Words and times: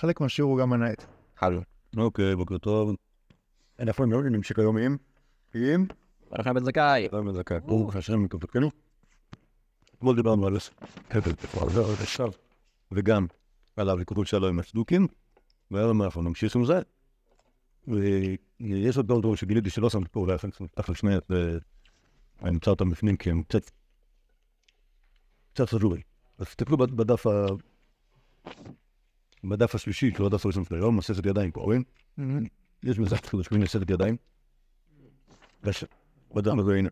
חלק 0.00 0.20
מהשיעור 0.20 0.52
הוא 0.52 0.60
גם 0.60 0.70
מנהט. 0.70 1.04
הלו. 1.40 1.60
אוקיי, 1.96 2.36
בוקר 2.36 2.58
טוב. 2.58 2.94
איפה 3.78 4.02
הם 4.02 4.12
לא 4.12 4.22
נמשיך 4.22 4.58
היום 4.58 4.76
עם? 4.76 4.96
עם? 5.54 5.86
ברכה 6.30 6.52
בן 6.52 6.64
זכאי. 6.64 7.08
חיים 7.10 7.24
בן 7.24 7.32
זכאי. 7.32 7.60
ברוך 7.60 7.96
השם 7.96 8.22
מקופתנו. 8.22 8.70
אתמול 9.94 10.16
דיברנו 10.16 10.46
על 10.46 10.56
הבל 11.10 11.32
עכשיו, 12.02 12.30
וגם 12.92 13.26
על 13.76 13.90
הוויכוחים 13.90 14.24
שלו 14.24 14.48
עם 14.48 14.58
הצדוקים, 14.58 15.06
והיום 15.70 16.02
אנחנו 16.02 16.22
נמשיך 16.22 16.56
עם 16.56 16.64
זה. 16.64 16.80
ויש 17.88 18.96
עוד 18.96 19.06
דברים 19.06 19.36
שגיליתי 19.36 19.70
שלא 19.70 19.90
שמתי 19.90 20.08
פה, 20.12 20.20
אולי 20.20 20.36
תכף 20.74 20.94
שנייה, 20.94 21.18
אני 22.42 22.50
אמצא 22.50 22.70
אותם 22.70 22.90
בפנים 22.90 23.16
כי 23.16 23.30
הם 23.30 23.42
קצת 23.42 23.70
קצת 25.52 25.68
חשובים. 25.68 26.00
אז 26.38 26.46
תסתכלו 26.46 26.76
בדף 26.76 27.26
ה... 27.26 27.46
בדף 29.44 29.74
השלישי, 29.74 30.10
שהוא 30.14 30.26
הדף 30.26 30.44
הראשון 30.44 30.64
של 30.64 30.74
היום, 30.74 30.96
מסכת 30.96 31.26
ידיים 31.26 31.50
פה, 31.50 31.60
רואים? 31.60 31.82
יש 32.82 32.98
מסכת 32.98 33.26
קוראים 33.48 33.64
מסכת 33.64 33.90
ידיים. 33.90 34.16
בדף 36.34 36.58
הזה, 36.58 36.74
הנה. 36.74 36.88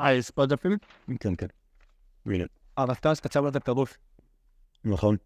אה, 0.00 0.12
יש 0.12 0.30
פה 0.30 0.46
דפים? 0.46 0.78
כן, 1.20 1.36
כן. 1.36 1.46
הנה. 2.26 2.44
אה, 2.78 2.84
רפתס 2.84 3.20
קצר 3.20 3.40
לו 3.40 3.48
את 3.48 3.56
הפירוש. 3.56 3.98
נכון. 4.84 5.16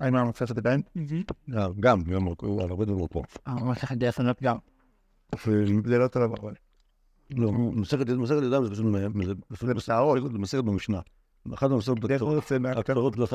האם 0.00 0.14
היה 0.14 0.24
מסכת 0.24 0.58
ידיים? 0.58 0.82
אה, 1.54 1.66
גם, 1.80 2.02
גם, 2.02 2.24
הוא 2.24 2.62
על 2.62 2.70
הרבה 2.70 2.84
דברים 2.84 3.06
פה. 3.08 3.22
אה, 3.48 3.54
מסכת 3.54 3.96
ענות 4.20 4.42
גם. 4.42 4.56
זה 5.84 5.98
לא 5.98 6.08
טוב 6.08 6.34
אבל. 6.40 6.54
לא, 7.30 7.52
מסכת 7.52 8.08
ידיים 8.42 8.64
זה 8.64 8.70
פשוט... 8.70 8.86
מסכת 10.32 10.64
במשנה. 10.64 11.00
אחת 11.52 11.70
המסכת 11.70 11.94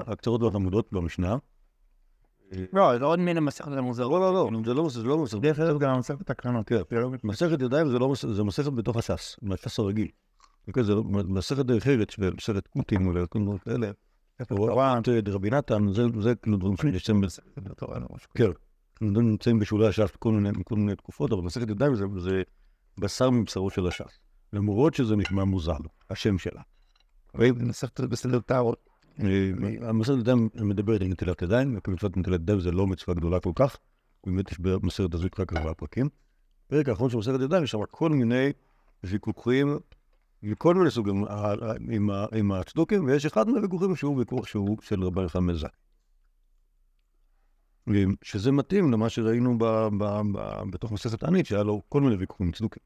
הקצרות 0.08 0.42
והחמודות 0.42 0.88
במשנה. 0.92 1.38
לא, 2.74 2.98
זה 2.98 3.06
עוד 3.06 3.20
מן 3.20 3.38
המסכת 3.38 3.72
המוזרות. 3.72 4.22
לא, 4.22 4.34
לא, 4.34 4.52
לא, 4.52 4.60
זה 4.66 4.74
לא 4.74 4.90
זה 4.90 5.04
לא 5.04 5.18
מסכת. 5.24 5.42
דרך 5.42 5.60
אגב 5.60 5.80
גם 5.80 6.00
מסכת 6.00 6.30
הקרנות. 6.30 6.68
כן. 6.68 6.76
מסכת 7.24 7.62
ידיים 7.62 7.88
זה 7.90 8.00
לא 8.00 8.10
מסכת, 8.10 8.34
זה 8.36 8.44
מסכת 8.44 8.72
בתוך 8.74 8.98
הש"ס, 8.98 9.36
מהש"ס 9.42 9.80
הרגיל. 9.80 10.08
אוקיי, 10.68 10.84
זה 10.84 10.96
לא- 10.96 11.04
מסכת 11.04 11.66
דרך 11.66 11.88
ארץ, 11.88 12.10
מסכת 12.38 12.68
קוטים, 12.68 13.12
וכל 13.16 13.40
מיני 13.40 13.60
כאלה. 13.60 13.92
הוראת 14.50 15.08
רבי 15.28 15.50
נתן, 15.50 15.94
זה 16.22 16.36
כאילו 16.36 16.58
דברים 16.58 16.76
שיש 16.78 17.10
להם, 17.10 17.22
כן, 18.36 18.50
נמצאים 19.02 19.60
בשולי 19.60 19.88
הש"ס 19.88 20.10
בכל 20.16 20.32
מיני 20.32 20.50
כל 20.64 20.76
תקופות, 20.96 21.32
אבל 21.32 21.42
מסכת 21.42 21.70
ידיים 21.70 21.96
זה- 21.96 22.06
זה 22.18 22.42
בשר 23.00 23.30
מבשרו 23.30 23.70
של 23.70 23.88
הש"ס. 23.88 24.20
למרות 24.54 24.94
שזה 24.94 25.16
נשמע 25.16 25.44
מוזר, 25.44 25.78
השם 26.10 26.38
שלה. 26.38 26.62
מסכת 27.36 28.00
בסדר 28.02 28.40
טהרות. 28.40 28.90
אה, 29.20 29.52
המסכת 29.82 30.18
ידיים 30.20 30.50
מדברת 30.56 31.02
על 31.02 31.08
נטילת 31.08 31.42
ידיים, 31.42 31.78
וכמצוות 31.78 32.18
נטילת 32.18 32.40
ידיים 32.40 32.60
זה 32.60 32.72
לא 32.72 32.88
מצווה 32.88 33.16
גדולה 33.16 33.40
כל 33.40 33.52
כך, 33.56 33.78
באמת 34.26 34.52
יש 34.52 34.60
במסכת 34.60 35.14
הזאת 35.14 35.40
רק 35.40 35.54
ארבעה 35.54 35.74
פרקים. 35.74 36.10
בפרק 36.68 36.90
האחרון 36.90 37.10
של 37.10 37.18
מסכת 37.18 37.40
ידיים 37.42 37.64
יש 37.64 37.72
שם 37.72 37.80
כל 37.92 38.10
מיני 38.10 38.52
ויכוחים 39.04 39.80
מכל 40.44 40.76
מיני 40.76 40.92
סוגים 40.92 41.24
ה- 41.24 41.30
ה- 41.30 42.26
עם 42.36 42.52
הצדוקים, 42.52 43.06
ויש 43.06 43.26
אחד 43.26 43.50
מהוויכוחים 43.50 43.96
שהוא 43.96 44.18
ויכוח 44.18 44.48
שהוא 44.48 44.78
של 44.82 45.04
רבי 45.04 45.22
יוחנן 45.22 45.54
זק. 45.54 45.78
שזה 48.22 48.52
מתאים 48.52 48.92
למה 48.92 49.10
שראינו 49.10 49.58
בתוך 50.72 50.92
מסכת 50.92 51.20
תענית, 51.20 51.46
שהיה 51.46 51.64
לו 51.64 51.82
כל 51.90 52.02
מיני 52.02 52.16
ויכוחים 52.16 52.46
עם 52.46 52.52
צדוקים. 52.52 52.84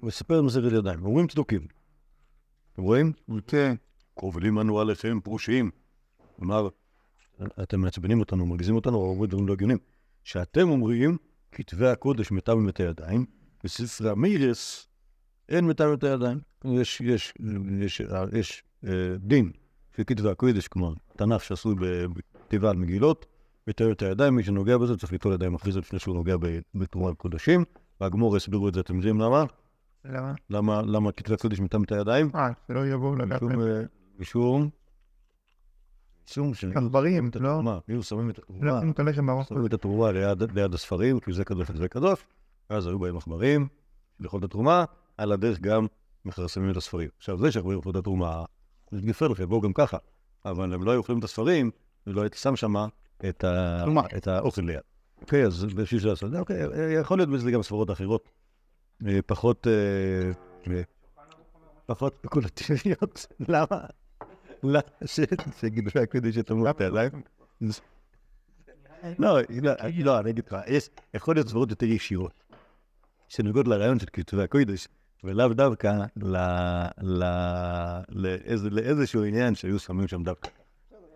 הוא 0.00 0.08
מספר 0.08 0.42
מסכת 0.42 0.72
ידיים, 0.72 1.04
אומרים 1.04 1.26
צדוקים. 1.26 1.77
אתם 2.78 2.84
רואים? 2.84 3.12
כן. 3.46 3.74
קובלים 4.14 4.58
אנו 4.58 4.80
עליכם 4.80 5.20
פרושים. 5.20 5.70
כלומר, 6.36 6.68
אתם 7.62 7.80
מעצבנים 7.80 8.20
אותנו, 8.20 8.46
מרגיזים 8.46 8.74
אותנו, 8.74 8.96
או 8.96 9.10
אומרים 9.10 9.30
דברים 9.30 9.48
לא 9.48 9.52
הגיוניים. 9.52 9.78
שאתם 10.24 10.68
אומרים, 10.68 11.16
כתבי 11.52 11.86
הקודש 11.86 12.30
מטה 12.30 12.54
ומטה 12.54 12.82
ידיים, 12.82 13.26
בספרי 13.64 14.10
המיירס 14.10 14.86
אין 15.48 15.66
מטה 15.66 15.88
ומטה 15.88 16.08
ידיים. 16.08 16.38
יש, 16.64 17.00
יש, 17.00 17.34
יש, 17.80 18.02
יש 18.32 18.62
אה, 18.86 19.16
דין 19.18 19.52
של 19.96 20.02
כתבי 20.06 20.30
הקודש, 20.30 20.68
כלומר, 20.68 20.94
תנ"ך 21.16 21.44
שעשוי 21.44 21.74
בכתיבה 22.12 22.70
על 22.70 22.76
מגילות, 22.76 23.26
מטה 23.68 23.86
ומטה 23.86 24.06
ידיים, 24.06 24.34
מי 24.34 24.42
שנוגע 24.42 24.78
בזה 24.78 24.96
צריך 24.96 25.12
ליטול 25.12 25.32
ידיים 25.32 25.54
אחרי 25.54 25.72
זה 25.72 25.78
לפני 25.78 25.98
שהוא 25.98 26.14
נוגע 26.14 26.36
בתרומה 26.74 27.10
לקודשים. 27.10 27.64
והגמור 28.00 28.36
הסבירו 28.36 28.68
את 28.68 28.74
זה, 28.74 28.80
אתם 28.80 28.96
יודעים 28.96 29.20
למה? 29.20 29.44
למה? 30.04 30.34
למה, 30.50 30.82
למה 30.82 31.12
כתבי 31.12 31.34
הקודש 31.34 31.60
מטה 31.60 31.76
ומטה 31.76 31.96
ידיים? 31.96 32.30
אה, 32.34 32.48
שלא 32.68 32.86
יבואו. 32.86 33.12
משום, 33.12 33.60
אה, 33.60 33.82
משום, 34.18 34.70
משום 36.26 36.54
ש... 36.54 36.64
עכברים, 36.64 37.30
לא? 37.40 37.62
מה, 37.62 37.78
היו 37.88 38.02
שמים 38.02 38.30
את 38.30 38.38
התרומה, 38.38 38.66
לא, 38.66 38.90
את 38.90 38.98
הלחם 38.98 39.26
בראש. 39.26 39.48
שמים 39.48 39.66
את 39.66 39.72
התרומה 39.72 40.10
ליד 40.54 40.74
הספרים, 40.74 41.20
כי 41.20 41.32
זה 41.32 41.44
קדוש 41.44 41.70
וזה 41.70 41.88
קדוש, 41.88 42.24
ואז 42.70 42.86
היו 42.86 42.98
באים 42.98 43.16
עכברים, 43.16 43.68
לאכול 44.20 44.38
את 44.38 44.44
התרומה, 44.44 44.84
על 45.16 45.32
הדרך 45.32 45.60
גם 45.60 45.86
מכרסמים 46.24 46.70
את 46.70 46.76
הספרים. 46.76 47.08
עכשיו, 47.18 47.38
זה 47.38 47.52
שעכברים 47.52 47.76
אוכלים 47.76 47.90
את 47.92 47.96
התרומה, 47.96 48.44
זה 48.90 49.00
גפר 49.00 49.28
לכם, 49.28 49.48
בואו 49.48 49.60
גם 49.60 49.72
ככה, 49.72 49.96
אבל 50.44 50.74
הם 50.74 50.84
לא 50.84 50.90
היו 50.90 50.98
אוכלים 50.98 51.18
את 51.18 51.24
הספרים, 51.24 51.70
ולא 52.06 52.22
הייתי 52.22 52.38
שם 52.38 52.56
שם 52.56 52.74
את. 53.28 53.44
את 54.16 54.26
האוכל 54.26 54.62
ליד. 54.62 54.80
אוקיי, 55.20 55.46
אז 55.46 55.64
בשביל 55.64 56.06
לעשות, 56.06 56.34
אוקיי, 56.34 56.64
אה, 56.64 56.92
יכול 56.92 57.18
להיות 57.18 57.30
בזה 57.30 57.50
גם 57.50 57.62
ספרות 57.62 57.90
אחרות, 57.90 58.24
אה, 58.24 58.30
פחות, 59.26 59.66
אה, 59.66 59.72
אה, 60.72 60.82
פחות 61.86 62.14
ספקולטיביות, 62.22 63.26
למה? 63.48 63.80
למה 64.62 64.80
ש- 65.06 65.20
שגידול 65.60 66.02
הקודש 66.02 66.38
את 66.38 66.50
הידיים? 66.80 67.22
לא, 69.18 69.38
לא, 69.58 69.72
לא, 70.04 70.20
אני 70.20 70.30
אגיד 70.30 70.46
לך, 70.46 70.56
יש, 70.66 70.90
יכול 71.14 71.34
להיות 71.36 71.48
סברות 71.48 71.70
יותר 71.70 71.86
ישירות, 71.86 72.44
שנוגעות 73.28 73.68
לרעיון 73.68 73.98
של 73.98 74.06
כתבי 74.12 74.42
הקודש, 74.42 74.88
ולאו 75.24 75.48
דווקא 75.54 75.92
ל- 76.16 76.36
ל- 77.02 78.00
לאיזה- 78.08 78.70
לאיזשהו 78.70 79.24
עניין 79.24 79.54
שהיו 79.54 79.78
שמים 79.78 80.08
שם 80.08 80.22
דווקא. 80.22 80.48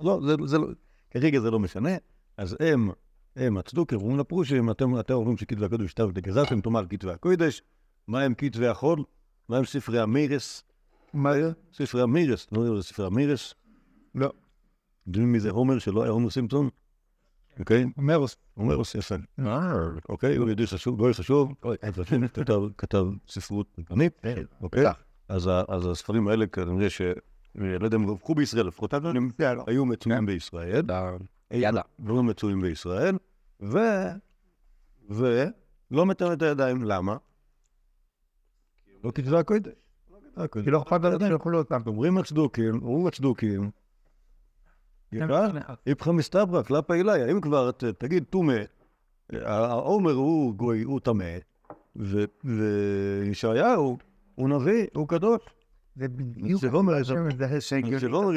לא, 0.00 0.20
זה 0.46 0.58
לא, 0.58 0.66
כרגע 1.10 1.40
זה 1.40 1.50
לא 1.50 1.58
משנה, 1.58 1.90
אז 2.36 2.56
הם, 2.60 2.90
הם 3.36 3.56
הצדוקים, 3.56 3.98
אומרים 4.00 4.18
לפרושים, 4.18 4.70
אתם, 4.70 4.92
אומרים 5.10 5.36
שכתבי 5.36 5.64
הקודש 5.64 5.90
שטר 5.90 6.08
וגזרתם, 6.14 6.60
תאמר 6.60 6.84
כתבי 6.90 7.10
הקודש, 7.12 7.62
מה 8.06 8.22
הם 8.22 8.34
כתבי 8.34 8.66
החול? 8.66 9.04
מה 9.48 9.56
הם 9.58 9.64
ספרי 9.64 10.00
המרס? 10.00 10.64
מה 11.14 11.32
זה? 11.34 11.52
ספרי 11.74 12.02
המרס, 12.02 12.46
לא 12.52 12.60
יודע, 12.60 12.76
זה 12.76 12.82
ספרי 12.82 13.06
המרס. 13.06 13.54
לא. 14.14 14.32
יודעים 15.06 15.32
מי 15.32 15.40
זה 15.40 15.50
הומר 15.50 15.78
שלא 15.78 16.02
היה 16.02 16.10
הומר 16.12 16.30
סימפסון? 16.30 16.68
אוקיי? 17.58 17.84
מרוס. 17.96 18.36
הומרוס 18.54 18.94
יפה. 18.94 19.14
אוקיי, 20.08 20.36
הוא 20.36 20.50
ידיד 20.50 20.66
חשוב, 20.66 20.98
גוי 20.98 21.14
חשוב, 21.14 21.52
כתב- 22.78 23.04
ספרות 23.28 23.78
רבנית, 23.90 24.20
אוקיי? 24.62 24.84
אז 25.28 25.48
הספרים 25.90 26.28
האלה 26.28 26.46
כנראה 26.46 26.90
ש... 26.90 27.02
לא 27.54 27.84
יודע 27.84 27.96
אם 27.96 28.02
רווחו 28.08 28.34
בישראל, 28.34 28.66
לפחות 28.66 28.94
הם 28.94 29.30
היו 29.66 29.84
מצויים 29.86 30.26
בישראל, 30.26 30.82
יאללה. 31.52 31.82
לא 32.04 32.22
מצויים 32.22 32.60
בישראל, 32.60 33.16
ו... 33.60 33.78
ולא 35.10 36.06
מטמא 36.06 36.32
את 36.32 36.42
הידיים, 36.42 36.82
למה? 36.82 37.16
לא 39.04 39.10
כתבי 39.10 39.36
הקודש. 39.38 39.72
כי 40.64 40.70
לא 40.70 40.82
אכפת 40.82 41.00
לנו 41.04 41.26
שיאכלו 41.26 41.58
אותם. 41.58 41.80
אומרים 41.86 42.18
הצדוקים, 42.18 42.82
אומרים 42.82 43.06
הצדוקים, 43.06 43.70
איפכא 45.86 46.10
מסתברא, 46.10 46.62
קלפא 46.62 46.92
אליי, 46.92 47.32
אם 47.32 47.40
כבר 47.40 47.70
תגיד 47.98 48.24
טומא, 48.30 48.56
העומר 49.32 50.12
הוא 50.12 50.54
גוי, 50.54 50.82
הוא 50.82 51.00
טמא, 51.00 51.36
וישעיהו 52.44 53.98
הוא 54.34 54.48
נביא, 54.48 54.86
הוא 54.94 55.08
קדוש, 55.08 55.40
זה 55.96 56.08
בדיוק 56.08 56.62
לא 56.64 56.82
לא. 58.02 58.30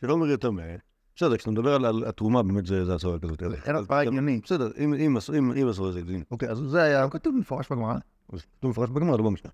שלא 0.00 0.12
אומר 0.12 0.36
טמא. 0.36 0.62
בסדר, 1.16 1.36
כשאתה 1.36 1.50
מדבר 1.50 1.74
על- 1.74 2.04
התרומה, 2.04 2.42
באמת 2.42 2.66
זה 2.66 2.94
הצורה 2.94 3.18
כזאת. 3.18 3.42
אין 3.66 3.76
הסברה 3.76 4.00
הגיונית. 4.00 4.44
בסדר, 4.44 4.70
אם- 4.78 4.94
אם 4.94 5.68
הסברה 5.68 5.92
זה 5.92 5.98
הגיוני. 5.98 6.24
אוקיי, 6.30 6.48
אז 6.50 6.58
זה 6.58 6.82
היה, 6.82 7.08
כתוב 7.10 7.34
במפורש 7.36 7.72
בגמרא. 7.72 7.94
כתוב 8.58 8.70
מפורש 8.70 8.90
בגמרא, 8.90 9.16
לא 9.16 9.22
במשנה. 9.24 9.50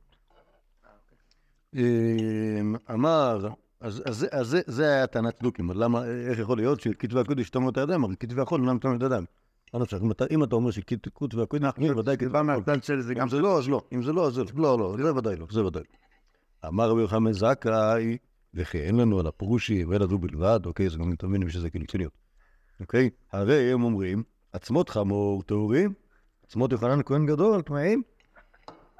אמ, 1.76 2.75
אמר, 2.90 3.49
אז 3.81 4.02
זה- 4.66 4.94
היה 4.94 5.06
טענת 5.06 5.34
צדוקים, 5.34 5.70
למה, 5.75 6.05
איך 6.05 6.38
יכול 6.38 6.56
להיות 6.58 6.81
שכתבי 6.81 7.20
הקודש 7.20 7.40
ישתמו 7.43 7.70
את 7.70 7.76
הידיים, 7.78 8.04
אבל 8.04 8.14
כתבי 8.20 8.40
החול 8.40 8.61
אינם 8.61 8.76
ישתמו 8.76 8.96
את 8.96 9.02
הידיים. 9.02 9.25
אם 10.31 10.43
אתה- 10.43 10.54
אומר 10.54 10.70
שכתבי 10.70 11.11
הקודש, 11.43 11.61
ודאי 11.99 12.16
כתבי 12.16 12.38
גם 13.14 13.22
אם 13.22 13.28
זה 13.28 13.40
לא, 13.40 13.58
אז 13.58 13.69
לא. 13.69 13.82
אם 13.93 14.02
זה 14.02 14.12
לא, 14.12 14.26
אז 14.26 14.38
לא. 14.38 14.44
לא, 14.78 14.78
לא, 14.78 14.96
זה 15.04 15.14
ודאי 15.14 15.37
לא, 15.37 15.46
זה 15.50 15.64
ודאי 15.64 15.82
לא. 16.64 16.69
אמר 16.69 16.90
רבי 16.90 17.00
יוחנן 17.00 17.32
זכאי, 17.32 18.16
וכי 18.54 18.78
אין 18.78 18.96
לנו 18.96 19.20
על 19.20 19.26
הפרושים, 19.26 19.92
אלא 19.92 20.06
זו 20.06 20.18
בלבד, 20.18 20.60
אוקיי, 20.66 20.90
זה 20.90 20.98
גם 20.98 21.10
מתאמינים 21.10 21.48
שזה 21.48 21.70
כאילו 21.70 21.86
ציניות. 21.86 22.12
אוקיי? 22.80 23.10
הרי 23.32 23.72
הם 23.72 23.84
אומרים, 23.84 24.22
עצמות 24.52 24.88
חמור 24.88 25.42
טהורים, 25.42 25.92
עצמות 26.46 26.72
יוחנן 26.72 27.02
כהן 27.04 27.26
גדול, 27.26 27.62
טמאים. 27.62 28.02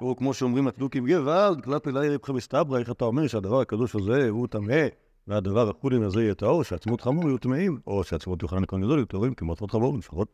או 0.01 0.15
כמו 0.15 0.33
שאומרים 0.33 0.67
הצדוקים 0.67 1.07
גוואלד, 1.07 1.63
כלפי 1.63 1.89
אליי 1.89 2.15
רבך 2.15 2.29
מסתברא, 2.29 2.79
איך 2.79 2.91
אתה 2.91 3.05
אומר 3.05 3.27
שהדבר 3.27 3.61
הקדוש 3.61 3.95
הזה 3.95 4.29
הוא 4.29 4.47
טמא, 4.47 4.87
והדבר 5.27 5.69
החולין 5.69 6.03
הזה 6.03 6.23
יהיה 6.23 6.35
טהור, 6.35 6.63
שעצמות 6.63 7.01
חמור 7.01 7.23
יהיו 7.27 7.37
טמאים, 7.37 7.79
או 7.87 8.03
שעצמות 8.03 8.41
יוחנן 8.41 8.63
הכהן 8.63 8.81
גדול 8.81 8.97
יהיו 8.97 9.05
טהורים, 9.05 9.33
כמו 9.33 9.53
עצמות 9.53 9.71
חמור 9.71 9.97
לפחות. 9.97 10.27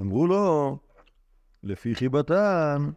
אמרו 0.00 0.26
לו, 0.26 0.78
לפי 1.62 1.94
חיבתן, 1.94 2.90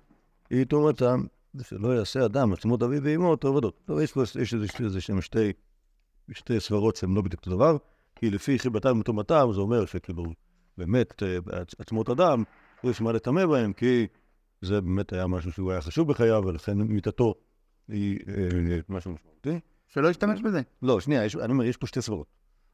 היא 0.50 0.66
טומאתם, 0.66 1.24
שלא 1.64 1.88
יעשה 1.96 2.26
אדם 2.26 2.54
עצמות 2.54 2.84
אביו 2.84 3.04
ואמו 3.04 3.36
טהורדות. 3.36 3.80
טוב, 3.86 4.00
יש 4.00 4.12
פה, 4.14 4.24
יש 4.42 4.54
איזה- 4.54 5.02
שהם 5.02 5.22
שתי, 5.22 5.52
שתי 6.32 6.60
סברות 6.60 6.96
שהן 6.96 7.14
לא 7.14 7.22
בדיוק 7.22 7.42
אותו 7.46 7.56
דבר, 7.56 7.78
כי 8.16 8.30
לפי 8.30 8.60
חיבתם 8.60 9.00
וטומאתם 9.00 9.48
זה 9.54 9.60
אומר 9.62 9.86
שכאילו, 9.86 10.24
באמת, 10.78 11.24
אה, 11.24 11.38
עצ- 11.62 11.76
עצמות 11.80 12.10
אדם, 12.10 12.44
יש 12.84 13.02
מה 13.02 13.12
לטמא 13.12 13.46
בהם, 13.46 13.74
כי 13.74 14.08
זה 14.62 14.82
באמת 14.82 15.14
היה 15.14 15.28
משהו 15.28 15.52
שהוא 15.52 15.72
היה 15.72 15.82
חשוב 15.82 16.08
בחייו, 16.10 16.44
ולכן 16.46 16.78
מיתתו 16.78 17.34
היא 17.88 18.20
אה, 18.28 18.34
משהו 18.90 19.12
משמעותי. 19.12 19.60
שלא 19.88 20.08
ישתמש 20.08 20.42
בזה. 20.42 20.62
לא, 20.82 21.00
שנייה, 21.00 21.26
יש, 21.26 21.36
אני 21.36 21.52
אומר, 21.52 21.64
יש 21.66 21.78
פה 21.78 21.88
שתי 21.88 22.02
סברות. 22.02 22.28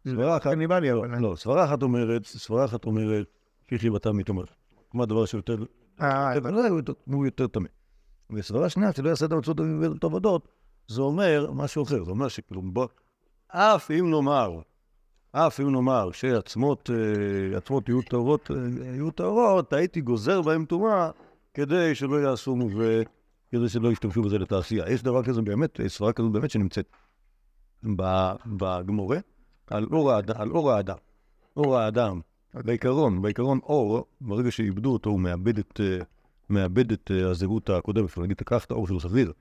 סברה 0.07 0.37
אחת, 0.37 0.43
קניבלי, 0.43 0.91
לא, 0.91 0.99
אבל... 0.99 1.19
לא, 1.19 1.35
סברה 1.35 1.65
אחת 1.65 1.83
אומרת, 1.83 2.25
סברה 2.25 2.65
אחת 2.65 2.85
אומרת, 2.85 3.25
לפי 3.65 3.79
חיבתם 3.79 4.17
מתומר. 4.17 4.43
כמו 4.91 5.03
הדבר 5.03 5.25
שיותר, 5.25 5.57
אה, 6.01 6.39
לא, 6.39 6.67
הוא 6.67 6.81
הוא 7.05 7.25
יותר 7.25 7.47
טמא. 7.47 7.67
וסברה 8.31 8.69
שנייה, 8.69 8.93
שלא 8.93 9.09
יעשה 9.09 9.25
את 9.25 9.31
המצוות 9.31 10.03
עבודות, 10.03 10.47
זה 10.87 11.01
אומר 11.01 11.51
משהו 11.53 11.83
אחר, 11.83 12.03
זה 12.03 12.11
אומר 12.11 12.27
שכאילו, 12.27 12.61
בוא, 12.61 12.87
אף 13.47 13.91
אם 13.91 14.11
נאמר, 14.11 14.59
אף 15.31 15.59
אם 15.59 15.71
נאמר 15.71 16.11
שעצמות 16.11 16.89
אה, 16.89 17.57
עצמות 17.57 17.89
יהיו 17.89 18.01
טהורות, 18.01 18.51
אה, 18.51 18.55
יהיו 18.85 19.11
טהורות, 19.11 19.73
הייתי 19.73 20.01
גוזר 20.01 20.41
בהם 20.41 20.65
טומאה 20.65 21.09
כדי 21.53 21.95
שלא 21.95 22.15
יעשו 22.15 22.57
וכדי 22.69 23.69
שלא 23.69 23.91
ישתמשו 23.91 24.21
בזה 24.21 24.39
לתעשייה. 24.39 24.91
יש 24.91 25.03
דבר 25.03 25.23
כזה 25.23 25.41
באמת, 25.41 25.79
סברה 25.87 26.13
כזאת 26.13 26.31
באמת 26.31 26.51
שנמצאת 26.51 26.85
בגמורה, 28.45 29.17
על 29.67 29.85
אור 30.51 30.71
האדם. 30.71 30.95
אור 31.57 31.77
האדם, 31.77 32.21
בעיקרון, 32.53 33.21
בעיקרון 33.21 33.59
אור, 33.63 34.05
ברגע 34.21 34.51
שאיבדו 34.51 34.93
אותו, 34.93 35.09
הוא 35.09 35.19
מאבד 35.19 35.57
את, 35.57 35.79
אה, 35.83 36.03
מאבד 36.53 36.91
את 36.91 37.11
אה, 37.13 37.29
הזהות 37.29 37.69
הקודמת 37.69 38.09
שלו. 38.09 38.23
נגיד, 38.23 38.37
תקח 38.37 38.65
את 38.65 38.71
האור 38.71 38.87
של 38.87 38.99
סביר, 38.99 39.33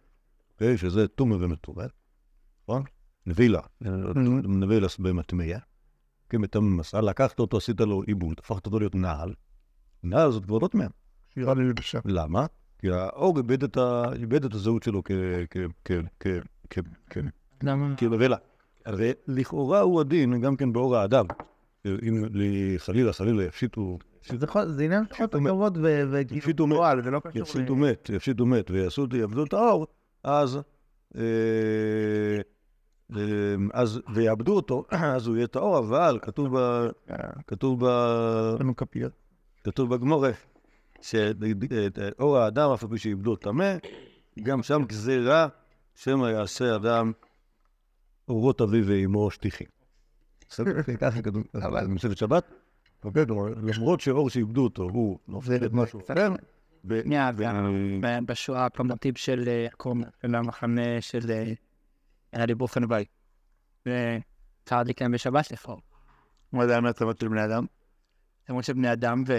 אוקיי? 0.53 0.79
שזה 0.79 1.09
טומא 1.09 1.37
ומטומא, 1.41 1.85
נכון? 2.65 2.83
נבילה, 3.27 3.61
נבילה 4.45 4.87
במטמיה, 4.99 5.59
כמטמא 6.29 6.69
מסע, 6.69 7.01
לקחת 7.01 7.39
אותו, 7.41 7.57
עשית 7.57 7.81
לו 7.81 8.03
עיבוד, 8.03 8.35
הפכת 8.39 8.67
אותו 8.67 8.79
להיות 8.79 8.95
נעל. 8.95 9.35
נעל 10.03 10.31
זאת 10.31 10.45
כבר 10.45 10.59
לא 10.59 10.69
טמאה. 10.69 10.87
שירה 11.35 11.55
ללבשה. 11.55 11.99
למה? 12.05 12.47
כי 12.79 12.91
האור 12.91 13.39
איבד 13.39 14.45
את, 14.45 14.55
הזהות 14.55 14.83
שלו 14.83 15.03
כ... 15.05 15.11
כ... 15.51 15.57
כ... 15.85 15.93
כ... 16.21 16.29
כ... 16.71 16.79
כ... 17.11 17.19
למה? 17.63 17.95
כנבלה. 17.97 18.37
הרי 18.85 19.13
לכאורה 19.27 19.81
הוא 19.81 20.01
הדין 20.01 20.41
גם 20.41 20.57
כן 20.57 20.73
באור 20.73 20.97
האדם. 20.97 21.27
אם 21.87 22.25
לי- 22.31 22.75
חלילה, 22.79 23.13
חלילה 23.13 23.45
יפשיטו, 23.45 23.99
שזה 24.23 24.47
עניין 24.85 25.05
של 25.05 25.13
יפשיטו 25.13 25.41
מת. 25.41 25.51
כבוד 25.51 25.79
ו... 25.83 26.03
ו- 26.11 26.21
יפשיטו 26.31 26.67
מת. 26.67 26.77
גורל, 26.77 27.01
זה 27.05 27.11
לא 27.11 27.21
קשור... 27.21 27.43
יפשיטו 27.43 27.77
מת, 27.77 28.11
יפשיטו 28.13 28.47
מת, 28.47 28.71
ויעשו, 28.71 29.07
יאבדו 29.13 29.45
את 29.45 29.53
האור, 29.53 29.87
אז, 30.25 30.59
אה, 31.17 31.23
אה, 33.17 33.55
אז, 33.73 34.01
ויאבדו 34.15 34.57
אותו, 34.57 34.85
אז 35.17 35.27
הוא 35.27 35.37
יהיה 35.37 35.47
טהור, 35.47 35.79
אבל 35.79 36.19
כתוב 36.23 36.59
ב... 36.59 36.87
כתוב 37.47 37.87
ב... 37.87 37.89
בגמורה, 39.95 40.31
שאור 41.01 42.39
האדם, 42.39 42.71
אף 42.71 42.83
על 42.83 42.91
פי 42.91 42.99
שאיבדו 42.99 43.37
טמא, 43.37 43.77
גם 44.43 44.63
שם 44.63 44.83
גזירה, 44.87 45.49
שמא 45.95 46.27
יעשה 46.27 46.77
אדם 46.77 47.13
אורות 48.29 48.61
אביו 48.61 48.85
ואמו 48.87 49.31
שטיחים. 49.31 49.67
בסדר? 50.49 50.83
ככה 51.01 51.23
כתוב, 51.23 51.43
אבל 51.55 51.87
במסכת 51.87 52.17
שבת, 52.17 52.45
אוקיי, 53.05 53.27
כלומר, 53.27 53.55
למרות 53.63 54.01
שאור 54.01 54.31
שאיבדו 54.31 54.65
אותו 54.65 54.83
הוא 54.83 55.19
נופל 55.29 55.67
את 55.67 55.73
משהו 55.73 56.01
אחר, 56.01 56.35
שנייה, 56.89 57.31
ב- 58.01 58.19
בשואה 58.27 58.67
הקומנטיב 58.67 59.17
של 59.17 59.45
אה, 59.49 59.67
של 60.23 60.35
המחנה 60.35 61.01
של 61.01 61.31
אה, 61.31 61.53
היה 62.33 62.47
לי 62.47 62.55
באופן 62.55 62.89
בית. 62.89 63.09
וצעד 63.81 64.91
להם 65.01 65.13
בשבת 65.13 65.51
לפחות. 65.51 65.81
מה 66.53 66.67
זה 66.67 66.77
המצבות 66.77 67.21
של 67.21 67.29
בני 67.29 67.45
אדם? 67.45 67.67
למרות 68.49 68.65
של 68.65 68.73
בני 68.73 68.93
אדם 68.93 69.25
ו... 69.27 69.37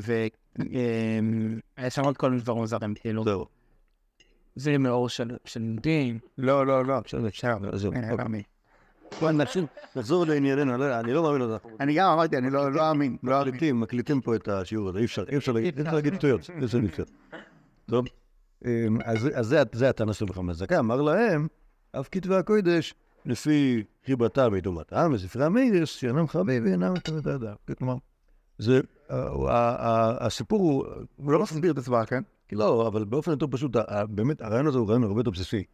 והיה 0.00 1.90
שם 1.90 2.02
עוד 2.04 2.16
כל 2.16 2.30
מיני 2.30 2.42
דברים 2.42 2.66
זרים, 2.66 2.94
כאילו. 2.94 3.24
זהו. 3.24 3.46
זה 4.56 4.78
מאור 4.78 5.08
של 5.08 5.36
יהודים. 5.56 6.18
לא, 6.38 6.66
לא, 6.66 6.84
לא. 6.84 7.00
בסדר, 7.00 7.28
אפשר. 7.28 7.56
בוא 9.20 9.30
נחזור 9.96 10.24
לענייננו, 10.26 10.72
אני 10.74 10.80
לא- 10.80 11.00
אני 11.00 11.12
לא 11.12 11.22
מאמין 11.22 11.42
לזה. 11.42 11.56
אני 11.80 11.94
גם 11.94 12.10
אמרתי, 12.12 12.36
אני 12.38 12.50
לא 12.50 12.72
לא 12.72 12.88
אאמין. 12.90 13.16
לא 13.22 13.38
אאמין. 13.40 13.48
מקליטים, 13.48 13.80
מקליטים 13.80 14.20
פה 14.20 14.34
את 14.36 14.48
השיעור 14.48 14.88
הזה, 14.88 14.98
אי 14.98 15.04
אפשר, 15.04 15.24
אי 15.28 15.36
אפשר 15.36 15.52
להגיד, 15.52 15.74
שטויות, 16.14 16.50
אי 16.60 16.64
אפשר 16.64 16.78
להגיד 16.78 16.92
שטויות. 16.92 17.10
טוב, 17.86 18.04
אמ, 18.64 18.98
אז 19.04 19.28
זה- 19.72 19.88
הטענה 19.90 20.12
של 20.12 20.28
חכם 20.28 20.50
הזקה, 20.50 20.78
אמר 20.78 21.00
להם, 21.02 21.46
אף 22.00 22.08
כתבי 22.12 22.34
הקודש, 22.34 22.94
לפי 23.26 23.84
חיבתם 24.06 24.48
וטומאתם, 24.52 25.10
וספרי 25.14 25.44
המיירס, 25.44 25.88
שאינם 25.88 26.28
חביב 26.28 26.62
ואינם 26.64 26.94
את 26.96 27.26
האדם. 27.26 27.54
כלומר, 27.78 27.94
זה, 28.58 28.80
הסיפור 30.20 30.60
הוא, 30.60 30.86
הוא 31.16 31.32
לא 31.32 31.42
מסביר 31.42 31.72
את 31.72 31.78
הסברה, 31.78 32.06
כן? 32.06 32.22
לא, 32.52 32.86
אבל 32.86 33.04
באופן 33.04 33.30
יותר 33.30 33.46
פשוט, 33.50 33.76
באמת, 34.08 34.40
הרעיון 34.40 34.66
הזה 34.66 34.78
הוא 34.78 34.88
רעיון 34.88 35.02
הרבה 35.04 35.20
יותר 35.20 35.30
בסיסי, 35.30 35.64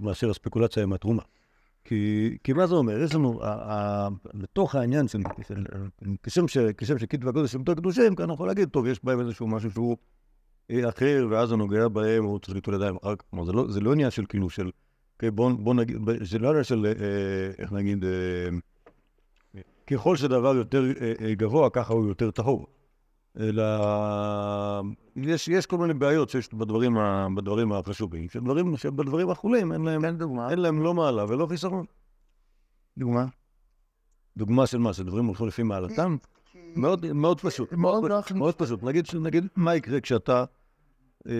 מאשר 0.00 0.30
הספקולציה 0.30 0.82
עם 0.82 0.92
התרומה. 0.92 1.22
כי, 1.84 2.36
כי 2.44 2.52
מה 2.52 2.66
זה 2.66 2.74
אומר? 2.74 3.02
יש 3.02 3.14
לנו, 3.14 3.40
לתוך 4.34 4.74
העניין 4.74 5.08
של, 5.08 5.18
כשם, 6.22 6.48
ש, 6.48 6.58
כשם 6.76 6.98
שכתבי 6.98 7.30
הקודש 7.30 7.54
הם 7.54 7.60
יותר 7.60 7.74
קדושים, 7.74 8.14
כאן 8.14 8.24
אני 8.24 8.34
יכול 8.34 8.46
להגיד, 8.46 8.68
טוב, 8.68 8.86
יש 8.86 9.04
בהם 9.04 9.20
איזשהו 9.20 9.46
משהו 9.46 9.70
שהוא 9.70 9.96
אה, 10.70 10.88
אחר, 10.88 11.26
ואז 11.30 11.52
הנוגע 11.52 11.88
בהם, 11.88 12.24
הוא 12.24 12.38
צריך 12.38 12.54
ליטול 12.54 12.74
ידיים 12.74 12.96
אחר 13.02 13.16
כך. 13.16 13.24
כלומר, 13.30 13.44
זה 13.44 13.52
לא, 13.52 13.64
זה 13.68 13.80
לא 13.80 13.92
עניין 13.92 14.10
של 14.10 14.26
כאילו, 14.26 14.50
של, 14.50 14.70
אוקיי, 15.16 15.30
בוא, 15.30 15.50
בוא 15.52 15.74
נגיד, 15.74 15.96
זה 16.22 16.38
לא 16.38 16.48
עניין 16.48 16.64
של, 16.64 16.86
אה, 16.86 17.50
איך 17.58 17.72
נגיד, 17.72 18.04
אה, 18.04 18.48
ככל 19.86 20.16
שדבר 20.16 20.56
יותר 20.56 20.84
גבוה, 21.32 21.70
ככה 21.70 21.92
הוא 21.92 22.08
יותר 22.08 22.30
טהור. 22.30 22.66
אלא 23.40 23.64
יש, 25.16 25.48
יש 25.48 25.66
כל 25.66 25.78
מיני 25.78 25.94
בעיות 25.94 26.30
שיש 26.30 26.54
בדברים, 26.54 26.98
ה, 26.98 27.26
בדברים 27.36 27.72
החשובים, 27.72 28.28
שדברים, 28.28 28.76
שבדברים 28.76 29.30
החולים 29.30 29.72
אין 29.72 29.82
להם, 29.82 30.02
תן 30.02 30.18
דוגמה. 30.18 30.50
אין 30.50 30.58
להם 30.58 30.82
לא 30.82 30.94
מעלה 30.94 31.24
ולא 31.28 31.46
חיסרון. 31.46 31.84
דוגמה. 32.98 33.26
דוגמה 34.36 34.66
של 34.66 34.78
מה, 34.78 34.92
שדברים 34.92 35.24
הולכו 35.24 35.46
לפי 35.46 35.62
מעלתם? 35.62 36.16
מאוד, 36.76 37.12
מאוד 37.12 37.40
פשוט. 37.40 37.72
מאוד 37.72 38.00
מאוד, 38.00 38.12
נוח. 38.12 38.32
מאוד 38.32 38.54
פשוט. 38.54 38.82
נגיד, 38.82 39.04
נגיד, 39.22 39.46
מה 39.56 39.76
יקרה 39.76 40.00
כשאתה, 40.00 40.44
אה, 41.28 41.32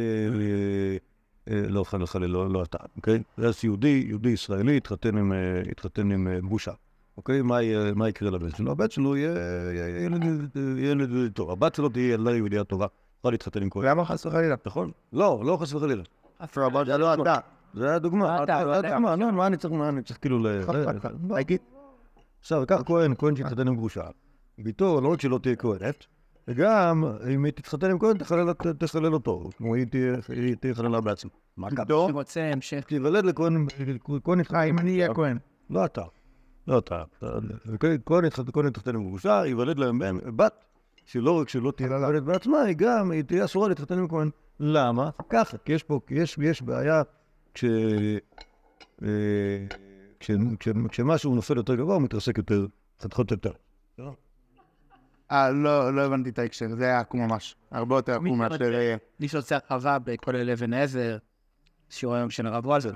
אה, 1.50 1.68
לא 1.68 1.84
חלילה, 1.84 2.06
חלילה, 2.06 2.32
לא, 2.32 2.50
לא 2.50 2.62
אתה, 2.62 2.78
אוקיי? 2.96 3.22
אז 3.36 3.64
יהודי, 3.64 4.04
יהודי 4.08 4.28
ישראלי 4.28 4.76
התחתן 4.76 5.18
עם, 5.18 5.32
אה, 5.32 5.62
התחתן 5.70 6.12
עם 6.12 6.28
אה, 6.28 6.38
בושה, 6.42 6.72
אוקיי? 7.18 7.42
מה, 7.42 8.08
יקרה 8.08 8.30
לבן 8.30 8.50
שלו? 8.50 8.72
הבן 8.72 8.90
שלו 8.90 9.16
יהיה 9.16 9.34
ילד, 10.78 11.32
טוב. 11.32 11.50
הבת 11.50 11.74
שלו 11.74 11.88
תהיה 11.88 12.12
ילדה 12.14 12.36
יהודייה 12.36 12.64
טובה, 12.64 12.86
יכולה 13.18 13.32
להתחתן 13.32 13.62
עם 13.62 13.70
כהן. 13.70 13.84
למה 13.84 14.04
חס 14.04 14.26
וחלילה? 14.26 14.54
נכון? 14.66 14.90
לא, 15.12 15.42
לא 15.44 15.56
חס 15.60 15.72
וחלילה. 15.72 16.02
זה 16.86 16.98
לא 16.98 17.14
אתה. 17.14 17.38
זה 17.74 17.94
הדוגמה. 17.94 18.42
אתה, 18.42 18.78
אתה. 18.80 18.98
לא, 18.98 19.32
מה 19.32 19.46
אני 19.46 19.56
צריך, 19.56 19.74
מה 19.74 19.88
אני 19.88 20.02
צריך 20.02 20.18
כאילו 20.20 20.38
ל... 20.38 20.46
לא. 21.28 21.36
עכשיו, 22.40 22.64
קח 22.68 22.82
כהן, 22.86 23.14
כהן 23.18 23.36
שהתחתן 23.36 23.68
עם 23.68 23.76
גרושה. 23.76 24.02
ביתו, 24.58 25.00
לא 25.00 25.08
רק 25.12 25.20
שלא 25.20 25.38
תהיה 25.42 25.56
כהנת, 25.56 26.04
וגם 26.48 27.04
אם 27.34 27.44
היא 27.44 27.52
תתחתן 27.52 27.90
עם 27.90 27.98
כהן, 27.98 28.18
תחלל- 28.18 29.12
אותו. 29.12 29.50
כמו 29.56 29.74
היא 29.74 29.86
תהיה- 29.86 30.74
חללה 30.74 31.00
בעצמה. 31.00 31.30
מה 31.56 31.70
קרה? 31.70 31.84
דור. 31.84 32.04
אני 32.08 32.12
רוצה 32.12 32.40
המשך. 32.52 32.84
תיוולד 32.88 33.24
לכהן, 33.24 33.66
כהן 34.24 34.40
יתחתן. 34.40 34.62
אם 34.68 34.78
אני 34.78 34.90
אהיה 34.90 35.14
כהן. 35.14 35.38
לא 35.70 35.84
אתה. 35.84 36.02
לא 36.68 36.78
אתה. 36.78 37.02
כהן 38.06 38.24
יתחתן 38.66 38.94
עם 38.94 39.08
גרושה, 39.08 39.42
ייוולד 39.46 39.78
להם 39.78 39.98
בן- 39.98 40.36
בת, 40.36 40.64
שלא 41.06 41.40
רק 41.40 41.48
שלא 41.48 41.70
תהיה 41.76 41.88
כהנת 41.88 42.22
בעצמה, 42.22 42.60
היא 42.60 42.76
גם, 42.76 43.10
היא 43.10 43.22
תהיה 43.22 43.44
אסורה 43.44 43.68
להתחתן 43.68 43.98
עם 43.98 44.08
כהן. 44.08 44.30
למה? 44.60 45.10
ככה, 45.28 45.58
כי 45.58 45.72
יש 45.72 45.82
פה, 45.82 46.00
כי 46.06 46.14
יש, 46.14 46.38
יש 46.42 46.62
בעיה 46.62 47.02
כש... 47.54 47.64
אה, 49.02 49.08
כש- 50.20 50.30
כש- 50.60 50.68
כשמשהו 50.88 51.34
נופל 51.34 51.56
יותר 51.56 51.74
גבוה, 51.74 51.94
הוא 51.94 52.02
מתרסק 52.02 52.38
יותר, 52.38 52.66
חתיכות 53.00 53.30
יותר. 53.30 53.52
אה, 55.32 55.50
לא, 55.50 55.94
לא 55.94 56.02
הבנתי 56.04 56.30
את 56.30 56.38
ההקשר, 56.38 56.66
זה 56.76 56.84
היה 56.84 57.00
עקום 57.00 57.20
ממש. 57.20 57.56
הרבה 57.70 57.96
יותר 57.96 58.12
עקום 58.14 58.38
מאשר... 58.38 58.74
אה, 58.74 58.96
מי 59.20 59.28
שעושה 59.28 59.58
הרחבה 59.68 59.98
בכולל 59.98 60.50
אבן 60.50 60.72
עזר, 60.74 61.16
שיעור 61.90 62.14
היום 62.14 62.30
של 62.30 62.46
הרב 62.46 62.66
וולזר. 62.66 62.92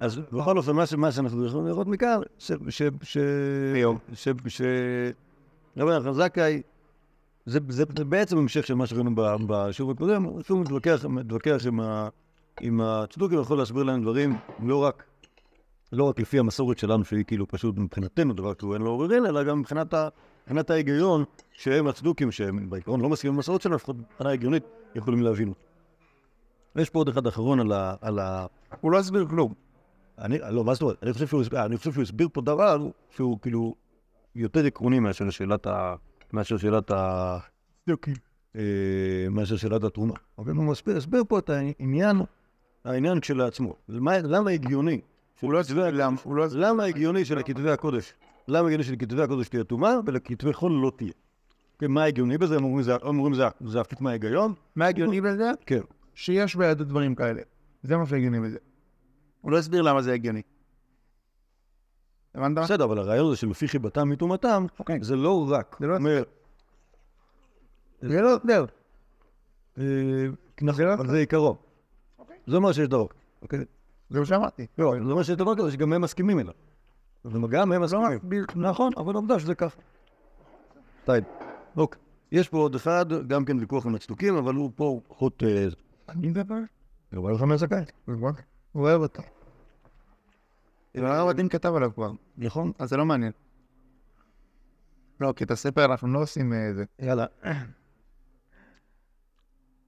אז 0.00 0.18
בכל 0.32 0.56
אופן, 0.56 0.72
מה 0.96 1.12
שאנחנו 1.12 1.46
יכולים 1.46 1.66
לראות 1.66 1.86
מכאן, 1.86 2.20
ש... 2.38 2.52
ש... 2.68 2.82
ש... 3.02 3.16
היום. 3.74 3.98
ש... 4.14 4.28
ש... 4.48 4.62
רבי 5.76 5.90
נחמן 5.96 6.12
זכאי, 6.12 6.62
זה, 7.46 7.60
בעצם 8.08 8.38
המשך 8.38 8.66
של 8.66 8.74
מה 8.74 8.86
שראינו 8.86 9.10
בשיעור 9.46 9.92
הקודם, 9.92 10.22
הוא 10.22 10.42
שוב 10.42 10.60
מתווכח, 10.60 11.66
עם, 11.66 11.80
ה... 11.80 12.08
עם 12.60 12.80
הצדוקים, 12.80 13.40
יכול 13.40 13.58
להסביר 13.58 13.82
להם 13.82 14.02
דברים 14.02 14.36
לא 14.62 14.76
רק 14.76 15.04
לא 15.92 16.04
רק 16.04 16.20
לפי 16.20 16.38
המסורת 16.38 16.78
שלנו, 16.78 17.04
שהיא 17.04 17.24
כאילו 17.24 17.48
פשוט 17.48 17.78
מבחינתנו 17.78 18.34
דבר 18.34 18.52
שהוא 18.60 18.74
אין 18.74 18.82
לו 18.82 18.90
עוררין, 18.90 19.26
אלא 19.26 19.42
גם 19.42 19.60
מבחינת, 19.60 19.94
ה, 19.94 20.08
מבחינת 20.42 20.70
ההיגיון 20.70 21.24
שהם 21.52 21.86
הצדוקים, 21.86 22.32
שהם 22.32 22.70
בעיקרון 22.70 23.00
לא 23.00 23.08
מסכימים 23.08 23.34
למסורת 23.34 23.62
שלנו, 23.62 23.76
לפחות 23.76 23.96
מבחינה 23.96 24.30
הגיונית 24.30 24.62
יכולים 24.94 25.22
להבין 25.22 25.48
אותו. 25.48 25.60
ויש 26.76 26.90
פה 26.90 26.98
עוד 26.98 27.08
אחד 27.08 27.26
אחרון 27.26 27.60
על 27.60 27.72
ה... 27.72 27.94
על 28.00 28.18
ה... 28.18 28.46
הוא 28.80 28.92
לא 28.92 28.98
הסביר 28.98 29.26
כלום. 29.26 29.65
אני, 30.18 30.38
לא, 30.50 30.64
מה 30.64 30.74
זאת 30.74 30.82
אומרת? 30.82 31.02
אני 31.02 31.12
חושב 31.12 31.26
שהוא 31.26 31.42
אני 31.52 31.76
חושב 31.76 31.92
שהוא 31.92 32.02
הסביר 32.02 32.28
פה 32.32 32.40
דבר 32.40 32.88
שהוא 33.10 33.38
כאילו 33.42 33.74
יותר 34.34 34.66
עקרוני 34.66 34.98
מאשר 34.98 35.30
שאלת 35.30 35.66
ה... 35.66 35.94
מאשר 36.32 36.56
שאלת 36.56 36.90
ה... 36.90 37.38
אה, 38.56 39.26
מאשר 39.30 39.56
שאלת 39.56 39.84
התרומה. 39.84 40.14
אבל 40.38 40.52
הוא 40.52 40.64
מסביר, 40.64 40.96
הסביר 40.96 41.24
פה 41.28 41.38
את 41.38 41.50
העניין, 41.50 42.16
העניין 42.84 43.20
כשלעצמו. 43.20 43.76
למה, 43.88 44.18
למה 44.18 44.50
הגיוני? 44.50 45.00
הוא 45.40 45.52
לא 45.52 45.60
הסביר 45.60 45.90
למה, 45.90 46.16
הוא 46.24 46.36
לא. 46.36 46.46
למה 46.50 46.84
הגיוני 46.84 47.24
שלכתבי 47.24 47.70
הקודש, 47.70 48.14
למה 48.48 48.66
הגיוני 48.66 48.84
שלכתבי 48.84 49.22
הקודש 49.22 49.48
תהיה 49.48 49.64
טומאה 49.64 49.94
ולכתבי 50.06 50.52
חול 50.52 50.72
לא 50.72 50.92
תהיה? 50.96 51.12
כן, 51.78 51.90
מה 51.90 52.04
הגיוני 52.04 52.38
בזה? 52.38 52.56
הם 52.56 52.64
אומרים 53.04 53.34
זה, 53.60 53.80
הפוך 53.80 54.02
מההיגיון? 54.02 54.54
מה 54.76 54.86
הגיוני 54.86 55.20
בזה? 55.20 55.50
כן. 55.66 55.80
שיש 56.14 56.56
ביהדות 56.56 56.88
דברים 56.88 57.14
כאלה. 57.14 57.42
זה 57.82 57.96
מה 57.96 58.06
שהגיוני 58.06 58.40
בזה. 58.40 58.58
הוא 59.46 59.52
לא 59.52 59.58
הסביר 59.58 59.82
למה 59.82 60.02
זה 60.02 60.12
הגיוני. 60.12 60.42
הבנת? 62.34 62.58
בסדר, 62.58 62.84
אבל 62.84 62.98
הרעיון 62.98 63.26
הזה 63.26 63.36
שלפי 63.36 63.68
חיבתם 63.68 64.08
היא 64.08 64.25
טומאתם, 64.25 64.66
אוקיי. 64.78 64.98
זה 65.02 65.16
לא 65.16 65.46
רק 65.50 65.76
זה 65.80 65.86
לא 65.86 65.98
זה 68.00 68.20
לא 68.20 68.36
הסבר. 68.36 68.64
אה, 69.78 69.84
נכון, 70.62 70.86
אבל 70.86 71.08
זה 71.08 71.16
עיקרו. 71.16 71.56
זה 72.46 72.56
אומר 72.56 72.72
שיש 72.72 72.88
דבר. 72.88 73.06
אוקיי? 73.42 73.64
זה 74.10 74.20
מה 74.20 74.26
שאמרתי. 74.26 74.66
לא, 74.78 74.94
זה 75.04 75.10
אומר 75.10 75.22
שיש 75.22 75.36
דבר 75.36 75.56
כזה 75.56 75.70
שגם 75.70 75.92
הם 75.92 76.02
מסכימים 76.02 76.38
אליו. 76.38 76.54
וגם 77.24 77.72
הם 77.72 77.82
מסכימים. 77.82 78.18
נכון, 78.56 78.92
אבל 78.96 79.14
עובדה 79.14 79.38
שזה 79.38 79.54
ככה. 79.54 79.80
טייב. 81.04 81.24
אוקיי. 81.76 82.00
יש 82.32 82.48
פה 82.48 82.58
עוד 82.58 82.74
אחד, 82.74 83.06
גם 83.26 83.44
כן 83.44 83.58
ויכוח 83.58 83.86
עם 83.86 83.94
הצדוקים, 83.94 84.36
אבל 84.36 84.54
הוא 84.54 84.70
פה 84.76 85.00
פחות... 85.08 85.42
אה, 85.42 85.66
אני 86.08 86.28
מדבר? 86.28 86.54
הוא 87.14 87.24
בא 87.24 87.30
לך 87.30 87.42
מהזכאי. 87.42 87.84
הוא 88.72 88.82
אוהב 88.82 89.00
אותו. 89.00 89.22
אבל 90.96 91.06
הרב 91.06 91.28
הדין 91.28 91.48
כתב 91.48 91.74
עליו 91.74 91.94
כבר. 91.94 92.10
נכון? 92.36 92.72
אז 92.78 92.88
זה 92.88 92.96
לא 92.96 93.04
מעניין. 93.04 93.32
לא, 95.20 95.32
כי 95.36 95.44
את 95.44 95.50
הספר 95.50 95.84
אנחנו 95.84 96.08
לא 96.08 96.22
עושים 96.22 96.52
אה, 96.52 96.74
זה. 96.74 96.84
יאללה. 96.98 97.26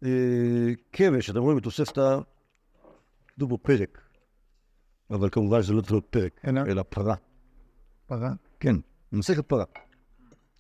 אה, 0.05 0.73
כבש, 0.93 1.31
אתם 1.31 1.38
רואים 1.38 1.59
בתוספתא, 1.59 2.19
כתוב 3.29 3.50
פה 3.50 3.59
פרק. 3.62 4.00
אבל 5.11 5.31
כמובן 5.31 5.62
שזה 5.62 5.73
לא 5.73 5.81
צריך 5.81 5.93
להיות 5.93 6.07
פרק, 6.11 6.41
אלא? 6.47 6.61
אלא 6.61 6.83
פרה. 6.88 7.15
פרה. 8.07 8.33
כן, 8.61 8.77
מסכת 9.12 9.49
פרה. 9.49 9.65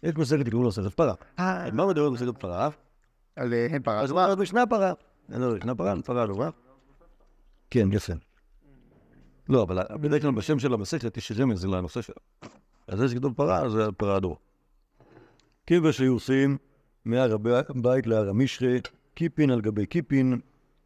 יש 0.02 0.14
מסכת 0.16 0.48
לה 0.52 0.60
מסכת 0.60 0.94
פרה. 0.94 1.14
אה, 1.38 1.64
על 1.64 1.72
מה 1.72 1.86
מדבר 1.86 2.10
מסכת 2.10 2.38
פרה? 2.38 2.68
על 3.36 3.54
אה, 3.54 3.66
פרה. 3.84 4.00
אז 4.00 4.10
אומר, 4.10 4.42
ישנה 4.42 4.66
פרה. 4.66 4.92
לא 5.28 5.56
ישנה 5.56 5.74
פרה, 5.74 6.02
פרה 6.02 6.26
לא. 6.26 6.52
כן, 7.70 7.92
יפה. 7.92 8.12
לא, 9.48 9.62
אבל 9.62 9.78
בדרך 10.00 10.22
כלל 10.22 10.30
בשם 10.30 10.58
של 10.58 10.74
המסכת 10.74 11.16
יש 11.16 11.32
רמז 11.32 11.64
לנושא 11.64 12.02
שלה. 12.02 12.14
אז 12.88 12.98
זה 12.98 13.08
שכתוב 13.08 13.34
פרה, 13.34 13.70
זה 13.70 13.92
פרה 13.96 14.16
הדור. 14.16 14.36
כיבש 15.66 16.00
היו 16.00 16.12
עושים 16.12 16.58
מהר 17.04 17.34
הבית 17.68 18.06
להר 18.06 18.28
המשחה, 18.28 18.66
קיפין 19.14 19.50
על 19.50 19.60
גבי 19.60 19.86
קיפין, 19.86 20.40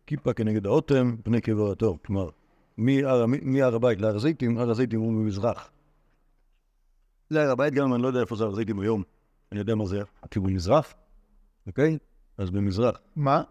כיפה 0.06 0.32
כנגד 0.32 0.66
האוטם, 0.66 1.16
פני 1.24 1.40
קבר 1.40 1.72
התור. 1.72 1.98
כלומר, 2.06 2.28
מהר 2.78 3.74
הבית 3.74 4.00
להר 4.00 4.16
הזיתים, 4.16 4.58
הר 4.58 4.70
הזיתים 4.70 5.00
הוא 5.00 5.12
ממזרח. 5.12 5.70
זה 7.30 7.42
הר 7.42 7.50
הבית, 7.50 7.74
גם 7.74 7.94
אני 7.94 8.02
לא 8.02 8.08
יודע 8.08 8.20
איפה 8.20 8.36
זה 8.36 8.44
הר 8.44 8.50
הזיתים 8.50 8.80
היום, 8.80 9.02
אני 9.52 9.60
יודע 9.60 9.74
מה 9.74 9.86
זה 9.86 10.02
הכיוון 10.22 10.52
מזרח, 10.52 10.94
אוקיי? 11.66 11.98
אז 12.38 12.50
במזרח. 12.50 13.00
מה? 13.16 13.42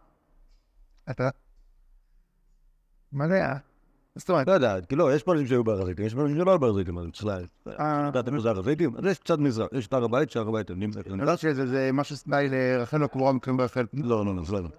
אתה... 1.10 1.30
מה 3.12 3.28
זה 3.28 3.34
היה? 3.34 3.58
זאת 4.16 4.30
אומרת, 4.30 4.48
לא 4.48 4.54
יודע, 4.54 4.82
כי 4.90 4.96
לא, 4.96 5.16
יש 5.16 5.24
פה 5.24 5.34
אנשים 5.34 5.48
שהיו 5.48 5.64
בהר 5.64 5.82
הזיתים, 5.82 6.06
יש 6.06 6.14
פה 6.14 6.22
אנשים 6.22 6.38
שלא 6.38 6.52
היו 6.52 6.60
בהר 6.60 6.70
הזיתים, 6.70 6.98
אז 6.98 7.06
צריך 7.14 7.26
ל- 7.26 7.70
אה, 7.80 8.08
לדעת 8.08 8.28
איפה 8.28 8.40
זה 8.40 8.50
הר 8.50 8.60
הזיתים, 8.60 8.96
אז 8.98 9.06
יש 9.06 9.20
קצת 9.20 9.40
מזרח, 9.40 9.68
יש 9.74 9.88
את 9.88 9.94
הר 9.94 10.04
הבית, 10.04 10.30
שהר 10.32 10.48
הבית, 10.48 10.72
אתם 10.72 10.82
אני 11.14 11.22
יודעת 11.22 11.40
שזה 11.40 11.68
זה 11.68 11.90
משהו 11.94 12.16
סטייל 12.16 12.52
לרחל 12.56 12.98
לא 12.98 13.08
קבורה 13.08 13.32
מקרים 13.34 13.58
ברחל. 13.58 13.86
לא, 13.94 14.26
לא, 14.26 14.36
לא, 14.36 14.42
לא. 14.52 14.70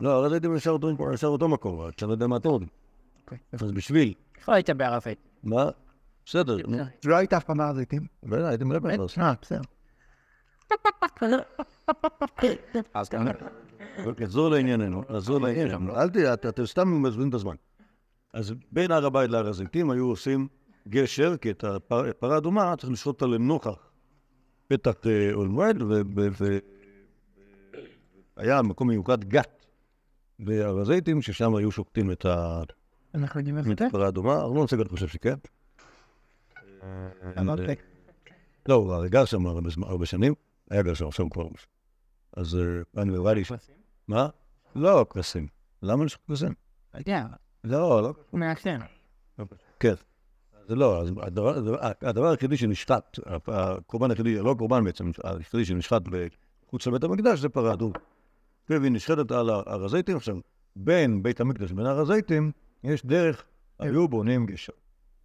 לא, 0.00 0.10
הר 0.10 0.24
הזיתים 0.24 0.54
נשאר 0.54 0.72
אותו- 0.72 1.10
נשאר 1.12 1.28
אותו 1.28 1.48
מקום, 1.48 1.80
שאני 1.96 2.08
לא 2.08 2.14
יודע 2.14 2.26
מה 2.26 2.36
אתם 2.36 2.48
יודעים. 2.48 2.68
אוקיי. 3.24 3.38
אז 3.52 3.72
בשביל, 3.72 4.14
איפה 4.38 4.54
היית 4.54 4.70
בערפאת? 4.70 5.16
מה? 5.44 5.64
בסדר, 6.26 6.56
לא 7.04 7.16
היית 7.16 7.32
אף 7.32 7.44
פעם 7.44 7.58
בהר 7.58 7.68
הזיתים? 7.70 8.06
בטח, 8.22 8.42
הייתם 8.44 8.68
מלא 8.68 8.78
אה, 9.18 9.32
בסדר. 9.42 9.60
אז 12.94 13.06
אתה. 13.06 13.22
נחזור 14.20 14.48
לענייננו, 14.50 15.02
נחזור 15.10 15.40
לענייננו. 15.40 15.96
אל 15.96 16.08
את- 16.34 16.46
אתם 16.46 16.66
סתם 16.66 17.02
מבזבזים 17.02 17.28
את 17.28 17.34
הזמן. 17.34 17.54
אז 18.32 18.54
בין 18.72 18.90
הר 18.90 19.06
הבית 19.06 19.30
להר 19.30 19.48
הזיתים 19.48 19.90
היו 19.90 20.06
עושים 20.06 20.48
גשר, 20.88 21.36
כי 21.36 21.50
את 21.50 21.64
הפר- 21.64 22.08
הפרה 22.10 22.34
האדומה 22.34 22.74
צריך 22.78 22.92
לשחוט 22.92 23.22
אותה 23.22 23.34
לנוכח 23.34 23.90
פתח 24.68 24.94
אה, 25.06 25.32
אוהל 25.32 25.48
מועד, 25.48 25.76
והיה 28.36 28.62
מקום 28.62 28.88
מיוחד 28.88 29.24
גת 29.24 29.66
בהר 30.38 30.78
הזיתים, 30.78 31.22
ששם 31.22 31.54
היו 31.54 31.70
שוחטים 31.72 32.12
את 32.12 32.24
ה- 32.24 32.62
אנחנו 33.14 33.40
יודעים 33.40 33.58
את 33.58 33.64
איפה 33.64 33.74
זה? 33.78 33.86
הפרה 33.86 34.04
האדומה. 34.06 34.40
ארנון 34.40 34.66
סגל 34.66 34.88
חושב 34.88 35.08
שכן. 35.08 35.34
אמרת. 37.38 37.58
לא, 38.68 38.74
הוא 38.74 38.92
הרי 38.92 39.08
גר 39.08 39.24
שם 39.24 39.46
הרבה 39.82 40.06
שנים, 40.06 40.34
היה 40.70 40.82
גר 40.82 40.94
שם, 40.94 41.06
עכשיו 41.06 41.30
כבר... 41.30 41.48
אז 42.36 42.56
אה, 42.56 43.02
אני 43.02 43.10
נראה 43.10 43.34
לי... 43.34 43.42
מה? 44.08 44.28
לא, 44.76 45.06
כבשים. 45.10 45.46
למה 45.82 46.04
לשחוט 46.04 46.26
כבשים? 46.26 46.52
לא 46.94 46.98
יודע, 46.98 47.26
לא, 47.64 48.02
לא. 48.02 48.12
הוא 48.30 48.40
מעשן. 48.40 48.78
כן. 49.80 49.94
זה 50.68 50.74
לא, 50.76 51.00
אז 51.02 51.10
הדבר, 52.02 52.26
היחידי 52.30 52.56
שנשחט, 52.56 53.18
הקורבן 53.46 54.10
היחידי, 54.10 54.36
לא 54.38 54.50
הקורבן 54.50 54.84
בעצם, 54.84 55.10
היחידי 55.24 55.64
שנשחט 55.64 56.02
מחוץ 56.66 56.86
לבית 56.86 57.04
המקדש 57.04 57.38
זה 57.40 57.48
פרה 57.48 57.72
אדום. 57.72 57.92
והיא 58.68 58.92
נשחטת 58.92 59.30
על 59.30 59.50
הר 59.50 59.84
הזיתים. 59.84 60.16
עכשיו, 60.16 60.36
בין 60.76 61.22
בית 61.22 61.40
המקדש 61.40 61.70
לבין 61.72 61.86
הר 61.86 62.00
הזיתים, 62.00 62.52
יש 62.84 63.06
דרך, 63.06 63.44
היו 63.78 64.08
בונים 64.08 64.46
גשר. 64.46 64.72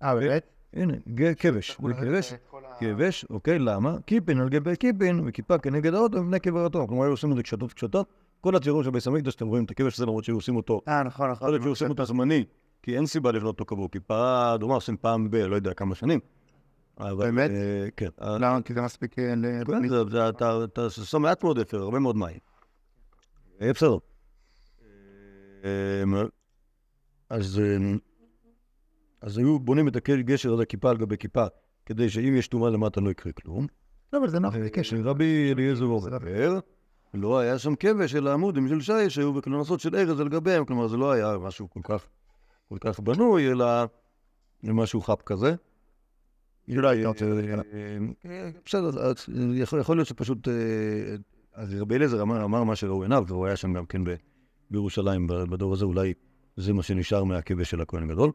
אה, 0.04 0.16
באמת? 0.16 0.48
הנה, 0.74 0.94
ג- 1.14 1.34
כבש, 1.40 1.78
זה 1.88 1.94
כבש, 1.94 2.34
כבש, 2.80 3.26
אוקיי, 3.30 3.60
למה? 3.60 3.98
קיפין 4.06 4.40
על 4.40 4.50
גבי 4.50 4.76
קיפין, 4.76 5.22
וכיפה 5.26 5.58
כנגד 5.58 5.94
האוטו 5.94 6.18
ובני 6.18 6.40
קבר 6.40 6.66
התור. 6.66 6.88
כלומר, 6.88 7.04
היו 7.04 7.12
עושים 7.12 7.32
את 7.32 7.36
זה 7.38 7.44
קשתות 7.44 7.74
קשתות. 7.74 8.08
כל 8.46 8.56
הציורים 8.56 8.84
של 8.84 8.90
בית 8.90 9.08
המקדש, 9.08 9.36
אתם 9.36 9.48
רואים 9.48 9.66
את 9.66 9.72
הכבש 9.72 9.94
הזה, 9.94 10.06
למרות 10.06 10.24
שהיו 10.24 10.36
עושים 10.36 10.56
אותו 10.56 10.82
אה, 10.88 11.04
נכון, 11.04 11.32
נכון. 11.32 11.48
יכול 11.48 11.50
להיות 11.50 11.64
שעושים 11.64 11.90
אותה 11.90 12.06
זמני, 12.06 12.46
כי 12.84 12.96
אין 12.98 13.06
סיבה 13.06 13.32
לבנות 13.32 13.48
אותו 13.54 13.66
קבוע, 13.66 13.88
כי 13.92 14.00
פרה 14.00 14.56
אדומה 14.56 14.74
עושים 14.76 14.98
פעם 14.98 15.32
ב... 15.32 15.36
לא 15.36 15.56
יודע 15.56 15.74
כמה 15.74 15.96
שנים. 15.96 16.20
באמת? 17.00 17.52
אה, 17.52 17.88
כן. 17.98 18.10
אה, 18.22 18.38
למה? 18.38 18.62
כי 18.62 18.74
זה 18.74 18.82
מספיק... 18.82 19.20
אה, 19.20 19.34
כן, 19.66 19.88
זה- 19.88 20.04
זה- 20.12 20.30
אתה 20.64 20.90
שם 20.90 21.22
מעט 21.22 21.44
מאוד 21.44 21.60
אפר, 21.60 21.82
הרבה 21.82 22.00
מאוד 22.00 22.16
מים. 22.16 22.38
בסדר. 23.60 23.98
אז 27.30 27.62
אז 29.22 29.38
היו 29.38 29.60
בונים 29.60 29.88
את 29.88 29.96
הגשר 30.10 30.54
הזה 30.54 30.66
כיפה 30.66 30.90
על 30.90 30.98
גבי 30.98 31.18
כיפה, 31.18 31.46
כדי 31.86 32.10
שאם 32.10 32.36
יש 32.38 32.48
טומאה 32.48 32.70
למטה 32.70 33.02
לא 33.02 33.10
יקרה 33.10 33.32
כלום. 33.34 33.68
לא, 34.14 34.20
אבל 34.20 34.30
זה 34.30 34.40
נוח. 34.40 34.54
רבי 35.04 35.54
אליעזר 35.54 35.86
אומר, 35.86 36.18
לא 37.16 37.40
היה 37.40 37.60
שם 37.60 37.76
כבש 37.76 38.16
אלא 38.16 38.34
עמודים 38.34 38.68
של 38.68 38.82
שיש 38.82 39.16
שהיו 39.16 39.34
בכנסות 39.34 39.80
של 39.80 39.96
ארז 39.96 40.20
על 40.20 40.30
גביהם, 40.30 40.66
כלומר 40.66 40.88
זה 40.88 40.98
לא 40.98 41.12
היה 41.12 41.38
משהו 41.38 41.70
כל 41.70 41.80
כך, 41.84 42.08
כל 42.70 42.78
כך 42.80 43.00
בנוי, 43.00 43.52
אלא 43.52 43.66
משהו 44.64 45.02
חפ 45.02 45.22
כזה. 45.22 45.56
אה, 47.74 47.98
אה, 48.26 48.50
בסדר, 48.66 48.90
יכול 49.62 49.98
להיות 49.98 50.08
שפשוט, 50.08 50.48
אה, 50.48 50.54
אז 51.54 51.74
רבי 51.74 51.96
אליעזר 51.96 52.22
אמר 52.22 52.64
מה 52.64 52.76
שראו 52.76 53.04
עיניו, 53.04 53.24
והוא 53.28 53.46
היה 53.46 53.56
שם 53.56 53.74
גם 53.74 53.86
כן 53.86 54.02
בירושלים 54.72 55.28
בדור 55.28 55.74
הזה, 55.74 55.86
אולי 55.86 56.14
זה 56.58 56.74
מה 56.74 56.84
שנשאר 56.84 57.24
מהכבש 57.24 57.70
של 57.70 57.82
הכהן 57.82 58.04
הגדול. 58.04 58.32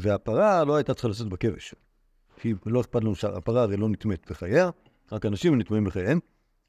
והפרה 0.00 0.64
לא 0.64 0.76
הייתה 0.76 0.94
צריכה 0.94 1.08
לשאת 1.08 1.26
בכבש. 1.26 1.74
כי 2.40 2.54
לא 2.66 2.80
אכפת 2.80 3.00
לנו 3.00 3.14
שהפרה 3.14 3.62
הרי 3.62 3.76
לא 3.76 3.88
נטמאת 3.88 4.30
בחייה, 4.30 4.70
רק 5.12 5.26
אנשים 5.26 5.58
נטמאים 5.58 5.84
בחייהם, 5.84 6.18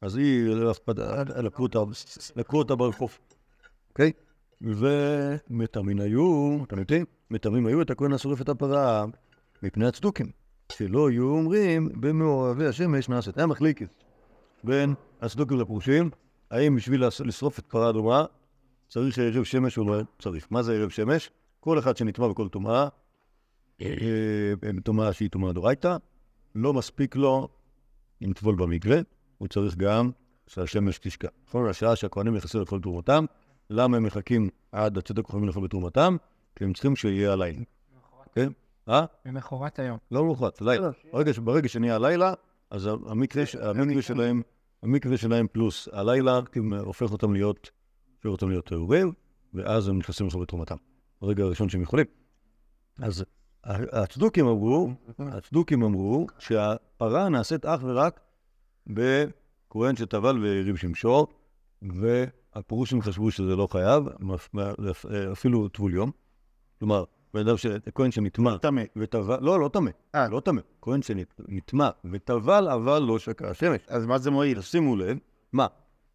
אז 0.01 0.15
היא, 0.15 0.49
לקחו 2.35 2.57
אותה, 2.57 2.75
ברחוב, 2.75 3.17
אוקיי? 3.89 4.11
ומטמאים 4.61 5.99
היו, 5.99 6.57
אתם 6.63 6.79
יודעים, 6.79 7.05
מטמאים 7.31 7.65
היו 7.65 7.81
את 7.81 7.89
הכהן 7.89 8.13
השורף 8.13 8.41
את 8.41 8.49
הפרה 8.49 9.05
מפני 9.63 9.87
הצדוקים, 9.87 10.31
שלא 10.71 11.11
יהיו 11.11 11.29
אומרים 11.29 11.89
במעורבי 11.99 12.65
השמש 12.65 13.09
נעשית. 13.09 13.37
היה 13.37 13.47
מחליקת 13.47 13.95
בין 14.63 14.93
הצדוקים 15.21 15.59
לפרושים, 15.59 16.09
האם 16.51 16.75
בשביל 16.75 17.03
לשרוף 17.25 17.59
את 17.59 17.65
פרה 17.65 17.89
אדומה 17.89 18.25
צריך 18.87 19.19
ערב 19.19 19.43
שמש 19.43 19.77
או 19.77 19.83
לא 19.83 20.01
צריך. 20.19 20.47
מה 20.51 20.63
זה 20.63 20.73
ערב 20.73 20.89
שמש? 20.89 21.29
כל 21.59 21.79
אחד 21.79 21.97
שנטמע 21.97 22.27
בכל 22.27 22.47
טומאה, 22.47 22.87
אה, 23.81 23.87
טומאה 24.83 25.13
שהיא 25.13 25.29
טומאה 25.29 25.53
דורייתא, 25.53 25.97
לא 26.55 26.73
מספיק 26.73 27.15
לו 27.15 27.47
לטבול 28.21 28.55
במקווה, 28.55 28.99
הוא 29.41 29.47
צריך 29.47 29.75
גם 29.75 30.11
שהשמש 30.47 30.99
תשקע. 30.99 31.27
נכון? 31.47 31.69
השעה 31.69 31.95
שהכהנים 31.95 32.35
נכנסים 32.35 32.59
לאכול 32.59 32.81
תרומתם, 32.81 33.25
למה 33.69 33.97
הם 33.97 34.03
מחכים 34.03 34.49
עד 34.71 34.97
הצדק 34.97 35.29
יכולים 35.29 35.47
לאכול 35.47 35.63
בתרומתם? 35.63 36.17
כי 36.55 36.63
הם 36.63 36.73
צריכים 36.73 36.95
שיהיה 36.95 37.33
הלילה. 37.33 37.59
כן? 38.33 38.51
אה? 38.89 39.05
למחרת 39.25 39.79
היום. 39.79 39.97
לא 40.11 40.25
מאוחרת, 40.25 40.61
לילה. 40.61 40.89
ברגע, 41.13 41.33
ש- 41.33 41.39
ברגע 41.39 41.69
שנהיה 41.69 41.95
הלילה, 41.95 42.33
אז 42.69 42.89
המקווה, 43.05 43.45
ש- 43.45 43.55
המקווה 43.55 44.01
שלהם, 44.01 44.41
המקווה 44.83 45.17
שלהם 45.17 45.47
פלוס 45.51 45.87
הלילה, 45.91 46.39
הופך 46.79 47.11
אותם 47.11 47.33
להיות, 47.33 47.69
הופך 48.15 48.29
אותם 48.29 48.49
להיות 48.49 48.65
טהורים, 48.65 49.13
ואז 49.53 49.87
הם 49.87 49.97
נכנסים 49.97 50.25
לאכול 50.25 50.41
בתרומתם. 50.41 50.75
ברגע 51.21 51.43
הראשון 51.43 51.69
שהם 51.69 51.81
יכולים. 51.81 52.05
אז 52.99 53.25
הצדוקים 53.63 54.47
אמרו, 54.47 54.89
הצדוקים 55.19 55.83
אמרו 55.83 56.27
שהפרה 56.39 57.29
נעשית 57.29 57.65
אך 57.65 57.79
ורק 57.83 58.19
בכהן 58.87 59.95
שטבל 59.95 60.43
והרים 60.43 60.77
שמשו, 60.77 61.27
והפירושים 61.81 63.01
חשבו 63.01 63.31
שזה 63.31 63.55
לא 63.55 63.67
חייב, 63.67 64.03
מפ- 64.19 64.55
אפילו 65.31 65.67
טבול 65.67 65.93
יום. 65.93 66.11
כלומר, 66.79 67.03
בן 67.33 67.47
אדם, 67.47 67.55
כהן 67.95 68.11
שנטמע 68.11 68.57
טמא. 68.57 68.81
וטבל, 68.95 69.37
לא, 69.41 69.59
לא 69.59 69.67
טמא, 69.73 69.91
אה. 70.15 70.29
לא 70.29 70.39
טמא, 70.39 70.61
כהן 70.81 71.01
שנטמע 71.01 71.89
וטבל 72.11 72.69
אבל 72.69 72.99
לא 72.99 73.19
שקע 73.19 73.49
השמש. 73.49 73.81
אז 73.87 74.05
מה 74.05 74.17
זה 74.17 74.31
מועיל? 74.31 74.61
שימו 74.61 74.95
לב, 74.95 75.17
מה? 75.53 75.67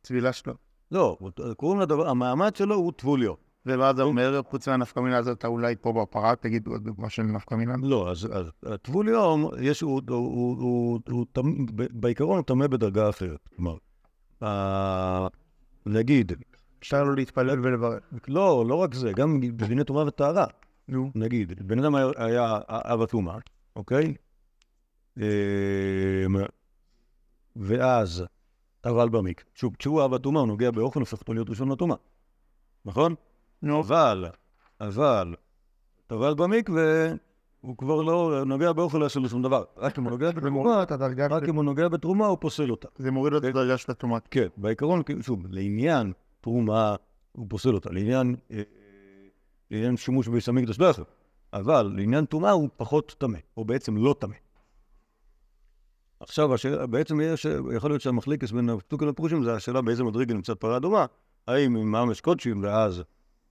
צבילה 0.03 0.33
שלו. 0.33 0.55
לא, 0.91 1.19
קוראים 1.57 1.81
לדבר, 1.81 2.09
המעמד 2.09 2.57
שלו 2.57 2.75
הוא 2.75 2.93
טבול 2.93 3.23
יום. 3.23 3.37
ומה 3.67 3.93
זה 3.95 4.03
אומר, 4.03 4.41
חוץ 4.51 4.69
מהנפקא 4.69 5.01
מינה 5.01 5.17
הזאת, 5.17 5.39
אתה 5.39 5.47
אולי 5.47 5.75
פה 5.81 5.93
בפרה, 5.93 6.37
תגיד 6.37 6.67
עוד 6.67 6.85
דוגמה 6.85 7.11
של 7.11 7.23
נפקא 7.23 7.55
מינה. 7.55 7.75
לא, 7.83 8.11
אז, 8.11 8.29
הטבול 8.63 9.09
יום, 9.09 9.51
יש, 9.61 9.81
הוא, 9.81 10.01
הוא, 10.09 10.17
הוא, 10.61 11.01
הוא, 11.11 11.27
בעיקרון 11.93 12.37
הוא 12.37 12.45
טמא 12.45 12.67
בדרגה 12.67 13.09
אחרת. 13.09 13.49
כלומר, 13.57 13.77
ה- 14.45 15.27
נגיד, 15.87 16.33
אפשר 16.79 17.05
לו 17.05 17.15
להתפלל 17.15 17.61
ולברך. 17.67 18.03
לא, 18.29 18.65
לא 18.69 18.75
רק 18.75 18.95
זה, 18.95 19.13
גם 19.13 19.41
בדיני 19.41 19.85
טומאה 19.85 20.07
וטהרה. 20.07 20.47
נו. 20.89 21.11
נגיד, 21.15 21.69
בן 21.69 21.79
אדם 21.79 21.95
היה- 21.95 22.59
אב 22.69 23.03
הטומאה, 23.03 23.37
אוקיי? 23.77 24.15
אמ, 25.17 25.23
ואז 27.57 28.25
טבל 28.81 29.09
במיק. 29.09 29.45
שוב, 29.55 29.77
כשהוא 29.79 30.05
אב 30.05 30.15
הטומאה, 30.15 30.41
הוא 30.41 30.49
נוגע 30.49 30.71
באופן, 30.71 31.01
הופך 31.01 31.21
אותו 31.21 31.33
להיות 31.35 31.51
ראשון 31.51 31.73
לטומאה. 31.73 31.97
נכון? 32.85 33.15
נו. 33.63 33.81
אבל, 33.81 34.25
אבל, 34.81 35.35
טבל 36.07 36.35
במקווה, 36.35 37.13
הוא 37.61 37.77
כבר 37.77 38.03
לא 38.03 38.45
נוגע 38.47 38.73
באוכל 38.73 38.99
לא 38.99 39.05
יעשה 39.05 39.21
לו 39.21 39.29
שום 39.29 39.43
דבר. 39.43 39.65
רק 39.77 39.99
אם 39.99 40.05
הוא 40.05 40.11
נוגע 40.11 40.31
בתרומה, 40.31 40.85
רק 41.31 41.49
אם 41.49 41.55
הוא 41.55 41.65
נוגע 41.65 41.89
בתרומה, 41.89 42.27
הוא 42.27 42.39
פוסל 42.41 42.71
אותה. 42.71 42.89
זה 42.97 43.11
מוריד 43.11 43.35
את 43.35 43.45
הדרגה 43.45 43.77
של 43.77 43.93
הטומאה. 43.93 44.21
כן, 44.31 44.47
בעיקרון, 44.57 45.03
שוב, 45.21 45.47
לעניין 45.49 46.13
תרומה, 46.41 46.97
הוא 47.33 47.47
פוסל 47.49 47.75
אותה. 47.75 47.91
לעניין, 47.93 48.37
אה, 48.51 48.63
לעניין 49.71 49.97
שימוש 49.97 50.29
בביס 50.29 50.49
המקדש 50.49 50.81
לא 50.81 50.87
יכול. 50.87 51.05
אבל 51.53 51.93
לעניין 51.97 52.25
טומאה 52.25 52.51
הוא 52.51 52.69
פחות 52.77 53.15
טמא, 53.19 53.39
או 53.57 53.65
בעצם 53.65 53.97
לא 53.97 54.15
טמא. 54.19 54.35
עכשיו, 56.21 56.55
השאלה, 56.55 56.87
בעצם 56.87 57.21
יש, 57.21 57.47
יכול 57.77 57.91
להיות 57.91 58.03
שהמחליקס 58.03 58.53
בין 58.53 58.71
הפסוקים 58.71 59.09
לפרושים 59.09 59.45
זה 59.45 59.55
השאלה 59.55 59.83
באיזה 59.83 60.05
מדרגה 60.05 60.35
נמצאת 60.35 60.61
פרה 60.61 60.77
אדומה, 60.77 61.07
האם 61.47 61.77
עם 61.77 61.93
ממש 61.93 62.21
קודשים 62.21 62.63
ואז 62.63 63.03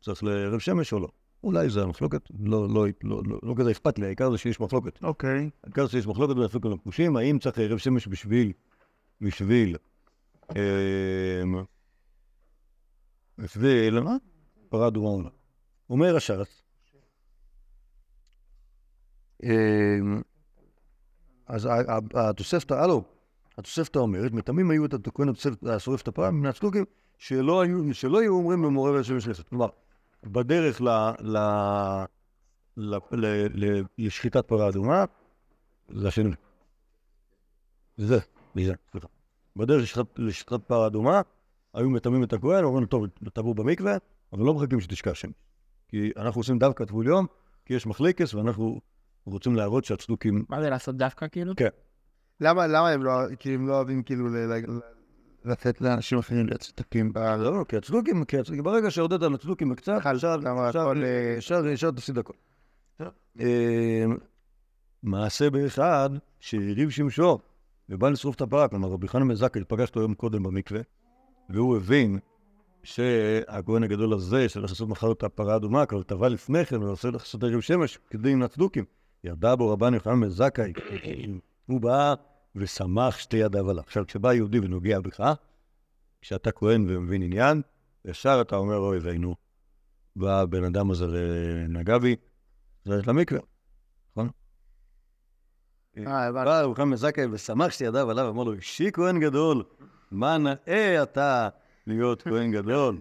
צריך 0.05 0.23
לערב 0.23 0.59
שמש 0.59 0.93
או 0.93 0.99
לא. 0.99 1.07
אולי 1.43 1.69
זה 1.69 1.83
המחלוקת, 1.83 2.21
לא, 2.39 2.67
לא, 2.69 2.85
לא, 3.03 3.21
לא, 3.25 3.39
לא 3.43 3.53
כזה 3.57 3.71
אכפת 3.71 3.99
לי, 3.99 4.05
העיקר 4.05 4.31
זה 4.31 4.37
שיש 4.37 4.59
מחלוקת. 4.59 5.03
אוקיי. 5.03 5.49
העיקר 5.63 5.87
שיש 5.87 6.07
מחלוקת 6.07 6.35
בין 6.35 6.43
הפסוקים 6.43 6.71
לפרושים, 6.71 7.17
האם 7.17 7.39
צריך 7.39 7.59
ערב 7.59 7.77
שמש 7.77 8.07
בשביל, 8.07 8.51
בשביל, 9.21 9.77
אמ, 10.51 11.63
בשביל, 13.37 13.99
פרה 14.69 14.87
אדומה 14.87 15.09
או 15.09 15.21
לא. 15.21 15.29
אומר 15.89 16.15
השרץ, 16.15 16.61
אמ, 19.43 20.21
אז 21.47 21.69
התוספתא, 22.13 22.73
הלו, 22.73 23.03
התוספתא 23.57 23.99
אומרת, 23.99 24.31
מטמאים 24.31 24.71
היו 24.71 24.85
את 24.85 24.93
התוספת- 24.93 25.67
השורף 25.67 26.01
את 26.01 26.07
הפרה 26.07 26.31
מן 26.31 26.45
הצדוקים, 26.45 26.85
שלא 27.17 27.61
היו, 27.61 28.33
אומרים 28.33 28.61
במורה 28.61 28.91
והשמש 28.91 29.27
נפת. 29.27 29.49
כלומר, 29.49 29.67
בדרך 30.25 30.81
ל... 30.81 30.89
ל... 31.19 31.37
ל... 32.77 32.95
ל... 33.11 33.25
ל... 33.65 33.83
לשחיטת 33.97 34.47
פרה 34.47 34.69
אדומה, 34.69 35.05
זה 35.89 36.07
השני. 36.07 36.35
זה, 37.97 38.19
זה, 38.55 38.73
סליחה. 38.91 39.07
בדרך 39.55 39.81
לשחיטת- 39.83 40.17
לשחיטת 40.19 40.63
פרה 40.67 40.87
אדומה, 40.87 41.21
היו 41.73 41.89
מטמאים 41.89 42.23
את 42.23 42.33
הכהן, 42.33 42.63
אומרים 42.63 42.85
טוב, 42.85 43.05
תבוא 43.33 43.55
במקווה, 43.55 43.97
אבל 44.33 44.43
לא 44.43 44.53
מחכים 44.53 44.79
שתשקע 44.79 45.11
השמש. 45.11 45.33
כי 45.87 46.11
אנחנו 46.17 46.39
עושים 46.39 46.59
דווקא 46.59 46.85
טבול 46.85 47.07
יום, 47.07 47.25
כי 47.65 47.73
יש 47.73 47.87
מחלקס, 47.87 48.33
ואנחנו 48.33 48.81
רוצים 49.25 49.55
להראות 49.55 49.85
שהצדוקים... 49.85 50.45
מה 50.49 50.61
זה 50.61 50.69
לעשות 50.69 50.97
דווקא 50.97 51.27
כאילו? 51.27 51.53
כן. 51.55 51.67
למה 52.41 52.67
למה 52.67 52.89
הם 52.89 53.03
לא, 53.03 53.11
כאילו, 53.39 53.55
הם 53.55 53.67
לא 53.67 53.73
אוהבים 53.75 54.03
כאילו 54.03 54.27
ל- 54.27 54.37
ל- 54.37 54.53
ל- 54.53 54.79
לתת 55.47 55.81
לאנשים 55.81 56.17
אחרים 56.17 56.45
להיות 56.45 56.61
שותקים 56.61 57.13
ב... 57.13 57.17
לא, 57.17 57.65
כי 57.67 57.77
הצדוקים, 57.77 58.23
כי 58.23 58.39
הצדוקים, 58.39 58.63
ברגע 58.63 58.91
שהודית 58.91 59.21
על 59.21 59.33
הצדוקים 59.33 59.75
קצת, 59.75 59.97
חל, 60.01 60.15
ישר, 60.15 60.37
למה 60.37 60.69
ישר, 60.69 60.79
הכל, 60.79 61.03
ישר, 61.37 61.67
ישר 61.67 61.91
תפסיד 61.91 62.17
הכל. 62.17 62.33
אה, 63.39 64.05
מעשה 65.03 65.49
באחד 65.49 66.09
שהריב 66.39 66.89
שמשו 66.89 67.39
ובא 67.89 68.09
לשרוף 68.09 68.35
את 68.35 68.41
הפרה, 68.41 68.67
כלומר 68.67 68.87
רבי 68.87 69.07
בן 69.13 69.35
זכאי 69.35 69.63
פגש 69.67 69.89
אותו 69.89 70.01
יום 70.01 70.13
קודם 70.13 70.43
במקווה, 70.43 70.81
והוא 71.49 71.77
הבין 71.77 72.19
שהכהן 72.83 73.83
הגדול 73.83 74.13
הזה 74.13 74.49
שהולך 74.49 74.69
לעשות 74.69 74.89
מחר 74.89 75.11
את 75.11 75.23
הפרה 75.23 75.53
האדומה, 75.53 75.85
כבר 75.85 76.03
טבע 76.03 76.29
לפני 76.29 76.65
כן, 76.65 76.75
הוא 76.75 76.91
עושה 76.91 77.09
לעשות 77.11 77.43
ערב 77.43 77.61
שמש 77.61 77.99
כדי 78.09 78.31
עם 78.31 78.43
הצדוקים. 78.43 78.85
ירדה 79.23 79.55
בו 79.55 79.69
רבן 79.69 79.93
יוחנן 79.93 80.21
בן 80.21 80.29
זכאי, 80.29 80.73
הוא 81.67 81.81
בא 81.81 82.13
ושמח 82.55 83.17
שתי 83.17 83.37
ידיו 83.37 83.69
עליו. 83.69 83.83
עכשיו, 83.83 84.07
כשבא 84.07 84.33
יהודי 84.33 84.59
ונוגע 84.59 84.99
בך, 84.99 85.33
כשאתה 86.21 86.51
כהן 86.51 86.85
ומבין 86.89 87.21
עניין, 87.21 87.61
ישר 88.05 88.41
אתה 88.41 88.55
אומר, 88.55 88.77
אוי 88.77 88.99
ואינו, 88.99 89.35
בא 90.15 90.39
הבן 90.41 90.63
אדם 90.63 90.91
הזה 90.91 91.05
ונגע 91.05 91.97
בי, 91.97 92.15
זה 92.85 93.01
למקווה, 93.07 93.39
נכון? 94.11 94.29
אה, 95.97 96.27
הבנתי. 96.27 96.45
בא 96.45 96.61
רוחם 96.61 96.89
מזכאי 96.89 97.25
ושמח 97.25 97.71
שתי 97.71 97.83
ידיו 97.83 98.11
עליו, 98.11 98.29
אמר 98.29 98.43
לו, 98.43 98.53
אישי 98.53 98.91
כהן 98.93 99.19
גדול, 99.19 99.63
מה 100.11 100.37
נאה 100.37 101.03
אתה 101.03 101.49
להיות 101.87 102.21
כהן 102.21 102.51
גדול. 102.51 102.99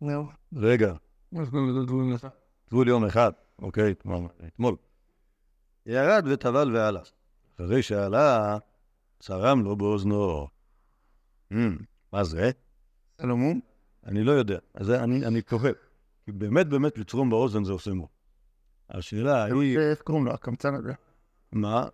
נו. 0.00 0.28
רגע, 0.56 0.94
טבול 2.68 2.88
יום 2.88 3.04
אחד, 3.04 3.32
אוקיי, 3.58 3.94
אתמול. 4.46 4.76
ירד 5.86 6.24
וטבל 6.28 6.76
והלך. 6.76 7.08
אחרי 7.56 7.82
שעלה, 7.82 8.58
צרם 9.20 9.64
לו 9.64 9.76
באוזנו. 9.76 10.46
"Hmm, 11.52 11.56
מה 12.12 12.24
זה? 12.24 12.50
סלומון? 13.20 13.60
אני 14.06 14.24
לא 14.24 14.32
יודע. 14.32 14.58
אז 14.74 14.90
אני 14.90 15.42
תוהה. 15.42 15.70
כי 16.24 16.32
באמת 16.32 16.66
באמת 16.68 16.98
לצרום 16.98 17.30
באוזן 17.30 17.64
זה 17.64 17.72
עושה 17.72 17.92
מור. 17.92 18.08
השאלה 18.90 19.44
היא, 19.44 19.78
איך 19.78 20.02
קוראים 20.02 20.24
לו? 20.24 20.32
הקמצן 20.32 20.74
הזה. 20.74 20.92
מה? 21.52 21.86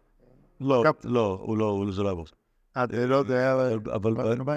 לא, 0.61 0.85
לא, 1.05 1.39
הוא 1.43 1.59
לא, 1.59 1.87
זה 1.91 2.03
לא 2.03 2.09
יעבור. 2.09 2.27
אה, 2.77 2.85
זה 2.91 3.07
לא, 3.07 3.23
זה 3.29 3.37
היה... 3.37 3.75
אבל, 3.95 4.13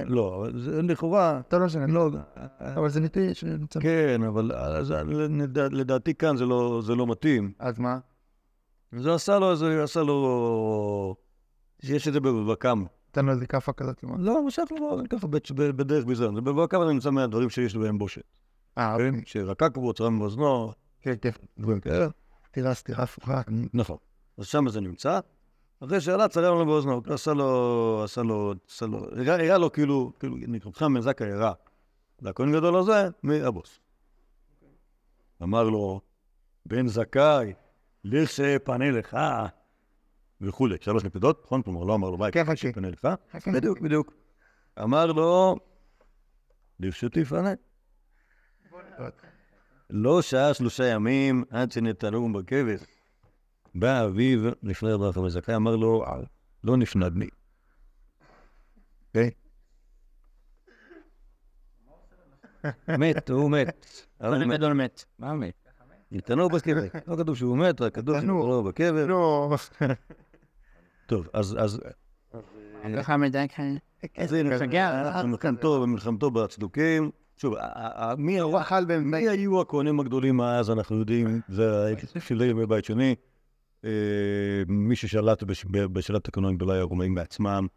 לא, 0.07 0.35
אבל 0.35 0.59
זה 0.61 0.81
לכאורה, 0.81 1.39
אתה 1.47 1.57
לא 1.57 1.69
שאני 1.69 1.91
לא... 1.91 2.09
אבל 2.59 2.89
זה 2.89 2.99
ניטי 2.99 3.33
שנמצא... 3.33 3.79
כן, 3.79 4.23
אבל 4.27 4.51
לדע- 5.29 5.67
לדעתי 5.71 6.15
כאן 6.15 6.37
לא, 6.37 6.81
זה 6.85 6.95
לא 6.95 7.07
מתאים. 7.07 7.51
אז 7.59 7.79
מה? 7.79 7.99
זה 8.97 9.13
עשה 9.13 9.39
לו, 9.39 9.55
זה 9.55 9.83
עשה 9.83 10.01
לו, 10.01 11.15
יש 11.83 12.07
את 12.07 12.13
זה 12.13 12.19
בבבקם. 12.19 12.83
נתן 13.09 13.25
לו 13.25 13.31
איזה 13.31 13.47
כאפה 13.47 13.73
כזאת. 13.73 14.03
מה? 14.03 14.15
לא, 14.19 14.45
משך 14.45 14.63
לו 14.79 14.97
ככה 15.09 15.27
בדרך 15.57 16.05
ביזיון. 16.05 16.35
זה 16.35 16.77
אני 16.81 16.93
נמצא 16.93 17.09
מהדברים 17.09 17.49
שיש 17.49 17.75
בהם 17.75 17.97
בושת. 17.97 18.21
אה, 18.77 18.95
כן, 18.97 19.07
אוקיי. 19.07 19.21
שרקק 19.25 19.77
בו, 19.77 19.93
צרם 19.93 20.19
באוזנו, 20.19 20.71
כן, 21.01 21.13
כן. 21.21 21.29
דברים 21.57 21.79
כאלה. 21.79 22.07
סטירה, 22.47 22.73
סטירה 22.73 23.03
הפוכה. 23.03 23.41
נכון. 23.73 23.97
אז 24.37 24.45
שם 24.45 24.69
זה 24.69 24.81
נמצא. 24.81 25.19
אחרי 25.83 26.01
שעלה, 26.01 26.27
צלם 26.27 26.57
לו 26.57 26.65
באוזנו, 26.65 27.01
עשה 27.05 27.33
לו, 27.33 28.01
עשה 28.03 28.23
לו, 28.23 28.53
עשה 28.67 28.85
לו, 28.85 28.99
הראה 29.15 29.57
לו 29.57 29.71
כאילו, 29.71 30.11
כאילו, 30.19 30.35
נקרא 30.39 30.87
זכאי 30.99 31.31
הראה. 31.31 31.53
לכהן 32.21 32.51
גדול 32.51 32.75
הזה, 32.75 33.09
מהבוס. 33.23 33.79
אמר 35.43 35.63
לו, 35.63 36.01
בן 36.65 36.87
זכאי, 36.87 37.53
לכשפנה 38.03 38.91
לך, 38.91 39.17
וכולי. 40.41 40.77
שלוש 40.81 41.03
נקודות, 41.03 41.41
נכון? 41.45 41.61
כלומר, 41.61 41.83
לא 41.83 41.95
אמר 41.95 42.09
לו, 42.09 42.17
ביי, 42.17 42.31
כן, 42.31 42.43
חכה. 42.43 42.55
כשפנה 42.55 42.89
לך. 42.89 43.07
בדיוק, 43.53 43.79
בדיוק. 43.79 44.13
אמר 44.83 45.05
לו, 45.05 45.55
לכשתפנה. 46.79 47.53
לא 49.89 50.21
שעה 50.21 50.53
שלושה 50.53 50.85
ימים 50.85 51.43
עד 51.49 51.71
שנתנו 51.71 52.33
ברכבת. 52.33 52.85
בא 53.75 54.05
אביו 54.05 54.39
לפני 54.63 54.91
רב 54.91 55.01
רחם 55.01 55.29
זכאי, 55.29 55.55
אמר 55.55 55.75
לו, 55.75 56.05
לא 56.63 56.77
נפנד 56.77 57.17
לי. 57.17 57.29
אוקיי? 59.07 59.31
מת, 62.99 63.29
הוא 63.29 63.51
מת. 63.51 63.87
אבל 64.21 64.37
לא 64.37 64.45
מת. 64.45 64.57
גדול 64.57 64.73
מת. 64.73 65.05
מה 65.19 65.33
מת? 65.33 65.62
נתנו 66.13 66.49
בקבר. 66.49 66.83
לא 67.07 67.15
כתוב 67.15 67.35
שהוא 67.35 67.57
מת, 67.57 67.81
רק 67.81 67.95
כתוב 67.95 68.21
שהוא 68.21 68.49
לא 68.49 68.61
בקבר. 68.61 69.05
נו, 69.05 69.55
טוב, 71.05 71.27
אז... 71.33 71.55
אז 71.59 71.81
אני 72.83 72.95
לא 72.95 72.99
יכול 72.99 73.15
מדי 73.15 73.45
כאן. 73.55 73.75
אז 74.17 74.33
הנה, 74.33 74.55
משגע. 74.55 75.21
במלחמתו, 75.23 75.81
במלחמתו 75.81 76.31
בצדוקים. 76.31 77.11
שוב, 77.37 77.55
מי 78.17 79.29
היו 79.29 79.61
הכהנים 79.61 79.99
הגדולים 79.99 80.41
אז, 80.41 80.71
אנחנו 80.71 80.99
יודעים, 80.99 81.41
זה 81.47 81.93
שלי 82.19 82.53
בבית 82.53 82.85
שני. 82.85 83.15
אה, 83.85 83.89
מי 84.67 84.95
ששלט 84.95 85.43
בשאלת 85.69 86.27
הכהנים 86.27 86.55
גדולה 86.55 86.73
היה 86.73 86.81
הרומאים 86.81 87.15
בעצמם. 87.15 87.67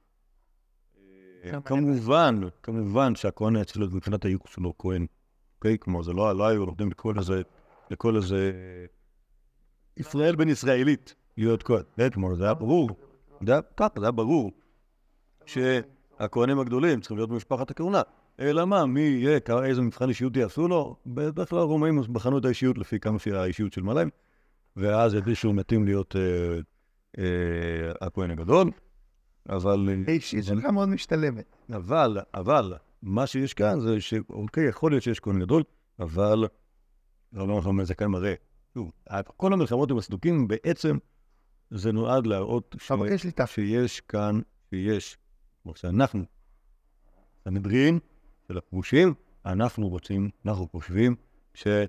אה, 1.45 1.61
כמובן, 1.61 2.41
כמובן 2.63 3.15
שהכהן 3.15 3.57
היה 3.57 3.65
צריך 3.65 3.79
להיות 3.79 3.93
מבחינת 3.93 4.25
הייחוס 4.25 4.51
שלו 4.51 4.73
כהן. 4.79 5.07
אוקיי? 5.57 5.79
כלומר, 5.79 6.03
זה 6.03 6.13
לא 6.13 6.37
לא 6.37 6.47
היו 6.47 6.67
נותנים 6.67 6.91
לכל 6.91 7.19
איזה, 7.19 7.43
לכל 7.91 8.17
איזה 8.17 8.53
ישראל 9.97 10.37
בן 10.37 10.49
ישראלית 10.49 11.15
להיות 11.37 11.63
כהן. 11.63 12.11
כלומר, 12.15 12.35
זה 12.35 12.45
היה 12.45 12.55
ברור. 12.55 12.91
זה 13.47 13.53
היה 13.53 13.61
ככה, 13.77 14.01
זה 14.01 14.05
היה 14.05 14.13
ברור. 14.13 14.51
שהכהנים 15.47 16.59
הגדולים 16.59 17.01
צריכים 17.01 17.17
להיות 17.17 17.31
במשפחת 17.31 17.71
הכהונה. 17.71 18.03
אלא 18.41 18.65
מה, 18.65 18.87
מי 18.87 19.01
יהיה, 19.01 19.39
איזה 19.65 19.83
מבחן 19.83 20.09
אישיות 20.09 20.37
יעשו 20.37 20.69
לו? 20.69 20.97
בדרך 21.07 21.51
כלל 21.51 21.59
הרומאים 21.59 22.01
בחנו 22.13 22.39
את 22.39 22.45
האישיות 22.45 22.79
לפי 22.79 23.01
כמה 23.01 23.19
שהיא 23.19 23.35
האישיות 23.35 23.73
של 23.73 23.83
מלאים, 23.83 24.11
ואז 24.77 25.15
ידעו 25.15 25.53
מתאים 25.53 25.85
להיות 25.85 26.17
אה, 26.17 26.61
אה, 27.19 27.93
הכהן 28.01 28.31
הגדול. 28.31 28.71
אבל, 29.49 29.89
האישית 30.07 30.45
שלך 30.45 30.65
מאוד 30.65 30.89
משתלמת. 30.89 31.57
אבל, 31.73 32.19
אבל, 32.35 32.75
מה 33.03 33.27
שיש 33.27 33.55
כאן 33.55 33.81
זה 33.81 34.01
שאוקיי, 34.01 34.69
יכול 34.69 34.93
להיות 34.93 35.03
שיש 35.03 35.21
כהן 35.21 35.41
גדול, 35.41 35.63
אבל 36.01 36.45
רבי 37.37 37.57
נחמן 37.59 37.85
זכאי 37.85 38.07
מראה. 38.07 38.35
שוב, 38.75 38.91
כל 39.37 39.53
המלחמות 39.53 39.91
עם 39.91 39.99
הסדוקים 39.99 40.49
בעצם 40.49 40.97
זה 41.71 41.93
נועד 41.93 42.27
להראות 42.27 42.75
תף. 43.33 43.51
שיש 43.51 44.01
כאן, 44.01 44.41
שיש, 44.71 45.19
כמו 45.63 45.77
שאנחנו, 45.77 46.25
סנהדרין 47.45 47.99
של 48.49 48.59
הכבושים, 48.59 49.15
אנחנו 49.47 49.89
רוצים, 49.89 50.31
אנחנו 50.47 50.69
חושבים 50.69 51.15
שאנחנו 51.55 51.85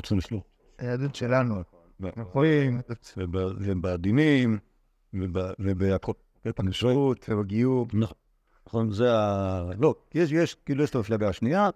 צריכים 0.00 0.18
לשלוט. 0.18 0.42
היהדות 0.78 1.14
שלנו. 1.14 1.54
וב- 3.16 3.36
ובדינים, 3.58 4.58
וב- 5.14 5.52
ובהכל. 5.58 6.12
בנשרות 6.58 7.28
ובגיור. 7.28 7.86
נכון, 7.92 8.16
נכון, 8.66 8.90
זה 8.92 9.18
ה... 9.18 9.62
לא, 9.78 9.94
יש, 10.14 10.54
כאילו 10.54 10.84
יש 10.84 10.90
את 10.90 10.94
המפלגה 10.94 11.28
השנייה, 11.28 11.70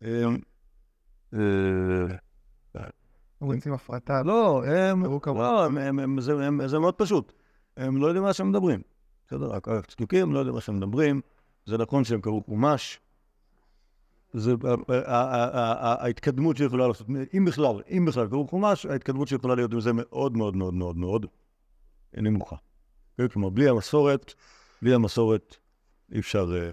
הם... 0.00 0.38
הם... 1.32 1.40
אה, 2.76 2.84
אנחנו 3.40 3.46
רוצים 3.54 3.72
הפרטה. 3.72 4.22
לא, 4.22 4.64
הם... 4.66 5.02
פירוק 5.02 5.28
לא, 5.28 5.64
הם- 5.64 5.78
הם- 5.78 5.98
הם- 5.98 6.20
זה- 6.20 6.46
הם- 6.46 6.66
זה 6.66 6.78
מאוד 6.78 6.94
פשוט. 6.94 7.32
הם 7.76 7.96
לא 7.96 8.06
יודעים 8.06 8.22
מה 8.24 8.32
שהם 8.32 8.50
מדברים. 8.50 8.80
בסדר, 9.26 9.46
רק 9.46 9.68
הצדוקים 9.68 10.32
לא 10.32 10.38
יודעים 10.38 10.54
מה 10.54 10.60
שהם 10.60 10.76
מדברים. 10.76 11.20
זה 11.66 11.78
נכון 11.78 12.04
שהם 12.04 12.20
קראו 12.20 12.42
חומש. 12.46 13.00
ההתקדמות 14.88 16.56
שיכולה 16.56 16.88
לעשות, 16.88 17.06
אם 17.36 17.44
בכלל, 17.44 17.82
אם 17.90 18.04
בכלל 18.04 18.28
קראו 18.28 18.48
חומש, 18.48 18.86
ההתקדמות 18.86 19.28
שיכולה 19.28 19.54
להיות 19.54 19.72
עם 19.72 19.80
זה 19.80 19.90
מאוד 19.94 20.36
מאוד 20.36 20.56
מאוד 20.56 20.74
מאוד 20.74 20.96
מאוד 20.96 21.26
נמוכה. 22.14 22.56
כן, 23.16 23.28
כלומר, 23.28 23.48
בלי 23.48 23.68
המסורת, 23.68 24.34
בלי 24.82 24.94
המסורת 24.94 25.56
אי 26.12 26.18
אפשר... 26.18 26.70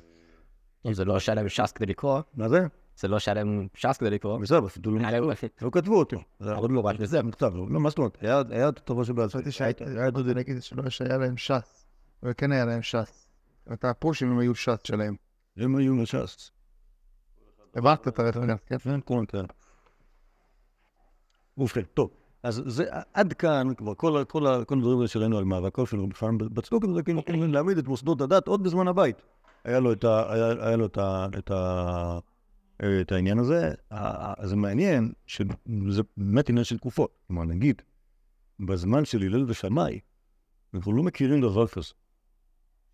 אה, 0.87 0.93
זה 0.93 1.05
לא 1.05 1.19
שהיה 1.19 1.35
להם 1.35 1.49
ש"ס 1.49 1.71
כדי 1.71 1.85
לקרוא. 1.85 2.21
מה 2.33 2.49
זה? 2.49 2.67
זה 3.01 3.07
לא 3.07 3.19
שהיה 3.19 3.35
להם 3.35 3.67
ש"ס 3.73 3.97
כדי 3.97 4.09
לקרוא. 4.09 4.39
בסדר, 4.39 4.65
אפילו 4.65 4.97
לא- 4.97 5.07
היה 5.07 5.19
לא 5.61 5.69
כתבו 5.71 5.99
אותו. 5.99 6.17
זה 6.39 6.53
עוד 6.53 6.71
לא 6.71 6.79
רק 6.79 6.95
זה, 7.03 7.23
נכתב. 7.23 7.51
לא, 7.55 7.65
מה 7.65 7.89
זאת 7.89 7.97
אומרת? 7.97 8.17
היה 8.21 8.41
היה 8.49 8.69
את 8.69 8.77
התורה 8.77 9.05
שבעל 9.05 9.29
פה. 9.29 9.37
חשבתי 9.37 9.51
שהייתה 9.51 9.85
נגיד 10.35 10.63
שלא 10.63 10.89
שהיה 10.89 11.17
להם 11.17 11.37
ש"ס. 11.37 11.85
אבל 12.23 12.31
כן 12.37 12.51
היה 12.51 12.65
להם 12.65 12.81
ש"ס. 12.81 13.27
את 13.73 13.85
הפרושים 13.85 14.31
הם 14.31 14.39
היו 14.39 14.55
ש"ס 14.55 14.79
שלהם. 14.83 15.15
הם 15.57 15.75
היו 15.75 15.95
מש"ס. 15.95 16.51
הבנת 17.75 18.07
את 18.07 18.19
הרפרנס, 18.19 18.59
כן? 18.65 18.77
כן, 18.77 18.99
כן, 19.05 19.25
כן. 19.27 19.45
ובכן, 21.57 21.81
טוב, 21.93 22.09
אז 22.43 22.63
זה 22.65 22.85
עד 23.13 23.33
כאן, 23.33 23.73
כבר 23.77 23.93
כל, 23.95 24.23
הדברים 24.77 24.97
האלה 24.97 25.07
שראינו 25.07 25.37
על 25.37 25.43
מאבקו 25.43 25.85
של 25.85 25.99
רבי 25.99 26.15
חיים 26.15 26.37
בצדוק, 26.37 26.85
זה 26.95 27.03
כאילו 27.03 27.25
כאילו 27.25 27.47
להעמיד 27.47 27.77
את 27.77 27.87
מוסדות 27.87 28.21
הדת 28.21 28.47
עוד 28.47 28.63
בזמן 28.63 28.87
הבית. 28.87 29.21
היה 29.63 29.79
לו 29.79 29.91
את, 29.91 30.03
ה, 30.03 30.33
היה, 30.33 30.67
היה 30.67 30.75
לו 30.77 30.85
את, 30.85 30.97
ה, 30.97 31.27
את, 31.37 31.51
ה, 31.51 32.19
את 33.01 33.11
העניין 33.11 33.39
הזה. 33.39 33.73
זה 34.43 34.55
מעניין, 34.55 35.11
שזה 35.25 36.01
באמת 36.17 36.49
עניין 36.49 36.63
של 36.63 36.77
תקופות. 36.77 37.17
כלומר, 37.27 37.43
נגיד, 37.43 37.81
בזמן 38.59 39.05
של 39.05 39.21
הלל 39.21 39.45
ושמאי, 39.47 39.99
אנחנו 40.73 40.93
לא 40.93 41.03
מכירים 41.03 41.41
דבר 41.41 41.67
כזה. 41.67 41.93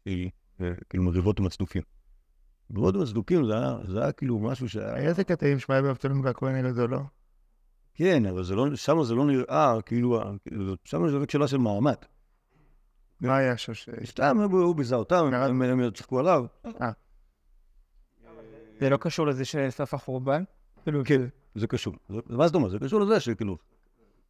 אה, 0.07 0.73
כאילו 0.89 1.03
מריבות 1.03 1.39
עם 1.39 1.45
הצדוקים. 1.45 1.81
מריבות 2.69 2.95
עם 2.95 3.01
הצדוקים 3.01 3.45
זה 3.45 4.01
היה, 4.01 4.11
כאילו 4.11 4.39
משהו 4.39 4.69
שהיה... 4.69 4.93
היה 4.93 5.09
איזה 5.09 5.23
קטעים 5.23 5.59
שמעיה 5.59 5.81
באבטלון 5.81 6.25
והכהן 6.25 6.65
הגדול, 6.65 6.89
לא? 6.89 6.99
כן, 7.93 8.25
אבל 8.25 8.43
זה 8.43 8.55
לא, 8.55 8.75
שם 8.75 9.03
זה 9.03 9.15
לא 9.15 9.25
נראה, 9.25 9.81
כאילו, 9.85 10.21
כאילו, 10.41 10.75
שם 10.83 11.09
זה 11.09 11.17
רק 11.17 11.31
שאלה 11.31 11.47
של 11.47 11.57
מעמד. 11.57 11.95
מה 13.21 13.37
היה 13.37 13.57
שם 13.57 13.73
ש... 13.73 13.89
סתם 14.05 14.37
הוא 14.37 14.75
ביזה 14.75 14.95
אותם, 14.95 15.33
הם 15.33 15.91
צחקו 15.91 16.19
עליו. 16.19 16.45
זה 18.79 18.89
לא 18.89 18.97
קשור 18.97 19.27
לזה 19.27 19.45
שסוף 19.45 19.93
החורבן? 19.93 20.43
כאילו, 20.83 21.01
כן, 21.05 21.21
זה 21.55 21.67
קשור. 21.67 21.93
מה 22.09 22.47
זאת 22.47 22.55
אומרת? 22.55 22.71
זה 22.71 22.79
קשור 22.79 22.99
לזה 22.99 23.19
שכאילו, 23.19 23.57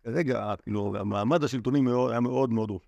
כרגע, 0.04 0.54
כאילו, 0.64 0.96
המעמד 1.00 1.44
השלטוני 1.44 1.82
היה 2.10 2.20
מאוד 2.20 2.50
מאוד 2.50 2.70
רופ. 2.70 2.84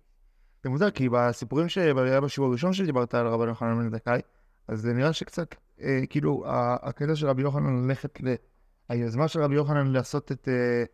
זה 0.64 0.70
מוזר, 0.70 0.90
כי 0.90 1.08
בסיפורים 1.08 1.68
שהיה 1.68 2.20
בשיעור 2.20 2.50
הראשון 2.50 2.72
שדיברת 2.72 3.14
על 3.14 3.26
רבן 3.26 3.48
יוחנן 3.48 3.78
בן 3.78 3.96
זכאי, 3.96 4.20
אז 4.68 4.80
זה 4.80 4.92
נראה 4.92 5.12
שקצת, 5.12 5.54
אה, 5.80 6.00
כאילו, 6.10 6.44
הקטע 6.82 7.16
של 7.16 7.26
רבי 7.26 7.42
יוחנן 7.42 7.88
ללכת 7.88 8.20
ל... 8.20 8.34
היוזמה 8.88 9.28
של 9.28 9.42
רבי 9.42 9.54
יוחנן 9.54 9.86
לעשות 9.86 10.32
את 10.32 10.48
אה, 10.48 10.84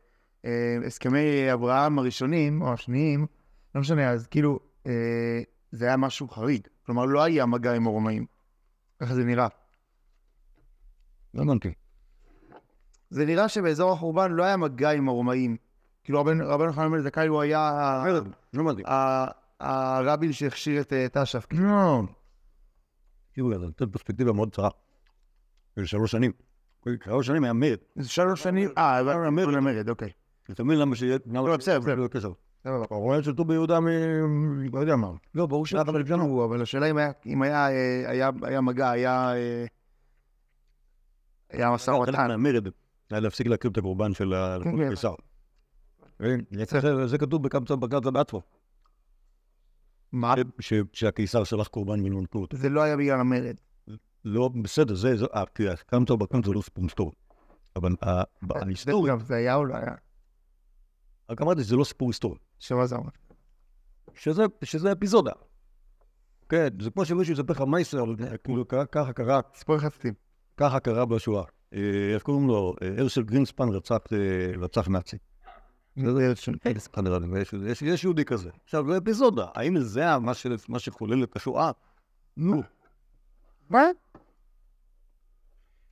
אה, 0.44 0.86
הסכמי 0.86 1.52
אברהם 1.52 1.98
הראשונים, 1.98 2.62
או 2.62 2.72
השניים, 2.72 3.26
לא 3.74 3.80
משנה, 3.80 4.10
אז 4.10 4.26
כאילו, 4.26 4.58
זה 5.72 5.86
היה 5.86 5.96
משהו 5.96 6.28
חריג. 6.28 6.66
כלומר, 6.86 7.04
לא 7.04 7.22
היה 7.22 7.46
מגע 7.46 7.74
עם 7.74 7.86
הרומאים. 7.86 8.26
ככה 9.00 9.14
זה 9.14 9.24
נראה. 9.24 9.48
לא 11.36 11.42
הבנתי. 11.42 11.72
זה 13.10 13.26
נראה 13.26 13.48
שבאזור 13.48 13.92
החורבן 13.92 14.32
לא 14.32 14.42
היה 14.44 14.56
מגע 14.56 14.90
עם 14.90 15.08
הרומאים. 15.08 15.56
כאילו, 16.04 16.20
רבן 16.20 16.66
יוחנן 16.66 16.90
בן 16.90 17.00
זכאי 17.00 17.26
הוא 17.26 17.40
היה 17.40 18.02
לא. 18.54 18.72
ה- 18.86 19.30
הרבין 19.60 20.32
שהכשיר 20.32 20.80
את 20.80 20.92
אה, 20.92 21.06
תש"ף. 21.12 21.46
לא. 21.52 22.02
תראו, 23.32 23.50
זה 23.58 23.66
נותן 23.66 23.86
פרספקטיבה 23.86 24.32
מאוד 24.32 24.54
צרה. 24.54 24.70
של 25.76 25.86
שלוש 25.86 26.10
שנים. 26.10 26.32
שלוש 27.04 27.26
שנים 27.26 27.44
היה 27.44 27.52
מרד. 27.52 27.78
זה 27.96 28.08
שלוש 28.08 28.42
שנים, 28.42 28.70
אה, 28.78 29.00
אבל 29.00 29.28
מרד 29.28 29.54
למרד, 29.54 29.88
אוקיי. 29.88 30.10
אתה 30.50 30.64
מבין 30.64 30.78
למה 30.78 30.96
שיהיה... 30.96 31.18
לא, 31.26 31.56
בסדר, 31.56 31.78
בסדר. 32.14 32.32
לא. 32.64 32.86
הרומאים 32.90 33.22
שלטו 33.22 33.44
ביהודה 33.44 33.80
מ... 33.80 33.86
לא 34.72 34.78
יודע 34.80 34.96
מה. 34.96 35.10
לא, 35.34 35.46
ברור 35.46 35.66
שלא, 35.66 35.80
אבל 36.44 36.62
השאלה 36.62 36.86
אם 37.26 37.42
היה, 37.42 37.66
היה, 37.66 37.68
אה, 37.68 38.10
היה, 38.10 38.30
היה 38.42 38.60
מגע, 38.60 38.90
היה, 38.90 39.32
היה 41.56 41.70
משא 41.70 41.92
חלק 42.06 42.08
ומתן. 42.08 42.40
היה 43.10 43.20
להפסיק 43.20 43.46
להקריב 43.46 43.72
את 43.72 43.78
הקורבן 43.78 44.14
של 44.14 44.34
כן, 44.64 44.76
כן. 44.76 44.86
הקיסר. 44.86 45.14
כן, 46.18 46.40
זה- 47.06 47.18
כתוב 47.18 47.42
בקמצא 47.42 47.74
בעצמו. 48.10 48.42
מה? 50.12 50.34
שהקיסר 50.92 51.44
שלח 51.44 51.66
קורבן 51.68 52.00
ולא 52.04 52.22
נתנו 52.22 52.40
אותו. 52.40 52.56
זה 52.56 52.68
לא 52.68 52.82
היה 52.82 52.96
בגלל 52.96 53.20
המרד. 53.20 53.56
לא, 54.24 54.48
בסדר, 54.62 54.94
זה, 54.94 55.16
זה, 55.16 55.26
אה, 55.34 55.44
קמצא 55.86 56.14
בקמצא 56.14 56.50
לא 56.50 56.62
סיפור 56.62 56.84
היסטורי. 56.84 57.12
אבל 57.76 57.92
ההיסטוריה, 58.54 59.16
זה 59.18 59.34
היה 59.36 59.54
או 59.54 59.64
לא 59.64 59.74
היה? 59.76 59.94
רק 61.30 61.42
אמרתי 61.42 61.64
שזה 61.64 61.76
לא 61.76 61.84
סיפור 61.84 62.08
היסטורי. 62.08 62.38
שמה 62.58 62.86
זה 62.86 62.96
אומר? 62.96 63.10
שזה, 64.14 64.44
אפיזודה. 64.92 65.32
כן, 66.48 66.68
זה 66.80 66.90
כמו 66.90 67.04
שמישהו 67.04 67.32
יספר 67.34 67.52
לך 67.52 67.60
ישראל, 67.80 68.16
כאילו 68.44 68.68
ככה 68.68 69.12
קרה, 69.12 69.40
סיפור 69.54 69.78
חצי. 69.78 70.08
ככה 70.56 70.80
קרה 70.80 71.04
בשואה. 71.04 71.44
אה, 71.74 71.78
איך 72.14 72.22
קוראים 72.22 72.48
לו? 72.48 72.74
אה, 72.82 72.94
הרשל 72.98 73.22
גרינספן 73.22 73.68
רצח, 73.68 73.98
אה, 74.12 74.18
רצח 74.60 74.88
נאצי. 74.88 75.16
זה 75.96 76.28
הרשל 76.28 76.52
ויש- 77.32 77.82
יש- 77.82 78.04
יהודי 78.04 78.24
כזה. 78.24 78.50
עכשיו, 78.64 78.84
זה 78.92 78.98
אפיזודה. 78.98 79.46
האם 79.54 79.78
זה 79.78 80.04
מה 80.68 80.78
שחולל 80.78 81.22
את 81.22 81.36
השואה? 81.36 81.70
נו. 82.36 82.62
מה? 83.70 83.84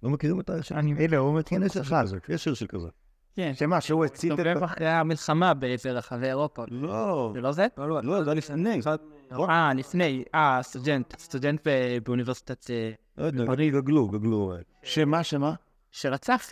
לא 0.02 0.10
מכירים 0.10 0.40
את 0.40 0.50
השיר? 0.50 0.76
הנה, 0.78 1.16
הוא 1.16 1.34
מכיר 1.34 1.64
יש 1.64 1.72
שיר 1.72 1.82
כזה, 2.02 2.18
יש 2.28 2.44
שיר 2.44 2.54
של 2.54 2.66
כזה. 2.66 2.88
כן, 3.36 3.52
שמה, 3.54 3.80
שהוא 3.80 4.04
הציל 4.04 4.32
את... 4.34 4.38
מסתובב 4.38 4.62
אחרי 4.62 4.88
המלחמה 4.88 5.54
באיזה 5.54 5.92
רחבי 5.92 6.26
אירופה. 6.26 6.64
לא, 6.68 7.30
זה 7.34 7.40
לא 7.40 7.52
זה? 7.52 7.66
לא, 7.78 8.02
לא, 8.02 8.24
זה 8.24 8.30
היה 8.30 8.34
לפני. 8.38 8.80
אה, 9.32 9.74
לפני, 9.74 10.24
אה, 10.34 10.58
סטודנט, 10.62 11.18
סטודנט 11.18 11.66
באוניברסיטת... 12.04 12.66
אה, 13.18 13.28
לא 13.32 13.52
יודע, 13.52 13.64
גגלו, 13.80 14.08
גגלו. 14.08 14.52
שמה, 14.82 15.22
שמה? 15.22 15.54
שרצח 15.90 16.42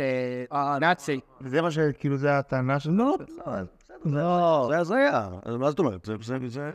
אה, 0.53 0.79
נאצי. 0.79 1.21
זה 1.41 1.63
מה 1.63 1.71
שכאילו, 1.71 2.17
זה 2.17 2.39
הטענה 2.39 2.81
של... 2.81 2.91
לא, 2.91 3.17
לא. 4.05 4.67
זה 4.71 4.79
הזיה. 4.79 5.29
מה 5.59 5.71
זאת 5.71 5.79
אומרת? 5.79 6.05
זה, 6.05 6.15
זה, 6.23 6.39
זה 6.49 6.63
היה... 6.63 6.73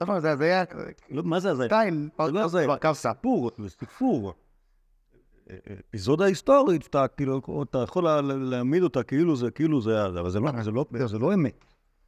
לא, 0.00 1.22
מה 1.22 1.40
זה 1.40 1.50
הזיה? 1.50 1.66
שתיים, 1.66 2.08
זה 2.26 2.32
לא 2.32 2.40
הזיה. 2.44 2.76
קרסה. 2.76 3.10
סיפור, 3.14 3.50
סיפור. 3.68 4.32
אפיזודה 5.88 6.24
היסטורית, 6.24 6.86
אתה 6.86 7.08
כאילו, 7.08 7.40
אתה 7.70 7.78
יכול 7.78 8.04
לה- 8.04 8.20
להעמיד 8.22 8.82
אותה 8.82 9.02
כאילו 9.02 9.36
זה, 9.36 9.50
כאילו 9.50 9.80
זה, 9.80 10.06
אבל 10.06 10.30
זה 10.30 10.40
לא, 10.40 10.62
זה 10.62 10.70
לא, 10.70 10.84
זה 11.06 11.18
לא 11.18 11.34
אמת. 11.34 11.64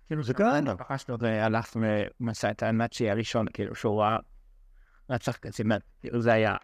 כאילו 0.06 0.22
זה 0.22 0.34
קרה. 0.34 0.58
המשפחה 0.58 0.98
שלו 0.98 1.16
הלך 1.20 1.76
ומצא 2.20 2.50
את 2.50 2.62
הנאצי 2.62 3.10
הראשון, 3.10 3.46
כאילו, 3.52 3.74
שהוא 3.74 4.00
ראה 4.02 4.16
רצח 5.10 5.36
כזה, 5.36 5.62
כאילו 6.00 6.20
זה 6.20 6.32
היה... 6.32 6.56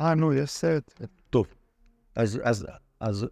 אה, 0.00 0.14
נו, 0.14 0.32
יש 0.34 0.50
סרט. 0.50 1.00
טוב, 1.30 1.46
אז, 2.14 2.40
אז, 2.44 2.66
אז 3.00 3.26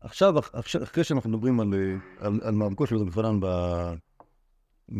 עכשיו, 0.00 0.34
עכשיו, 0.52 0.82
אחרי 0.82 1.04
שאנחנו 1.04 1.30
מדברים 1.30 1.60
על, 1.60 1.74
אה, 1.74 2.26
על, 2.26 2.40
על 2.42 2.54
מאבקו 2.54 2.86
של 2.86 2.96
רבי 2.96 3.10
פנן 3.10 3.40
ב- 3.40 3.94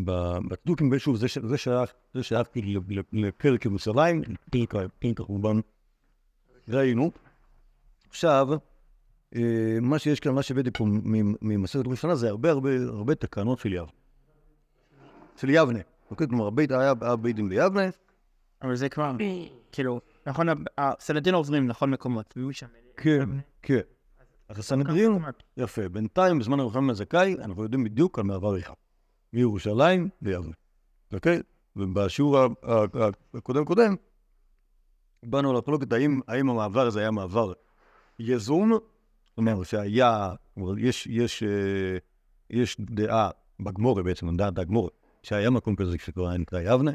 ב- 0.04 0.38
בצדוקים, 0.48 0.90
ושוב, 0.92 1.16
זה, 1.16 1.28
ש- 1.28 1.38
זה 1.38 1.58
שייך, 1.58 1.92
זה 2.14 2.22
שייך 2.22 2.48
ל- 2.56 2.78
ל- 2.98 3.26
לפרק 3.26 3.64
ירושלים, 3.64 4.22
פרק 4.98 5.20
החורבן, 5.20 5.60
ראינו. 6.68 7.10
עכשיו, 8.08 8.48
אה, 9.36 9.78
מה 9.80 9.98
שיש 9.98 10.20
כאן, 10.20 10.34
מה 10.34 10.42
שהבאתי 10.42 10.70
פה 10.70 10.84
מ- 10.84 11.34
ממסכת 11.42 11.86
ראש 11.86 11.98
השנה, 11.98 12.14
זה 12.14 12.28
הרבה 12.28 12.50
הרבה 12.50 12.70
הרבה 12.88 13.14
תקנות 13.14 13.58
של 13.58 13.72
יבנה. 13.72 13.90
של 15.36 15.50
יבנה. 15.50 15.78
אוקיי? 16.10 16.28
כלומר, 16.28 16.50
היה 16.70 16.94
היה 17.00 17.16
בית 17.16 17.36
דין 17.36 17.48
ביבנה, 17.48 17.88
אבל 18.62 18.76
זה 18.76 18.88
כבר, 18.88 19.12
כאילו, 19.72 20.00
נכון, 20.26 20.46
הסנדין 20.78 21.34
עוברים 21.34 21.68
לכל 21.68 21.88
מקומות. 21.88 22.34
כן, 22.96 23.28
כן. 23.62 23.80
אז 24.48 24.58
הסנהדרין, 24.58 25.18
יפה. 25.56 25.88
בינתיים, 25.88 26.38
בזמן 26.38 26.60
הרוחם 26.60 26.90
הזכאי, 26.90 27.34
אנחנו 27.34 27.62
יודעים 27.62 27.84
בדיוק 27.84 28.18
על 28.18 28.24
מעבר 28.24 28.58
אחד. 28.58 28.74
מירושלים 29.32 30.08
ליבנה. 30.22 30.52
אוקיי? 31.12 31.42
ובשיעור 31.76 32.38
הקודם-קודם, 33.34 33.96
באנו 35.22 35.52
לחלוקת 35.52 35.92
האם, 35.92 36.20
המעבר 36.28 36.86
הזה 36.86 37.00
היה 37.00 37.10
מעבר 37.10 37.52
יזום, 38.18 38.70
זאת 38.72 39.38
אומרת 39.38 39.66
שהיה, 39.66 40.34
יש, 40.78 41.06
יש, 41.06 41.42
אה, 41.42 41.98
יש 42.50 42.76
דעה 42.80 43.30
בגמורה 43.60 44.02
בעצם, 44.02 44.36
דעת 44.36 44.58
הגמורה, 44.58 44.90
שהיה 45.22 45.50
מקום 45.50 45.76
כזה 45.76 45.96
שקרה 45.98 46.36
נקרא 46.36 46.60
יבנה, 46.60 46.90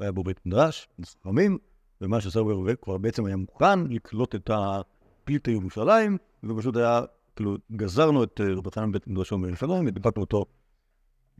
והיה 0.00 0.12
בו 0.12 0.24
בית 0.24 0.46
מדרש, 0.46 0.88
חכמים, 1.20 1.58
ומה 2.00 2.18
רבי 2.34 2.72
כבר 2.82 2.98
בעצם 2.98 3.24
היה 3.24 3.36
מוכן 3.36 3.80
לקלוט 3.80 4.34
את 4.34 4.50
הפליטי 4.52 5.50
ירושלים, 5.50 6.18
ופשוט 6.44 6.76
היה, 6.76 7.02
כאילו, 7.36 7.56
גזרנו 7.72 8.24
את 8.24 8.40
אה, 8.40 8.54
רבי 8.56 8.70
חנן 8.70 8.92
בית 8.92 9.06
מדרשו 9.06 9.38
בירושלים, 9.38 9.86
הדבקנו 9.86 10.22
אותו 10.22 10.44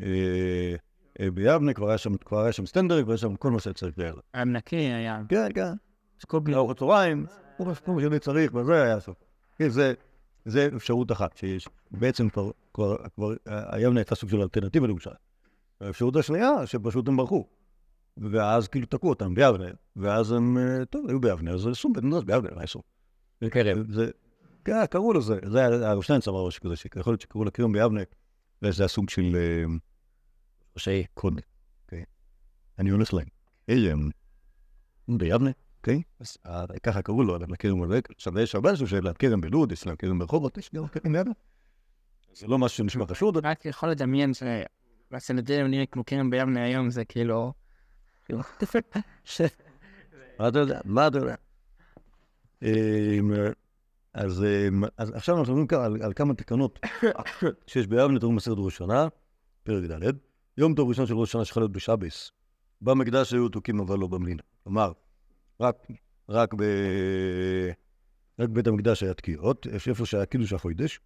אה, 0.00 0.06
אה, 1.20 1.30
ביבנה, 1.30 1.72
כבר 1.72 1.88
היה 1.88 1.98
שם, 1.98 2.16
כבר 2.16 2.40
היה 2.40 2.52
שם 2.52 2.66
סטנדרג, 2.66 3.08
והיה 3.08 3.18
שם 3.18 3.36
כל 3.36 3.50
מה 3.50 3.60
שצריך 3.60 3.98
להיות. 3.98 4.20
היה 4.32 4.44
נקי, 4.44 4.76
היה... 4.76 5.20
כן, 5.28 5.48
כן. 5.54 5.72
זה 6.20 6.26
כל 6.26 6.40
בני... 6.40 6.54
לארוחת 6.54 6.78
צהריים, 6.78 7.26
כל 7.56 7.92
מה 7.92 8.00
שאני 8.00 8.18
צריך, 8.18 8.54
וזה 8.54 8.82
היה 8.82 9.00
סוף. 9.00 9.16
כן, 9.58 9.68
זה, 9.68 9.94
זה 10.44 10.68
אפשרות 10.76 11.12
אחת 11.12 11.36
שיש. 11.36 11.68
בעצם 11.90 12.28
כבר, 12.28 12.50
כבר, 12.74 12.96
כבר 13.14 13.34
היבנה 13.44 14.00
הייתה 14.00 14.14
סוג 14.14 14.30
של 14.30 14.40
אלטרנטיבה 14.40 14.86
לירושלים. 14.86 15.16
האפשרות 15.80 16.16
השנייה, 16.16 16.66
שפשוט 16.66 17.08
הם 17.08 17.16
ברחו. 17.16 17.46
ואז 18.20 18.68
כאילו 18.68 18.86
תקעו 18.86 19.08
אותם 19.08 19.34
ביבנה, 19.34 19.68
ואז 19.96 20.32
הם, 20.32 20.58
אה, 20.58 20.84
טוב, 20.84 21.08
היו 21.08 21.20
ביבנה, 21.20 21.50
אז 21.50 21.66
עשו 21.66 21.92
בית 21.92 22.04
מדרש 22.04 22.24
ביבנה, 22.24 22.48
מה 22.56 22.62
עשו? 22.62 22.82
זה, 23.88 24.10
כן, 24.64 24.86
קראו 24.86 25.12
לזה, 25.12 25.38
זה 25.46 25.58
היה 25.58 25.90
הרב 25.90 26.02
שטיינץ 26.02 26.28
אמר 26.28 26.46
משהו 26.46 26.62
כזה, 26.62 26.76
שיכול 26.76 27.12
להיות 27.12 27.20
שקראו 27.20 27.44
לכרם 27.44 27.72
ביבנה, 27.72 28.00
וזה 28.62 28.82
היה 28.82 28.88
סוג 28.88 29.10
של 29.10 29.36
אה, 29.36 29.64
ראשי 30.74 31.04
קוד. 31.14 31.40
אוקיי? 31.84 32.04
אני 32.78 32.90
הולך 32.90 33.14
להם. 33.14 33.26
הם 33.68 34.10
ביבנה, 35.08 35.50
אוקיי? 35.78 36.02
אז 36.20 36.36
אה, 36.46 36.64
ככה 36.82 37.02
קראו 37.02 37.22
לו, 37.22 37.38
לכרם 37.38 37.82
הזה. 37.82 38.00
עכשיו, 38.16 38.38
יש 38.38 38.54
הרבה 38.54 38.70
אנשים 38.70 38.86
של 38.86 39.12
כרם 39.12 39.40
בלוד, 39.40 39.72
יש 39.72 39.86
להם 39.86 39.96
כרם 39.96 40.18
ברחובות, 40.18 40.58
יש 40.58 40.70
גם 40.74 40.88
כרם 40.88 41.12
ביבנה. 41.12 41.32
זה 42.32 42.46
לא 42.46 42.58
משהו 42.58 42.76
שנשמע 42.76 43.06
חשוד, 43.06 43.46
רק 43.46 43.64
יכול 43.64 43.88
לדמיין 43.88 44.32
שהסנדין 44.34 45.66
נראה 45.66 45.86
כמו 45.86 46.04
קרן 46.04 46.30
ביבנה 46.30 46.64
היום, 46.64 46.90
זה 46.90 47.04
כאילו... 47.04 47.52
כאילו, 48.28 48.40
מה 50.38 50.48
אתה 50.48 51.18
יודע? 51.18 51.34
אמ, 52.62 53.32
אז 54.14 54.44
אמ, 54.44 54.82
אז 54.96 55.10
עכשיו 55.10 55.38
אנחנו 55.38 55.56
מדברים 55.56 55.80
על- 56.02 56.12
כמה 56.16 56.34
תקנות 56.34 56.78
שיש 57.66 57.86
ביבנה, 57.86 58.18
תראו 58.20 58.32
מסכת 58.32 58.54
ראש 58.56 58.74
השנה, 58.74 59.08
פרק 59.62 59.84
ד', 59.90 60.12
יום 60.58 60.74
טוב 60.74 60.88
ראשון 60.88 61.06
של 61.06 61.14
ראש 61.14 61.28
השנה 61.28 61.44
שחל 61.44 61.60
להיות 61.60 61.72
בשבס. 61.72 62.32
במקדש 62.82 63.32
היו 63.32 63.48
תוקים 63.48 63.80
אבל 63.80 63.98
לא 63.98 64.06
במלינה. 64.06 64.42
כלומר, 64.64 64.92
רק, 65.60 65.86
בית 68.50 68.66
המקדש 68.66 69.02
היה 69.02 69.14
תקיעות, 69.14 69.66
איפה 69.90 70.06
שהיה 70.06 70.26
קידוש 70.26 70.52
החוידש, 70.52 71.00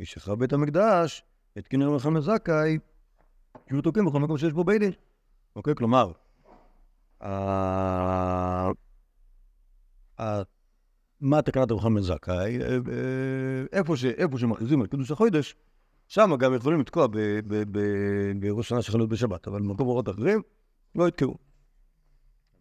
משחרר 0.00 0.34
בית 0.34 0.52
המקדש, 0.52 1.22
התקין 1.56 1.82
רבי 1.82 1.98
חמד 1.98 2.20
זכאי, 2.20 2.78
היו 3.70 3.82
תוקים 3.82 4.04
בכל 4.04 4.20
מקום 4.20 4.38
שיש 4.38 4.52
בו 4.52 4.64
בית. 4.64 4.82
אוקיי? 5.56 5.74
כלומר, 5.74 6.12
מה 11.20 11.42
תקנת 11.44 11.70
רבי 11.70 11.80
חמד 11.80 12.02
זכאי? 12.02 12.62
אה, 12.62 12.68
אה, 12.68 12.78
איפה 14.18 14.38
שמכריזים 14.38 14.80
על 14.80 14.86
קידוש 14.86 15.10
החוידש, 15.10 15.54
שם 16.08 16.30
גם 16.38 16.54
יכולים 16.54 16.80
לתקוע 16.80 17.06
בראש 18.40 18.68
שנה 18.68 18.82
שחל 18.82 18.98
להיות 18.98 19.10
בשבת, 19.10 19.48
אבל 19.48 19.62
במקומות 19.62 20.08
אחרים 20.08 20.42
לא 20.94 21.08
יתקעו. 21.08 21.34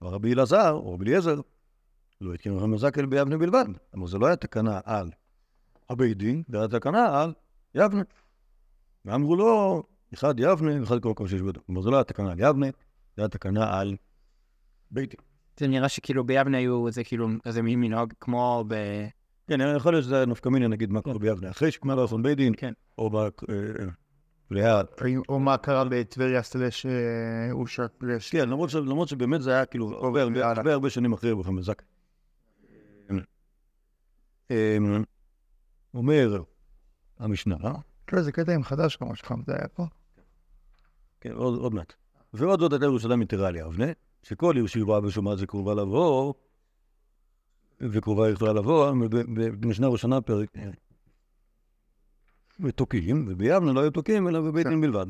רבי 0.01 0.33
אלעזר, 0.33 0.71
או 0.71 0.93
רבי 0.93 1.05
אליעזר, 1.05 1.41
לא 2.21 2.33
התקין 2.33 2.57
רבי 2.57 2.77
זכאי 2.77 3.05
ביבנה 3.05 3.37
בלבד. 3.37 3.65
אבל 3.93 4.07
זה 4.07 4.17
לא 4.17 4.25
היה 4.25 4.35
תקנה 4.35 4.79
על 4.83 5.11
הבית 5.89 6.17
דין, 6.17 6.43
זה 6.47 6.57
היה 6.57 6.67
תקנה 6.67 7.21
על 7.21 7.33
יבנה. 7.75 8.01
ואמרו 9.05 9.35
לו, 9.35 9.83
אחד 10.13 10.39
יבנה, 10.39 10.81
ואחד 10.81 10.99
כל 10.99 11.09
מקום 11.09 11.27
שיש 11.27 11.41
בו. 11.41 11.51
כלומר, 11.65 11.81
זה 11.81 11.89
לא 11.89 11.95
היה 11.95 12.03
תקנה 12.03 12.31
על 12.31 12.39
יבנה, 12.39 12.67
זה 13.15 13.21
היה 13.21 13.27
תקנה 13.27 13.79
על 13.79 13.95
בית 14.93 15.09
דין. 15.09 15.19
זה 15.59 15.67
נראה 15.67 15.89
שכאילו 15.89 16.23
ביבנה 16.23 16.57
היו 16.57 16.87
איזה 16.87 17.03
כאילו 17.03 17.27
איזה 17.45 17.61
מין 17.61 17.81
מנהג 17.81 18.13
כמו 18.19 18.63
ב... 18.67 18.75
כן, 19.47 19.59
יכול 19.77 19.93
להיות 19.93 20.05
שזה 20.05 20.25
נפקא 20.25 20.49
מינה, 20.49 20.67
נגיד, 20.67 20.91
מה 20.91 21.01
קורה 21.01 21.19
ביבנה 21.19 21.49
אחרי 21.49 21.71
שכמה 21.71 21.95
לא 21.95 22.01
בית 22.21 22.37
דין, 22.37 22.53
כן. 22.57 22.73
או 22.97 23.09
ב... 23.09 23.15
אה, 23.15 23.29
ליד. 24.51 24.85
או 25.29 25.39
מה 25.39 25.57
קרה 25.57 25.83
בטבריה 25.89 26.43
סלש 26.43 26.85
אה, 26.85 27.51
אושר 27.51 27.85
סלש... 27.99 28.31
כן, 28.31 28.49
למרות 28.49 29.07
שבאמת 29.07 29.41
זה 29.41 29.51
היה 29.51 29.65
כאילו 29.65 30.05
הרבה 30.05 30.73
הרבה 30.73 30.89
שנים 30.89 31.13
אחרי 31.13 31.31
רבי 31.31 31.43
חמד 31.43 31.61
זכאי. 31.61 31.85
אמ, 34.51 35.03
אומר 35.93 36.41
המשנה, 37.19 37.55
לא, 38.13 38.21
זה 38.21 38.31
קטע 38.31 38.53
עם 38.53 38.63
חדש 38.63 38.95
כמו 38.95 39.15
שלך, 39.15 39.33
זה 39.45 39.53
היה 39.55 39.67
פה. 39.67 39.85
כן, 41.21 41.31
עוד 41.31 41.59
עוד 41.59 41.73
מעט. 41.73 41.93
ועוד 42.33 42.61
עוד 42.61 42.73
הייתה 42.73 42.85
ירושלים 42.85 43.21
יתרה 43.21 43.51
ליבנה, 43.51 43.85
שכל 44.23 44.55
עיר 44.55 44.67
שהיא 44.67 44.83
רואה 44.83 44.99
ושומעת 45.03 45.37
זה 45.37 45.47
קרובה 45.47 45.73
לבוא, 45.73 46.33
וקרובה 47.81 48.29
יכולה 48.29 48.53
לבוא, 48.53 48.91
במשנה 49.59 49.87
ראשונה 49.87 50.21
פרק... 50.21 50.49
ותוקים, 52.59 53.25
וביבנה 53.27 53.73
לא 53.73 53.79
היו 53.79 53.91
תוקים, 53.91 54.27
אלא 54.27 54.41
בבית 54.41 54.67
דין 54.67 54.81
בלבד. 54.81 55.05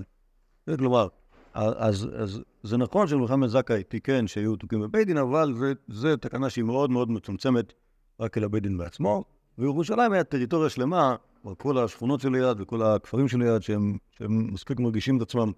זה 0.68 0.78
כלומר, 0.78 1.08
אז, 1.54 2.08
אז 2.16 2.42
זה 2.64 2.78
נכון 2.78 3.08
שמוחמד 3.08 3.48
זכאי 3.48 3.84
תיקן 3.84 4.28
שהיו 4.28 4.56
תוקים 4.56 4.82
בבית 4.82 5.08
דין, 5.08 5.18
אבל 5.18 5.54
זה, 5.58 5.74
זה 5.88 6.18
תקנה 6.18 6.50
שהיא 6.50 6.64
מאוד 6.64 6.90
מאוד 6.90 7.12
מצומצמת 7.12 7.74
רק 8.20 8.38
אל 8.38 8.44
הבית 8.44 8.64
דין 8.64 8.78
בעצמו, 8.78 9.24
וירושלים 9.58 10.12
היה 10.12 10.24
טריטוריה 10.24 10.70
שלמה, 10.70 11.16
כל 11.58 11.78
השכונות 11.78 12.22
שליד 12.22 12.62
וכל 12.62 12.82
הכפרים 12.82 13.28
שליד, 13.28 13.62
שהם, 13.62 13.98
שהם 14.12 14.54
מספיק 14.54 14.80
מרגישים 14.80 15.18
את 15.18 15.22
עצמם 15.22 15.52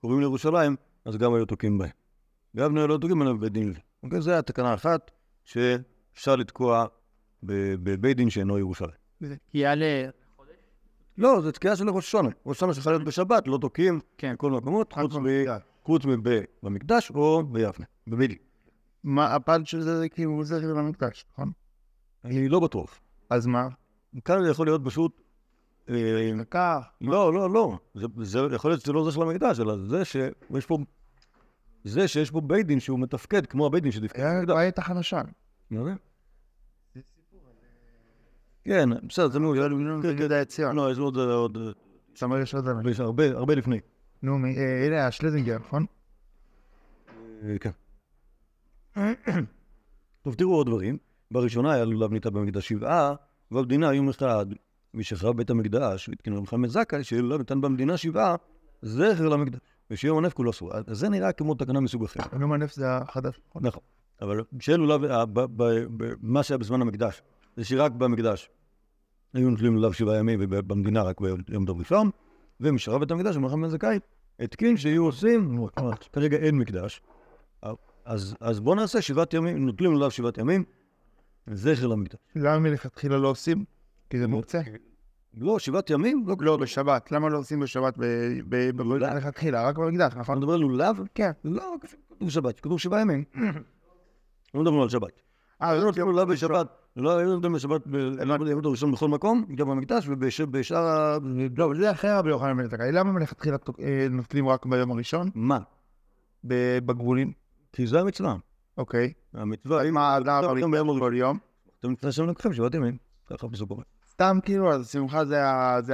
קרובים 0.00 0.20
לירושלים, 0.20 0.76
אז 1.04 1.16
גם 1.16 1.34
היו 1.34 1.46
תוקעים 1.46 1.78
בהם. 1.78 1.97
ביבנה 2.54 2.86
לא 2.86 2.98
תוקעים 2.98 3.22
אלא 3.22 3.32
בבית 3.32 3.52
דין. 3.52 3.74
אוקיי, 4.02 4.20
זו 4.20 4.30
הייתה 4.30 4.52
תקנה 4.52 4.74
אחת 4.74 5.10
שאפשר 5.44 6.36
לתקוע 6.36 6.86
בבית 7.42 8.16
דין 8.16 8.30
שאינו 8.30 8.58
ירושלים. 8.58 8.90
יעלה... 9.54 10.08
לא, 11.18 11.40
זו 11.40 11.52
תקיעה 11.52 11.76
של 11.76 11.90
ראש 11.90 12.04
השונה. 12.04 12.28
ראש 12.46 12.56
השונה 12.56 12.72
צריכה 12.72 12.90
להיות 12.90 13.04
בשבת, 13.04 13.48
לא 13.48 13.58
תוקעים 13.60 14.00
כן. 14.18 14.34
בכל 14.34 14.50
מקומות, 14.50 14.94
חוץ 15.82 16.04
מבמקדש 16.04 17.10
או 17.10 17.42
ביבנה, 17.42 17.86
בבית 18.06 18.30
דין. 18.30 18.38
מה, 19.04 19.34
הפן 19.34 19.64
של 19.64 19.80
זה 19.80 20.08
כאילו 20.08 20.44
זה 20.44 20.58
כאילו 20.60 20.76
במקדש, 20.76 21.24
נכון? 21.32 21.50
אני 22.24 22.48
לא 22.48 22.60
בטוח. 22.60 23.00
אז 23.30 23.46
מה? 23.46 23.68
כאן 24.24 24.42
זה 24.42 24.50
יכול 24.50 24.66
להיות 24.66 24.82
פשוט... 24.84 25.20
אה, 25.88 26.32
דקה. 26.38 26.80
לא, 27.00 27.34
לא, 27.34 27.50
לא. 27.50 27.78
זה, 27.94 28.06
זה 28.22 28.38
יכול 28.54 28.70
להיות 28.70 28.80
שזה 28.82 28.92
לא 28.92 29.04
זה 29.04 29.12
של 29.12 29.22
המקדש, 29.22 29.60
אלא 29.60 29.76
זה 29.86 30.04
שיש 30.04 30.66
פה... 30.66 30.78
זה 31.84 32.08
שיש 32.08 32.30
פה 32.30 32.40
בית 32.40 32.66
דין 32.66 32.80
שהוא 32.80 32.98
מתפקד 32.98 33.46
כמו 33.46 33.66
הבית 33.66 33.82
דין 33.82 33.92
שתפקד. 33.92 34.22
היה 34.22 34.46
בעיה 34.46 34.70
תחת 34.70 34.96
השן. 34.96 35.24
מה 35.70 35.84
זה? 35.84 35.92
כן, 38.64 38.88
בסדר, 39.06 39.28
זה 39.28 39.38
נו, 39.38 39.54
יהודה 39.54 40.44
ציון. 40.44 40.76
לא, 40.76 40.92
יש 40.92 40.98
עוד, 40.98 41.16
עוד, 41.16 41.58
סמל 42.16 42.42
יש 42.42 42.54
עוד 42.54 42.64
דבר. 42.64 42.88
יש 42.88 43.00
הרבה, 43.00 43.24
הרבה 43.30 43.54
לפני. 43.54 43.80
נו, 44.22 44.32
אה, 44.32 44.86
הנה 44.86 45.06
השלזינגר, 45.06 45.58
נכון? 45.58 45.86
אה, 47.44 47.56
כן. 47.58 47.70
טוב, 50.22 50.34
תראו 50.34 50.54
עוד 50.54 50.66
דברים. 50.66 50.98
בראשונה 51.30 51.72
היה 51.72 51.84
לולב 51.84 52.12
ניתן 52.12 52.30
במקדש 52.30 52.68
שבעה, 52.68 53.14
ובמדינה 53.50 53.94
יום 53.94 54.08
אחד, 54.08 54.46
משחרב 54.94 55.36
בית 55.36 55.50
המקדש, 55.50 56.08
והתקין 56.08 56.32
רב 56.32 56.46
חמד 56.46 56.68
זכאי, 56.68 57.04
שלולב 57.04 57.38
ניתן 57.38 57.60
במדינה 57.60 57.96
שבעה, 57.96 58.36
זכר 58.82 59.28
למקדש. 59.28 59.60
ושיום 59.90 60.18
הנפט 60.18 60.36
כולו 60.36 60.50
אסור. 60.50 60.70
אז 60.74 60.98
זה 60.98 61.08
נראה 61.08 61.32
כמו 61.32 61.54
תקנה 61.54 61.80
מסוג 61.80 62.04
אחר. 62.04 62.20
נו, 62.38 62.54
הנפט 62.54 62.74
זה 62.74 62.96
החדש. 62.96 63.40
נכון? 63.60 63.82
אבל 64.20 64.44
של 64.60 64.76
לולב, 64.76 65.04
ה- 65.04 65.26
ב- 65.26 65.40
ב- 65.40 65.86
ב- 65.96 66.12
מה 66.20 66.42
שהיה 66.42 66.58
בזמן 66.58 66.82
המקדש, 66.82 67.22
זה 67.56 67.64
שרק 67.64 67.92
במקדש 67.92 68.50
היו 69.34 69.50
נוטלים 69.50 69.74
לולב 69.74 69.92
שבעה 69.92 70.18
ימים, 70.18 70.40
ובמדינה 70.42 71.02
רק 71.02 71.20
ביום 71.20 71.66
טוב 71.66 71.78
ראשון, 71.78 72.10
ומשחרב 72.60 73.00
בית 73.00 73.10
המקדש, 73.10 73.36
ומלחם 73.36 73.62
בן 73.62 73.68
זכאי, 73.68 73.98
התקין 74.40 74.76
שיהיו 74.76 75.04
עושים, 75.04 75.66
כרגע 76.12 76.36
אין 76.36 76.58
מקדש, 76.58 77.00
אז, 78.04 78.36
אז 78.40 78.60
בואו 78.60 78.74
נעשה 78.74 79.02
שבעת 79.02 79.34
ימים, 79.34 79.66
נוטלים 79.66 79.92
לולב 79.92 80.10
שבעת 80.10 80.38
ימים, 80.38 80.64
זכר 81.46 81.86
למקדש. 81.86 82.18
למה 82.36 82.58
מלכתחילה 82.58 83.16
לא 83.16 83.28
עושים? 83.28 83.64
כי 84.10 84.18
זה 84.18 84.26
מוקצה. 84.26 84.60
לא, 85.34 85.58
שבעת 85.58 85.90
ימים? 85.90 86.24
לא, 86.26 86.36
לא, 86.40 86.56
בשבת. 86.56 87.12
למה 87.12 87.28
לא 87.28 87.38
עושים 87.38 87.60
בשבת 87.60 87.94
מלכתחילה? 89.14 89.68
רק 89.68 89.78
במקדש, 89.78 90.12
אתה 90.12 90.20
נכון? 90.20 90.38
מדבר 90.38 90.52
על 90.52 90.60
לולב? 90.60 91.00
כן. 91.14 91.30
לא, 91.44 91.74
כתוב 92.10 92.30
שבת, 92.30 92.60
כתוב 92.60 92.80
שבעה 92.80 93.00
ימים. 93.00 93.24
לא 94.54 94.60
מדברים 94.60 94.80
על 94.80 94.88
שבת. 94.88 95.22
אה, 95.62 95.74
לא 95.74 95.78
לא, 95.78 95.84
נותנים 95.84 96.06
לולב 96.06 96.28
בשבת, 96.32 96.66
לא 96.96 97.18
היו 97.18 97.34
נותנים 97.34 97.52
בשבת 97.52 97.86
ביום 97.86 98.64
הראשון 98.64 98.92
בכל 98.92 99.08
מקום, 99.08 99.44
גם 99.54 99.68
במקדש 99.68 100.08
ובשאר. 100.08 101.18
לא, 101.56 101.72
זה 101.76 101.90
אחר 101.90 102.18
רבי 102.18 102.28
יוחנן 102.28 102.56
בן 102.56 102.66
זכאי. 102.66 102.92
למה 102.92 103.12
מלכתחילה 103.12 103.56
אה, 103.80 104.06
נוטלים 104.10 104.48
רק 104.48 104.66
ביום 104.66 104.90
הראשון? 104.90 105.30
מה? 105.34 105.58
בגבולים. 106.44 107.32
כי 107.72 107.86
זה 107.86 108.00
המצווה. 108.00 108.36
אוקיי. 108.78 109.12
המצווה, 109.34 109.90
מה, 109.90 110.18
למה 110.18 110.54
ביום 110.54 110.88
יום? 111.14 111.38
אתה 111.80 111.88
מתכנס 111.88 112.14
שם 112.14 112.26
לקחים 112.26 112.52
שבעת 112.52 112.74
ימים. 112.74 112.96
ככה 113.26 113.46
אומר. 113.70 113.82
סתם 114.18 114.38
כאילו, 114.44 114.72
אז 114.72 114.90
שמחה 114.90 115.24
זה 115.24 115.48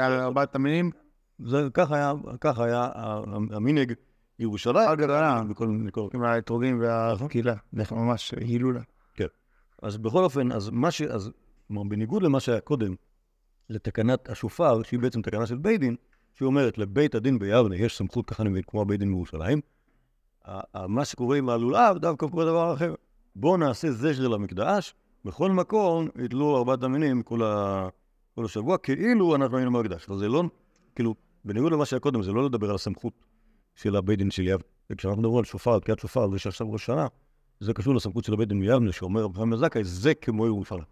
על 0.07 0.13
ארבעת 0.21 0.55
המינים? 0.55 0.91
זה 1.39 1.69
ככה 1.75 1.97
היה, 1.97 2.13
ככה 2.41 2.65
היה 2.65 2.89
ה- 2.95 3.23
המנהג 3.51 3.93
ירושלים. 4.39 4.89
מיני- 5.69 5.91
כל- 5.93 6.09
עם 6.15 6.23
האתרוגים 6.23 6.81
והקהילה. 6.81 7.55
זה 7.73 7.83
ממש 7.93 8.35
הילולה. 8.41 8.81
אז 9.83 9.97
בכל 9.97 10.25
אופן, 10.25 10.53
אז 10.53 10.71
מה 10.71 10.91
ש... 10.91 11.03
אז 11.03 11.31
כלומר, 11.69 11.83
בניגוד 11.83 12.23
למה 12.23 12.41
שהיה 12.41 12.61
קודם, 12.61 12.95
לתקנת 13.71 14.29
השופר, 14.29 14.83
שהיא 14.83 15.01
בעצם 15.01 15.23
תקנה 15.23 15.47
של 15.47 15.57
בית 15.57 15.81
דין, 15.81 15.97
שהיא 16.35 16.47
אומרת 16.47 16.79
לבית 16.79 17.15
הדין 17.15 17.39
ביבנה 17.39 17.77
יש 17.77 17.99
סמכות 17.99 18.31
ככה 18.31 18.43
אני 18.43 18.51
מבין, 18.51 18.63
כמו 18.67 18.83
הבית 18.83 19.01
דין 19.01 19.09
בירושלים, 19.09 19.61
מה 20.89 21.05
שקורה 21.05 21.37
עם 21.39 21.49
הלולב 21.49 21.99
דווקא 21.99 22.27
קורה 22.27 22.45
דבר 22.45 22.75
אחר. 22.75 22.95
בואו 23.37 23.57
נעשה 23.57 23.91
זכר 23.91 24.29
למקדש, 24.29 24.95
בכל 25.25 25.51
מקום 25.51 26.09
יתלו 26.25 26.57
ארבעת 26.57 26.83
המינים 26.83 27.23
כל, 27.23 27.43
ה... 27.43 27.89
כל 28.35 28.45
השבוע, 28.45 28.79
כאילו 28.79 29.35
אנחנו 29.37 29.57
היינו 29.57 29.73
במקדש. 29.73 30.11
אז 30.11 30.19
זה 30.19 30.29
לא, 30.29 30.43
כאילו, 30.95 31.15
בניגוד 31.45 31.73
למה 31.73 31.87
שהיה 31.87 32.01
קודם, 32.01 32.23
זה 32.23 32.33
לא 32.33 32.45
לדבר 32.45 32.69
על 32.69 32.75
הסמכות 32.75 33.13
של 33.75 33.97
הבית 33.97 34.19
דין 34.19 34.31
של 34.31 34.43
יבנה. 34.43 34.65
וכשאנחנו 34.91 35.23
מדברים 35.23 35.39
על 35.39 35.45
שופר, 35.45 35.73
על 35.73 35.81
תקיעת 35.81 35.99
שופר, 35.99 36.31
זה 36.31 36.39
שעכשיו 36.39 36.73
ראש 36.73 36.87
שנה, 36.87 37.07
זה 37.61 37.75
קשור 37.75 37.95
לסמכות 37.95 38.25
של 38.25 38.33
הבית 38.33 38.49
דין 38.49 38.61
ביבנה, 38.61 38.93
שאומר 38.93 39.23
רב 39.23 39.37
חיים 39.37 39.57
זכאי, 39.57 39.85
זה 39.85 40.15
כמו 40.15 40.47
ירושלים. 40.47 40.85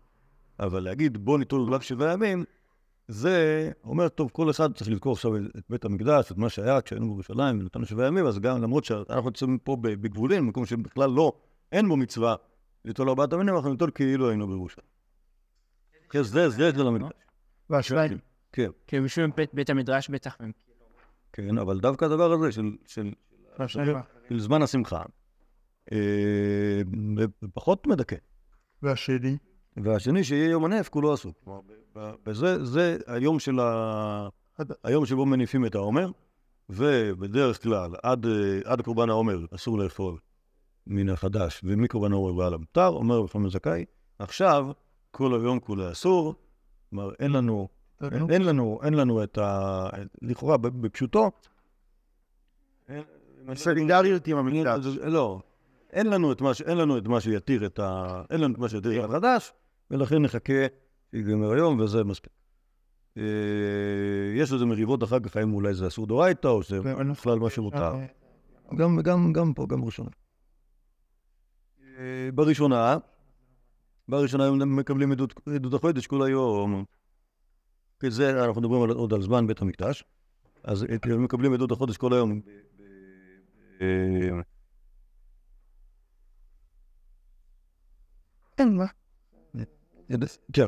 אבל 0.61 0.83
להגיד 0.83 1.25
בוא 1.25 1.39
ניטול 1.39 1.61
לולב 1.61 1.81
שבעה 1.81 2.13
ימים, 2.13 2.45
זה 3.09 3.71
אומר, 3.85 4.09
טוב, 4.09 4.31
כל 4.33 4.51
אחד 4.51 4.73
צריך 4.73 4.91
לזכור 4.91 5.13
עכשיו 5.13 5.37
את 5.37 5.65
בית 5.71 5.85
המקדש, 5.85 6.33
את 6.33 6.37
מה 6.37 6.49
שהיה 6.49 6.81
כשהיינו 6.81 7.07
בירושלים 7.07 7.61
ונתנו 7.61 7.87
שבעה 7.87 8.07
ימים, 8.07 8.27
אז 8.27 8.39
גם 8.39 8.63
למרות 8.63 8.85
שאנחנו 8.85 9.25
נמצאים 9.25 9.59
פה 9.59 9.77
בגבולים, 9.77 10.47
במקום 10.47 10.67
שבכלל 10.67 11.11
לא, 11.11 11.33
אין 11.73 11.89
בו 11.89 11.97
מצווה 11.97 12.35
ליטול 12.85 13.09
ארבעת 13.09 13.33
המינים, 13.33 13.55
אנחנו 13.55 13.71
ניטול 13.71 13.91
כאילו 13.95 14.29
היינו 14.29 14.49
בירושלים. 14.49 14.87
זה, 16.15 16.49
זה 16.49 16.71
זה 16.71 16.85
למקדש. 16.85 17.11
והשוויים. 17.73 18.19
כן, 18.53 18.71
כאילו 18.87 19.05
בשביל 19.05 19.27
בית- 19.37 19.55
בית 19.55 19.71
המדרש 19.71 20.09
בטח. 20.11 20.37
הם- 20.41 20.53
כן, 21.33 21.59
אבל 21.59 21.81
דווקא 21.81 22.05
הדבר 22.05 22.33
הזה 22.33 22.53
של, 22.53 22.77
של. 22.87 23.13
של 24.29 24.41
זמן 24.41 24.63
השמחה, 24.63 25.03
אה, 25.93 26.83
פחות 27.55 27.87
מדכא. 27.87 28.17
והשני? 28.83 29.37
והשני 29.77 30.25
שיהיה 30.25 30.51
יום 30.51 30.65
הנף 30.65 30.89
כולו 30.89 31.13
עסוק. 31.13 31.49
וזה 32.27 32.65
זה 32.65 32.97
היום 33.07 33.39
של 33.39 33.61
ה... 33.61 34.29
היום 34.85 35.07
שבו 35.07 35.27
מניפים 35.27 35.67
את 35.67 35.75
העומר, 35.75 36.11
ובדרך 36.69 37.63
כלל 37.63 37.91
עד, 38.03 38.27
עד 38.65 38.81
קורבן 38.83 39.11
העומר 39.11 39.39
אסור 39.55 39.79
לאכול 39.79 40.19
מן 40.87 41.09
החדש, 41.09 41.61
ומקורבן 41.65 42.13
העומר 42.13 42.35
ועל 42.37 42.55
המותר, 42.55 42.87
אומר 42.89 43.17
רב 43.19 43.27
חמד 43.31 43.49
זכאי, 43.51 43.85
עכשיו 44.19 44.67
כל 45.11 45.41
היום 45.41 45.61
כולו 45.61 45.93
אסור, 45.93 46.35
כלומר 46.93 47.11
אין 47.19 47.33
לנו, 47.33 47.69
אין, 48.03 48.31
אין 48.31 48.43
לנו, 48.43 48.81
אין 48.83 48.95
לנו 48.95 49.23
את 49.23 49.39
ה... 49.39 49.89
לכאורה 50.23 50.57
בפשוטו, 50.57 51.31
סולידריות 53.55 54.27
עם 54.27 54.37
המקדש. 54.37 54.87
לא, 54.87 55.41
אין 55.91 56.07
לנו 56.07 56.33
את 56.33 56.41
מה, 56.41 56.55
ש- 56.55 56.63
אין 56.63 56.79
לנו 56.79 56.99
את 56.99 57.07
מה 57.07 57.21
שיתיר 57.21 57.67
את 57.67 57.79
ה... 57.79 58.23
אין 58.31 58.41
לנו 58.41 58.55
את 58.55 58.59
מה 58.59 58.69
שיתיר 58.69 59.05
את 59.05 59.11
החדש, 59.11 59.53
ולכן 59.91 60.23
נחכה 60.23 60.67
שיגמר 61.11 61.53
היום, 61.53 61.81
וזה 61.81 62.05
מספיק. 62.05 62.33
אה, 63.17 63.23
יש 64.35 64.53
איזה 64.53 64.65
מריבות 64.65 65.03
אחר 65.05 65.21
כך, 65.21 65.37
האם 65.37 65.55
אולי 65.55 65.75
זה 65.75 65.87
אסור 65.87 66.07
דורייתא, 66.07 66.49
או 66.49 66.63
שזה 66.63 66.81
בכלל 67.11 67.39
מה 67.39 67.51
שמותר. 67.51 67.93
גם, 69.33 69.53
פה, 69.55 69.67
גם 69.67 69.81
בראשונה. 69.81 70.11
אה, 71.99 72.29
בראשונה, 72.35 72.97
בראשונה 74.09 74.47
הם 74.47 74.77
מקבלים 74.77 75.13
עדות, 75.13 75.75
החודש 75.75 76.07
כל 76.07 76.23
היום. 76.23 76.85
כי 78.01 78.11
זה, 78.11 78.45
אנחנו 78.45 78.61
מדברים 78.61 78.83
על, 78.83 78.91
עוד 78.91 79.13
על 79.13 79.23
זמן 79.23 79.47
בית 79.47 79.63
המקדש. 79.63 80.05
אז 80.65 80.87
הם 81.03 81.25
מקבלים 81.25 81.53
עדות 81.53 81.71
החודש 81.71 81.97
כל 81.97 82.13
היום. 82.13 82.41
ב- 82.41 82.45
אה, 83.81 84.41
אין, 88.59 88.77
מה? 88.77 88.87
כן. 90.53 90.67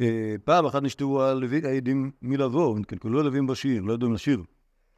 אה, 0.00 0.34
פעם 0.44 0.66
אחת 0.66 0.82
נשתו 0.82 1.24
הלוי 1.24 1.60
העדים 1.64 2.10
מלבוא, 2.22 2.78
נתקלקלו 2.78 3.20
הלווים 3.20 3.46
בשיר, 3.46 3.82
לא 3.82 3.92
ידעו 3.92 4.08
אם 4.08 4.14
לשיר. 4.14 4.42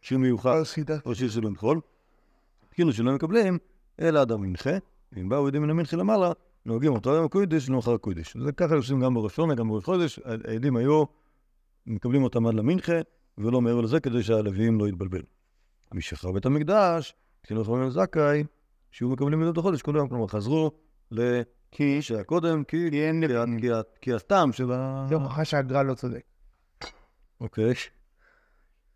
שיר 0.01 0.19
מיוחד. 0.19 0.59
או 1.07 1.15
שיר 1.15 1.31
של 1.31 1.47
המחול. 1.47 1.81
כאילו 2.71 2.93
שלא 2.93 3.13
מקבלים, 3.13 3.59
אלא 4.01 4.23
אדם 4.23 4.43
מנחה. 4.43 4.71
אם 5.17 5.29
באו 5.29 5.47
עדים 5.47 5.63
מן 5.63 5.71
המנחה 5.71 5.97
למעלה, 5.97 6.33
נוהגים 6.69 6.93
אותו 6.93 7.11
יום 7.11 7.25
הקודש, 7.25 7.69
לא 7.69 7.79
אחר 7.79 7.95
הקודש. 7.95 8.37
זה 8.37 8.53
ככה 8.53 8.75
עושים 8.75 9.01
גם 9.01 9.15
בראשון 9.15 9.51
וגם 9.51 9.69
בראש 9.69 9.85
חודש. 9.85 10.21
העדים 10.25 10.77
היו, 10.77 11.05
מקבלים 11.87 12.23
אותם 12.23 12.47
עד 12.47 12.55
למנחה, 12.55 12.93
ולא 13.39 13.61
מעבר 13.61 13.81
לזה, 13.81 14.01
כדי 14.01 14.23
שהלוויים 14.23 14.81
לא 14.81 14.89
יתבלבלו. 14.89 15.25
מי 15.95 16.03
שחרר 16.03 16.33
בית 16.33 16.47
המקדש, 16.47 17.15
כאילו 17.43 17.65
חברים 17.65 17.91
זכאי, 17.91 18.45
שיהיו 18.91 19.09
מקבלים 19.09 19.43
עדות 19.43 19.59
החודש 19.59 19.83
כל 19.83 19.97
יום, 19.97 20.09
כלומר 20.09 20.27
חזרו 20.27 20.71
ל... 21.11 21.41
כי 21.71 22.03
שהיה 22.03 22.25
קודם, 22.25 22.65
כי 22.65 22.91
כי 22.91 23.07
אין 23.07 23.21
לוויים. 23.23 23.59
כי 24.01 24.13
הטעם 24.13 24.53
של 24.53 24.73
ה... 24.73 25.07
זה 25.09 25.15
הוכחה 25.15 25.45
שהגר"א 25.45 25.83
לא 25.83 25.95
צודק. 25.95 26.23
אוקיי. 27.41 27.73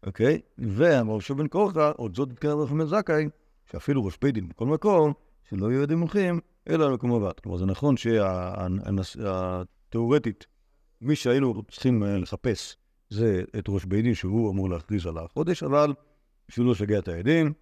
אוקיי. 0.07 0.41
ואמר 0.59 1.21
שבן 1.21 1.49
קורחה, 1.49 1.91
עוד 1.91 2.15
זאת 2.15 2.31
התקרב 2.33 2.59
רחמי 2.59 2.87
זכאי, 2.87 3.29
שאפילו 3.71 4.05
ראש 4.05 4.19
בית 4.23 4.35
דין 4.35 4.49
בכל 4.49 4.67
מקום, 4.67 5.13
שלא 5.49 5.71
יהיו 5.71 5.83
עדים 5.83 5.99
מולכים, 5.99 6.41
אלא 6.69 6.87
על 6.87 6.93
מקום 6.93 7.13
עבד. 7.13 7.41
כלומר, 7.41 7.59
זה 7.59 7.67
נכון 7.67 7.95
שהתיאורטית, 9.03 10.47
מי 11.01 11.17
שהיינו 11.17 11.63
צריכים 11.71 12.05
אה, 12.05 12.19
לחפש 12.19 12.77
זה 13.11 13.43
את 13.59 13.65
ראש 13.69 13.85
בית 13.85 14.05
דין, 14.05 14.15
שהוא 14.15 14.51
אמור 14.51 14.71
להכריז 14.71 15.07
על 15.07 15.19
החודש, 15.19 15.63
אבל 15.63 15.95
בשביל 16.49 16.67
לא 16.67 16.73
לשגע 16.73 16.99
את 16.99 17.09
העדים, 17.09 17.53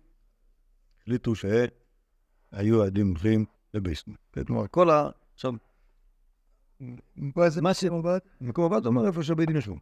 החליטו 1.03 1.33
שהיו 1.35 2.83
העדים 2.83 3.07
מולכים 3.07 3.45
לבייסטמן. 3.75 4.15
כלומר, 4.47 4.67
כל 4.71 4.91
ה... 4.91 5.11
עכשיו, 5.35 5.53
פה 7.35 7.51
זה 7.51 7.63
מה 7.63 7.75
ש... 7.75 7.85
מקום 8.41 8.83
זה 8.83 8.89
אומר 8.89 9.07
איפה 9.07 9.23
שהבית 9.23 9.47
דין 9.47 9.57
ישבו. 9.57 9.77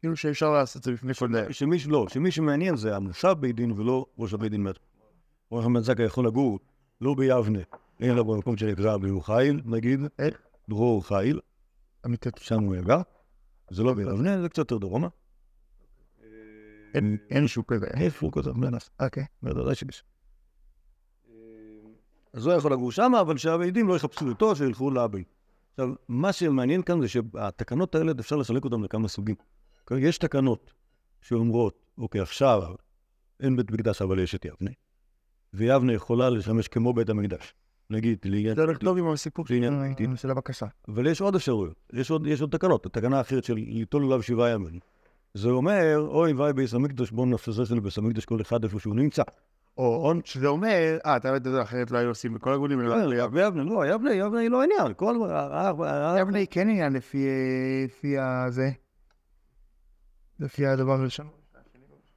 כאילו 0.00 0.16
שאפשר 0.16 0.50
לעשות 0.50 0.80
את 0.80 0.84
זה 0.84 0.92
לפני 0.92 1.14
כל 1.14 1.32
דרך. 1.32 1.54
שמי, 1.54 1.76
לא, 1.86 2.08
שמי 2.08 2.30
שמעניין 2.30 2.76
זה 2.76 2.96
המושב 2.96 3.34
בית 3.40 3.56
דין 3.56 3.70
ולא 3.70 4.06
ראש 4.18 4.34
הבית 4.34 4.50
דין. 4.50 4.66
ראש 5.52 5.64
זכאי 5.80 6.04
יכול 6.04 6.26
לגור 6.26 6.58
לא 7.00 7.14
ביבנה, 7.14 7.58
אלא 8.02 8.22
במקום 8.22 8.56
שנקרא 8.56 8.96
ברור 8.96 9.26
חיל, 9.26 9.60
נגיד, 9.64 10.00
איך? 10.18 10.38
ברור 10.68 11.06
חיל, 11.06 11.40
אמיתית. 12.06 12.36
שם 12.38 12.62
הוא 12.62 12.76
יגע, 12.76 13.00
זה 13.70 13.82
לא 13.82 13.94
ביבנה, 13.94 14.40
זה 14.42 14.48
קצת 14.48 14.58
יותר 14.58 14.78
דרומה. 14.78 15.08
אין- 16.94 17.16
אין 17.30 17.48
שוק 17.48 17.72
כזה. 17.72 17.86
איפה 17.86 18.26
הוא 18.26 18.32
כותב 18.32 18.52
מנס? 18.52 18.90
אוקיי. 19.00 19.24
בוודאי 19.42 19.74
שיש. 19.74 20.04
אז 22.32 22.46
הוא 22.46 22.54
יכול 22.54 22.72
לגור 22.72 22.92
שם, 22.92 23.12
אבל 23.20 23.36
שהבעידים 23.38 23.88
לא 23.88 23.96
יחפשו 23.96 24.28
אותו, 24.28 24.56
שילכו 24.56 24.90
לבית. 24.90 25.34
עכשיו, 25.70 25.88
מה 26.08 26.32
שמעניין 26.32 26.82
כאן 26.82 27.00
זה 27.00 27.08
שהתקנות 27.08 27.94
האלה, 27.94 28.12
אפשר 28.20 28.36
לחלק 28.36 28.64
אותן 28.64 28.80
לכמה 28.80 29.08
סוגים. 29.08 29.36
יש 29.98 30.18
תקנות 30.18 30.72
שאומרות, 31.20 31.86
אוקיי, 31.98 32.20
עכשיו 32.20 32.62
אין 33.40 33.56
בית 33.56 33.70
מקדש, 33.70 34.02
אבל 34.02 34.18
יש 34.18 34.34
את 34.34 34.44
יבנה, 34.44 34.70
ויבנה 35.54 35.92
יכולה 35.92 36.30
לשמש 36.30 36.68
כמו 36.68 36.92
בית 36.92 37.08
המקדש. 37.08 37.54
נגיד, 37.90 38.18
לעניין... 38.24 38.54
זה 38.56 38.62
הולך 38.62 38.78
טוב 38.78 38.98
עם 38.98 39.08
הסיפור 39.08 39.46
של- 39.46 40.30
הבקשה. 40.30 40.66
אבל 40.88 41.06
יש 41.06 41.20
עוד 41.20 41.34
אפשרויות, 41.34 41.92
יש 41.92 42.10
עוד, 42.10 42.50
תקנות. 42.50 42.86
התקנה 42.86 43.18
האחרת 43.18 43.44
של 43.44 43.54
ליטול 43.54 44.04
עליו 44.04 44.22
שבעה 44.22 44.50
ימים. 44.50 44.78
זה 45.34 45.48
אומר, 45.50 46.06
אוי 46.08 46.32
ואי 46.32 46.52
ביס 46.52 46.74
המקדש, 46.74 47.10
בואו 47.10 47.26
נפסס 47.26 47.68
של 47.68 47.80
ביס 47.80 47.98
המקדש 47.98 48.24
כל 48.24 48.40
אחד 48.40 48.64
איפה 48.64 48.80
שהוא 48.80 48.94
נמצא. 48.96 49.22
או 49.78 50.12
שזה 50.24 50.46
אומר, 50.46 50.98
אה, 51.06 51.16
אתה 51.16 51.28
יודע, 51.28 51.62
אחרת 51.62 51.90
לא 51.90 51.98
היו 51.98 52.08
עושים 52.08 52.34
בכל 52.34 52.52
הגולים, 52.52 52.80
אלא 52.80 53.04
לא, 53.06 53.14
יבנה, 53.14 53.62
לא, 53.62 53.86
יבנה, 53.86 54.14
יבנה 54.14 54.40
היא 54.40 54.50
לא 54.50 54.62
עניין. 54.62 54.94
כל... 54.96 55.16
ה- 55.30 55.40
ה- 55.40 56.14
ה- 56.14 56.20
יבנה 56.20 56.38
היא 56.38 56.46
כן 56.50 56.68
עניין 56.68 56.92
לפי 56.92 58.18
הזה. 58.18 58.70
לפי 60.40 60.66
הדבר 60.66 60.92
הראשון. 60.92 61.26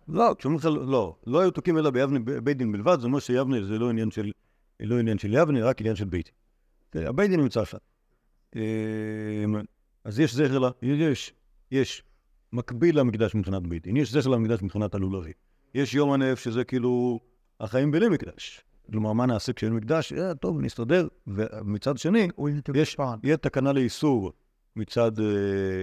לא, 0.07 0.35
כשאומרים 0.37 0.59
לך, 0.59 0.65
לא, 0.65 1.15
לא 1.27 1.39
היו 1.39 1.51
תוקעים 1.51 1.77
אלא 1.77 1.89
ביבנה 1.89 2.19
בית 2.43 2.57
דין 2.57 2.71
בלבד, 2.71 2.99
זה 2.99 3.05
אומר 3.07 3.19
שיבנה 3.19 3.63
זה 3.63 3.79
לא 3.79 3.89
עניין 3.89 4.11
של, 4.11 4.31
לא 4.79 4.99
עניין 4.99 5.17
של 5.17 5.33
יבנה, 5.33 5.65
רק 5.65 5.79
עניין 5.81 5.95
של 5.95 6.05
בית. 6.05 6.31
כן, 6.91 7.05
הבית 7.07 7.29
דין 7.29 7.39
נמצא 7.39 7.65
שם. 7.65 7.77
אמ, 8.55 8.61
אז 10.03 10.19
יש 10.19 10.33
זכר, 10.35 10.59
לה- 10.59 10.69
יש, 10.81 11.33
יש 11.71 12.03
מקביל 12.53 12.99
למקדש 12.99 13.35
מבחינת 13.35 13.67
בית 13.67 13.83
דין, 13.83 13.97
יש 13.97 14.11
זכר 14.11 14.29
למקדש 14.29 14.61
מבחינת 14.61 14.95
הלולבי. 14.95 15.31
יש 15.73 15.93
יום 15.93 16.11
הנף 16.11 16.39
שזה 16.39 16.63
כאילו 16.63 17.19
החיים 17.59 17.91
בלי 17.91 18.09
מקדש. 18.09 18.61
כלומר, 18.91 19.13
מה 19.13 19.25
נעשה 19.25 19.53
כשאין 19.53 19.73
מקדש? 19.73 20.13
אה, 20.13 20.35
טוב, 20.35 20.61
נסתדר. 20.61 21.07
ומצד 21.27 21.97
שני, 21.97 22.27
יש, 22.75 22.97
יהיה 23.23 23.37
תקנה 23.37 23.73
לאיסור 23.73 24.31
מצד, 24.75 25.19
אה, 25.19 25.25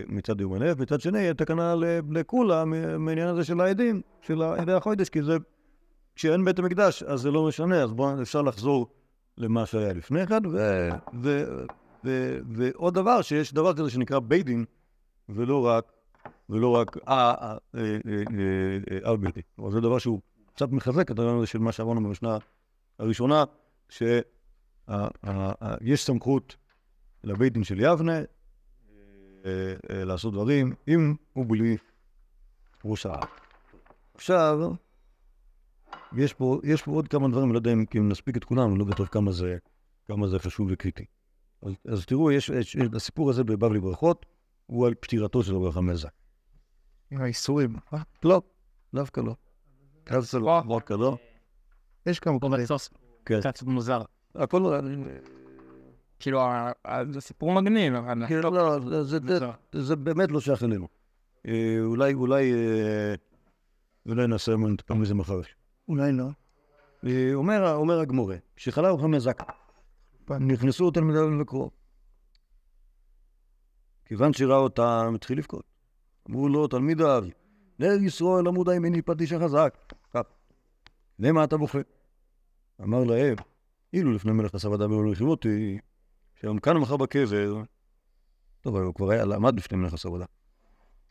מצד 0.06 0.40
יום 0.40 0.52
הנף, 0.54 0.78
מצד 0.78 1.00
שני 1.00 1.18
יהיה 1.18 1.34
תקנה 1.34 1.74
ל- 1.74 2.00
לקולה 2.10 2.64
מ- 2.64 3.04
מעניין 3.04 3.28
הזה 3.28 3.44
של 3.44 3.60
העדים, 3.60 4.00
של 4.22 4.42
עדי 4.42 4.72
החודש, 4.72 5.08
כי 5.08 5.22
זה, 5.22 5.36
כשאין 6.16 6.44
בית 6.44 6.58
המקדש, 6.58 7.02
אז 7.02 7.20
זה 7.20 7.30
לא 7.30 7.46
משנה, 7.46 7.82
אז 7.82 7.92
בואו, 7.92 8.22
אפשר 8.22 8.42
לחזור 8.42 8.86
למה 9.38 9.66
שהיה 9.66 9.92
לפני 9.92 10.26
כן, 10.26 10.46
ו, 10.46 10.88
ו, 11.22 11.44
ו, 12.04 12.38
ועוד 12.48 12.94
דבר, 12.94 13.22
שיש 13.22 13.54
דבר 13.54 13.74
כזה 13.74 13.90
שנקרא 13.90 14.18
בית 14.18 14.46
דין, 14.46 14.64
ולא 15.28 15.66
רק, 15.66 15.92
ולא 16.48 16.68
רק 16.68 16.96
אה, 17.08 17.34
אה, 17.34 17.34
אה, 17.42 17.56
אה, 17.74 17.86
אה, 18.38 18.78
אה, 18.90 19.12
אב 19.12 19.20
בלתי. 19.20 19.42
אבל 19.58 19.70
זה 19.70 19.80
דבר 19.80 19.98
שהוא 19.98 20.20
קצת 20.54 20.70
מחזק 20.70 21.10
את 21.10 21.18
הרעיון 21.18 21.38
הזה 21.38 21.46
של 21.46 21.58
מה 21.58 21.72
שאמרנו 21.72 22.00
במשנה 22.00 22.38
הראשונה, 22.98 23.44
שיש 23.88 24.24
סמכות 25.96 26.56
לבית 27.24 27.52
דין 27.52 27.64
של 27.64 27.80
יבנה 27.80 28.18
אה, 28.18 28.24
אה, 29.90 30.04
לעשות 30.04 30.32
דברים 30.32 30.74
עם 30.86 31.14
ובלי 31.36 31.76
ראש 32.84 33.06
העם. 33.06 33.28
עכשיו, 34.14 34.58
יש 36.16 36.34
פה, 36.34 36.60
יש 36.64 36.82
פה 36.82 36.90
עוד 36.90 37.08
כמה 37.08 37.28
דברים, 37.28 37.44
אני 37.44 37.52
לא 37.52 37.58
יודע 37.58 37.72
אם, 37.72 37.84
אם 37.98 38.08
נספיק 38.08 38.36
את 38.36 38.44
כולם, 38.44 38.70
אני 38.70 38.78
לא 38.78 38.84
בטוח 38.84 39.08
כמה 39.08 39.32
זה, 39.32 39.56
כמה 40.08 40.28
זה 40.28 40.38
חשוב 40.38 40.68
וקריטי. 40.70 41.04
אז, 41.62 41.72
אז 41.88 42.06
תראו, 42.06 42.32
יש, 42.32 42.48
יש, 42.48 42.74
יש, 42.74 42.86
הסיפור 42.96 43.30
הזה 43.30 43.44
בבבלי 43.44 43.80
ברכות 43.80 44.26
הוא 44.66 44.86
על 44.86 44.94
פטירתו 44.94 45.42
של 45.42 45.54
רבי 45.56 45.72
חמזה. 45.72 46.08
עם 47.10 47.20
האיסורים. 47.20 47.76
אה, 47.94 47.98
לא, 48.24 48.42
דווקא 48.94 49.20
לא. 49.20 49.34
דווקא 50.10 50.36
לא. 50.38 50.62
דווקא 50.68 50.94
לא. 50.94 51.16
יש 52.06 52.20
כמה 52.20 52.40
כאלה. 52.40 52.64
כן. 53.24 53.40
קצת 53.40 53.62
מוזר. 53.62 54.02
הכל 54.34 54.58
לא... 54.58 54.74
כאילו, 56.18 56.40
זה 57.10 57.20
סיפור 57.20 57.52
מגניב, 57.52 57.94
אבל... 57.94 58.26
כן, 58.28 58.40
לא, 58.40 58.78
זה- 59.02 59.28
זה- 59.82 59.96
באמת 59.96 60.30
לא 60.30 60.40
שייך 60.40 60.62
אלינו. 60.62 60.88
אה, 61.48 61.76
אולי, 61.80 62.14
אולי, 62.14 62.52
אה, 62.52 63.14
אולי 64.08 64.26
נעשה 64.26 64.52
פעם 64.86 65.00
מזה 65.00 65.14
מחר. 65.14 65.40
אולי 65.88 66.12
לא. 66.12 66.28
אה, 67.06 67.34
אומר, 67.34 67.74
אומר 67.74 67.98
הגמורה, 67.98 68.36
כשחלה 68.56 68.88
הוא 68.88 69.00
חמזק, 69.00 69.42
נכנסו 70.30 70.90
תלמידיו 70.90 71.30
לקרוא. 71.40 71.70
כיוון 74.04 74.32
שראה 74.32 74.56
אותם, 74.56 75.12
התחיל 75.14 75.38
לבכות. 75.38 75.64
אמרו 76.30 76.48
לו, 76.48 76.68
תלמידיו, 76.68 77.24
נר 77.78 77.92
ישראל 78.02 78.46
עמודה 78.46 78.74
ימיני 78.74 79.02
פטיש 79.02 79.32
החזק. 79.32 79.94
למה 81.18 81.44
אתה 81.44 81.56
בוכה? 81.56 81.78
אמר 82.82 83.04
להם, 83.04 83.36
אילו 83.92 84.12
לפני 84.12 84.32
מלך 84.32 84.54
עשה 84.54 84.68
ודא 84.68 84.84
ולא 84.84 85.12
הכירו 85.12 85.30
אותי, 85.30 85.78
שהיום 86.34 86.58
כאן 86.58 86.76
מחר 86.76 86.96
בקבר, 86.96 87.62
טוב, 88.60 88.76
הוא 88.76 88.94
כבר 88.94 89.10
היה, 89.10 89.24
למד 89.24 89.56
בפני 89.56 89.78
מלך 89.78 90.04
ודא. 90.04 90.24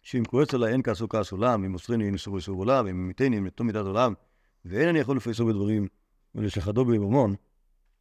שאם 0.01 0.23
כועס 0.25 0.53
עליי 0.53 0.73
אין 0.73 0.81
כעסו 0.83 1.09
כעס 1.09 1.31
עולם, 1.31 1.63
אם 1.63 1.71
מוסרני 1.71 2.05
אין 2.05 2.13
איסור 2.13 2.35
איסור 2.35 2.57
עולם, 2.57 2.87
אם 2.87 3.07
מיתני 3.07 3.35
אין 3.35 3.43
מתום 3.43 3.67
מידת 3.67 3.85
עולם, 3.85 4.13
ואין 4.65 4.89
אני 4.89 4.99
יכול 4.99 5.17
לפייסו 5.17 5.45
בדברים 5.45 5.87
ולשחדו 6.35 6.85
בממון, 6.85 7.35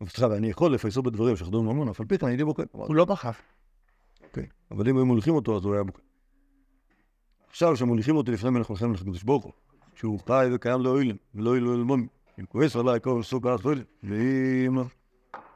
סליחה, 0.03 0.29
ואני 0.31 0.51
יכול 0.51 0.75
לפייסו 0.75 1.03
בדברים 1.03 1.31
ולשחדו 1.31 1.63
בממון, 1.63 1.89
אף 1.89 2.01
על 2.01 2.07
פי 2.07 2.19
כן 2.19 2.27
הייתי 2.27 2.45
בוכה. 2.45 2.63
הוא 2.73 2.95
לא 2.95 3.05
בחף. 3.05 3.43
אוקיי. 4.25 4.47
אבל 4.71 4.89
אם 4.89 4.97
היו 4.97 5.07
מוליכים 5.07 5.35
אותו, 5.35 5.57
אז 5.57 5.65
הוא 5.65 5.75
היה 5.75 5.83
בוכה. 5.83 6.01
עכשיו, 7.49 7.75
כשמוליכים 7.75 8.17
אותי 8.17 8.31
לפני 8.31 8.51
מלך 8.51 8.71
מלחמת 8.71 9.01
הקדוש 9.01 9.23
ברוך 9.23 9.45
הוא, 9.45 9.53
שהוא 9.95 10.21
חי 10.27 10.49
וקיים 10.55 10.81
לאוהלים, 10.81 11.17
ולא 11.35 11.57
אלו 11.57 11.75
אלמון, 11.75 12.07
אם 12.41 12.47
כועס 12.47 12.77
עליי 12.77 13.01
כל 13.01 13.23
סוג 13.23 13.49
כעס 13.49 13.65
אוהלים, 13.65 13.85
ואם 14.03 14.79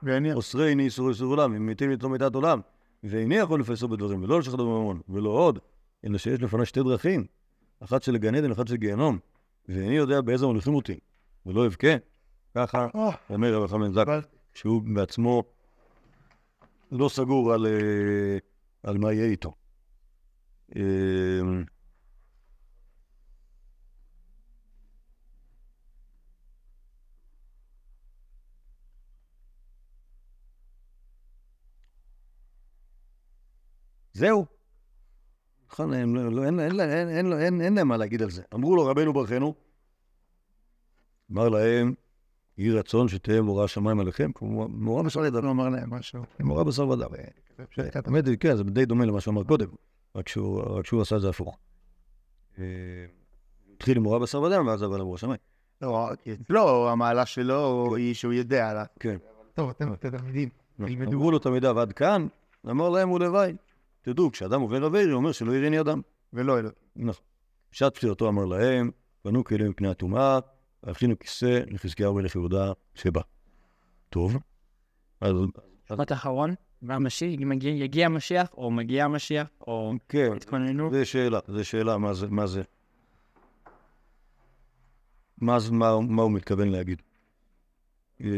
ואני... 0.03 0.33
אוסרני 0.33 0.85
איסור 0.85 1.09
איסור 1.09 1.31
עולם, 1.31 1.55
אם 1.55 1.67
מתים 1.67 1.91
לתום 1.91 2.13
מידת 2.13 2.35
עולם, 2.35 2.61
ואיני 3.05 3.35
יכול 3.35 3.61
לפייסו 3.61 3.89
בדברים, 3.89 4.23
ולא 4.23 4.39
לשחדו 4.39 4.67
בממון, 4.67 5.01
ולא 5.09 5.31
עוד, 5.31 5.59
אלא 6.05 6.19
שיש 6.19 6.43
לפניי 6.43 6.67
שתי 6.67 6.83
דרכים, 6.83 7.27
אחת 7.81 8.03
של 8.03 8.17
גן 8.17 8.35
עדן, 8.35 8.51
אחת 8.51 8.69
של 8.69 8.77
גיהנום, 8.77 9.19
ואיני 9.69 9.95
יודע 9.95 10.21
באיזה 10.21 10.47
מוליכים 10.47 10.75
אותי, 10.75 10.99
ולא 11.47 11.67
אבכה, 11.67 11.89
ככה 12.55 12.89
אה, 12.95 13.11
אומר 13.31 13.55
רבי 13.55 13.69
חמאן 13.69 13.93
זק, 13.93 14.07
שהוא 14.55 14.83
בעצמו 14.95 15.43
לא 16.93 17.09
סגור 17.09 17.53
על, 17.53 17.67
אה, 17.67 18.39
על 18.83 18.99
מה 18.99 19.13
יהיה 19.13 19.27
איתו. 19.27 19.55
אה, 20.77 20.83
זהו. 34.13 34.58
נכון, 35.81 36.15
לא- 36.15 36.33
לא- 36.33 36.45
אין- 37.39 37.75
להם 37.75 37.89
מה 37.89 37.97
להגיד 37.97 38.23
על 38.23 38.31
זה. 38.31 38.43
אמרו 38.55 38.77
לו, 38.77 38.87
רבנו 38.87 39.13
ברכנו, 39.13 39.55
אמר 41.33 41.49
להם, 41.49 41.95
יהי 42.59 42.71
רצון 42.71 43.09
שתהיה 43.09 43.43
מורא 43.43 43.65
השמיים 43.65 44.01
עליכם, 44.01 44.33
כמו 44.35 44.69
מורא 44.69 45.03
בשר 45.03 45.21
ודם. 45.21 45.45
לא 45.45 45.51
אמר 45.51 45.69
להם 45.69 45.91
משהו. 45.95 46.23
מורא 46.41 46.63
בשר 46.63 46.89
ודם. 46.89 47.09
האמת 48.07 48.27
היא, 48.27 48.37
כן, 48.39 48.57
זה 48.57 48.65
די 48.65 48.85
דומה 48.85 49.05
למה 49.05 49.21
שאמר 49.21 49.45
קודם, 49.45 49.69
רק 50.17 50.29
שהוא 50.29 50.83
שהוא 50.85 51.03
עשה 51.03 51.17
את 51.17 51.21
זה 51.21 51.29
הפוך. 51.29 51.59
אה, 52.59 52.65
התחיל 53.75 53.97
עם 53.97 54.03
מורא 54.03 54.19
בשר 54.19 54.43
ודם, 54.43 54.67
ואז 54.67 54.83
עבר 54.83 54.97
למורא 54.97 55.15
השמיים. 55.15 55.39
לא, 55.83 56.11
לא, 56.51 56.91
המעלה 56.91 57.27
שלו 57.27 57.95
היא 57.97 58.15
שהוא 58.15 58.33
יודע 58.33 58.71
עליו. 58.71 58.85
כן. 59.01 59.17
טוב, 59.55 59.71
אתם 59.71 59.97
תלמידים. 59.97 60.49
תלמדו. 60.77 61.13
אמרו 61.13 61.31
לו 61.31 61.39
תלמידיו 61.39 61.81
עד 61.81 61.93
כאן, 61.93 62.27
אמר 62.71 62.89
להם 62.89 63.11
ולוואי. 63.11 63.57
תדעו, 64.03 64.31
כשאדם 64.33 64.61
עובר 64.61 64.85
עבירי, 64.85 65.05
הוא 65.11 65.15
אומר 65.15 65.33
שלא 65.33 65.53
יראני 65.53 65.81
אדם. 65.81 66.01
ולא 66.33 66.59
אלוהים. 66.59 66.75
נכון. 66.97 67.25
בשעת 67.73 67.97
פטירתו 67.97 68.29
אמר 68.29 68.45
להם, 68.45 68.91
פנו 69.23 69.45
כלים 69.45 69.71
מפני 69.71 69.89
הטומאה, 69.89 70.39
והכינו 70.83 71.19
כיסא 71.19 71.61
לחזקיהו 71.67 72.15
מלך 72.15 72.35
יהודה 72.35 72.73
שבא. 72.95 73.21
טוב. 74.11 74.37
אז 75.21 75.33
משפט 75.91 76.13
אחרון, 76.13 76.55
והמשיח, 76.83 77.41
יגיע 77.63 78.07
המשיח, 78.07 78.49
או 78.55 78.71
מגיע 78.71 79.05
המשיח, 79.05 79.47
או 79.61 79.93
כן, 80.09 80.33
התכוננו. 80.37 80.91
זה 80.93 81.05
שאלה, 81.05 81.39
זה 81.49 81.65
שאלה 81.65 81.99
מה 81.99 82.15
זה, 82.15 82.27
מה 82.27 82.47
זה. 82.47 82.63
מה, 85.39 85.59
זה- 85.61 85.73
מה, 85.73 86.01
מה 86.01 86.23
הוא 86.23 86.33
מתכוון 86.33 86.69
להגיד. 86.69 87.03
אה, 88.21 88.29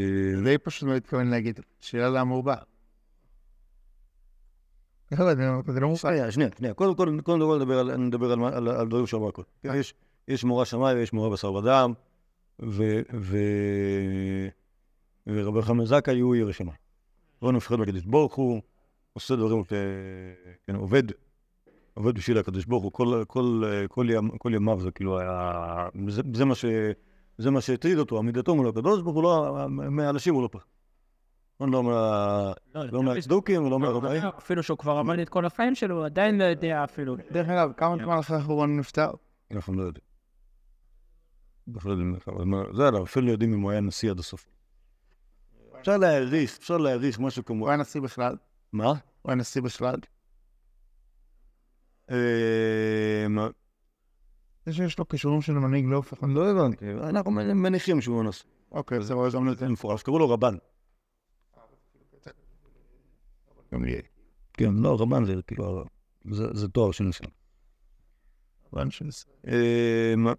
די 0.44 0.58
פשוט 0.58 0.88
לא 0.88 0.96
התכוון 0.96 1.30
להגיד. 1.30 1.61
שאלה 1.80 2.08
למה 2.08 2.34
הוא 2.34 2.44
בא. 2.44 2.56
זה 5.66 5.80
לא 5.80 5.88
מופע. 5.88 6.30
שנייה. 6.30 6.74
קודם 6.74 6.94
כל, 6.94 7.11
נדבר 7.98 8.32
על, 8.32 8.88
דברים 8.88 9.06
שאמר 9.06 9.30
קודם. 9.30 9.48
יש, 9.64 9.94
יש 10.28 10.44
מורה 10.44 10.64
שמאי 10.64 10.94
ויש 10.94 11.12
מורה 11.12 11.30
בשר 11.30 11.52
ודם, 11.52 11.92
ו... 12.62 13.00
ו... 13.14 13.38
ורבי 15.26 15.62
חמאל 15.62 15.86
זכאי 15.86 16.20
הוא 16.20 16.36
ירא 16.36 16.52
שמאי. 16.52 16.74
לא 17.42 17.52
נפחד 17.52 17.76
מקדש 17.76 18.04
ברוך 18.04 18.34
הוא, 18.34 18.61
עושה 19.12 19.36
דברים. 19.36 19.64
כן, 20.66 20.74
עובד 20.74 21.02
עובד 21.94 22.14
בשביל 22.14 22.38
הקדוש 22.38 22.64
ברוך 22.64 22.82
הוא, 22.82 22.92
כל, 22.92 23.22
כל, 23.26 23.62
כל, 23.88 24.06
ימ, 24.11 24.38
כל 24.38 24.54
ימיו 24.54 24.80
זה 24.80 24.90
כאילו 24.90 25.18
היה... 25.18 25.88
זה 27.38 27.50
מה 27.50 27.61
שהטריד 27.61 27.98
אותו, 27.98 28.18
עמידתו 28.18 28.54
מול 28.54 28.68
הקדוש 28.68 29.02
ברוך 29.02 29.14
הוא, 29.14 29.22
לא, 29.22 29.66
מהאנשים 29.68 30.34
הוא 30.34 30.42
לא 30.42 30.48
פחד. 30.52 30.64
לא 31.61 31.82
מה- 31.82 32.52
לא 32.74 33.02
מהצדוקים 33.02 33.66
ולא 33.66 33.78
מהרבאים. 33.78 34.22
אפילו 34.38 34.62
שהוא 34.62 34.78
כבר 34.78 34.98
עמד 34.98 35.18
את 35.18 35.28
כל 35.28 35.46
החיים 35.46 35.74
שלו, 35.74 35.96
הוא 35.96 36.04
עדיין 36.04 36.38
לא 36.38 36.44
יודע 36.44 36.84
אפילו. 36.84 37.16
דרך 37.30 37.48
אגב, 37.48 37.72
כמה 37.76 37.96
זמן 38.04 38.18
אחרי 38.18 38.36
האחרון 38.36 38.76
נפטר? 38.76 39.11
אנחנו 39.50 39.72
לא 39.74 39.82
יודעים. 39.82 40.04
לא. 42.46 42.64
זה 42.76 42.90
לא, 42.90 43.02
אפילו 43.02 43.26
לא 43.26 43.32
יודעים 43.32 43.52
אם 43.54 43.61
הוא 43.61 43.70
היה 43.70 43.80
נשיא 43.80 44.11
עד 44.11 44.18
הסוף. 44.18 44.46
אפשר 45.80 45.96
להעריך, 45.96 46.58
אפשר 46.58 46.76
להעריך 46.76 47.20
משהו 47.20 47.40
הוא 47.40 47.46
כמו... 47.46 47.68
היה 47.68 47.76
נשיא 47.76 48.00
בכלל? 48.00 48.36
מה? 48.72 48.88
הוא 48.88 48.96
היה 49.24 49.34
נשיא 49.34 49.62
בכלל? 49.62 49.96
אה? 52.11 52.16
זה 54.66 54.72
שיש 54.72 54.98
לו 54.98 55.08
כישורים 55.08 55.42
של 55.42 55.52
מנהיג 55.52 55.84
לא 55.88 55.96
הופך... 55.96 56.22
לא 56.22 56.50
הבנתי, 56.50 56.84
אנחנו 56.90 57.30
מניחים 57.30 58.00
שהוא 58.00 58.24
נשיא. 58.24 58.44
אוקיי. 58.72 59.02
זה 59.02 59.14
מפורש, 59.68 60.02
קראו 60.02 60.18
לו 60.18 60.30
רבן. 60.30 60.54
גם 63.74 63.84
לי. 63.84 64.02
כן, 64.52 64.74
לא, 64.74 64.96
רבן 65.00 65.24
זה 65.24 65.34
כאילו, 65.46 65.84
זה 66.30 66.44
זה 66.52 66.68
תואר 66.68 66.90
של 66.90 67.04
נשיא. 67.04 67.26
רבן 68.72 68.90
של 68.90 69.08
ישראל. 69.08 69.34
אה? 69.48 70.32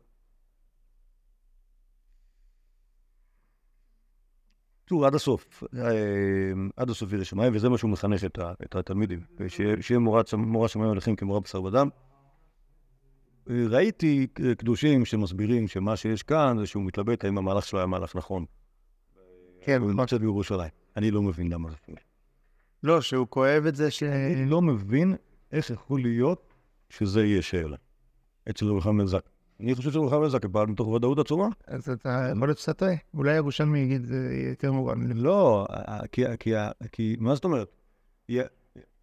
תראו, 4.85 5.05
עד 5.05 5.15
הסוף, 5.15 5.63
אה, 5.77 6.51
עד 6.77 6.89
הסוף 6.89 7.13
ירא 7.13 7.23
שמיים, 7.23 7.55
וזה 7.55 7.69
מה 7.69 7.77
שהוא 7.77 7.91
מחנך 7.91 8.23
את 8.63 8.75
התלמידים, 8.75 9.19
שיהיה 9.81 9.99
מורה 9.99 10.67
שמיים 10.67 10.89
הולכים 10.89 11.15
כמורה 11.15 11.39
בשר 11.39 11.63
ודם. 11.63 11.89
אה, 13.49 13.65
ראיתי 13.69 14.27
קדושים 14.57 15.05
שמסבירים 15.05 15.67
שמה 15.67 15.95
שיש 15.95 16.23
כאן 16.23 16.57
זה 16.59 16.65
שהוא 16.67 16.83
מתלבט 16.83 17.25
האם 17.25 17.37
המהלך 17.37 17.65
שלו 17.65 17.79
היה 17.79 17.85
מהלך 17.87 18.15
נכון. 18.15 18.45
כן, 19.61 19.77
נכון. 19.77 19.99
נמצא 19.99 20.17
בירושלים. 20.17 20.69
אני 20.97 21.11
לא 21.11 21.21
מבין 21.21 21.51
למה 21.51 21.69
זה. 21.69 22.10
לא, 22.83 23.01
שהוא 23.01 23.27
כואב 23.29 23.65
את 23.65 23.75
זה 23.75 23.91
ש... 23.91 24.03
אני 24.03 24.45
לא 24.45 24.61
מבין 24.61 25.15
איך 25.51 25.69
יכול 25.69 26.01
להיות 26.01 26.53
שזה 26.89 27.25
יהיה 27.25 27.41
שאלה. 27.41 27.77
אצל 28.49 28.65
רוחם 28.65 28.97
בן 28.97 29.05
זק. 29.05 29.29
אני 29.59 29.75
חושב 29.75 29.91
שרוחם 29.91 30.21
בן 30.21 30.29
זק 30.29 30.45
פעל 30.45 30.67
מתוך 30.67 30.87
ודאות 30.87 31.19
עצומה. 31.19 31.47
אז 31.67 31.89
אתה 31.89 32.27
יכול 32.35 32.47
להיות 32.47 32.57
שאתה 32.57 32.73
טועה. 32.73 32.93
אולי 33.13 33.35
ירושלמי 33.35 33.79
יגיד 33.79 34.11
יותר 34.49 34.71
מובן. 34.71 35.11
לא, 35.15 35.67
כי, 36.91 37.15
מה 37.19 37.35
זאת 37.35 37.43
אומרת? 37.43 37.67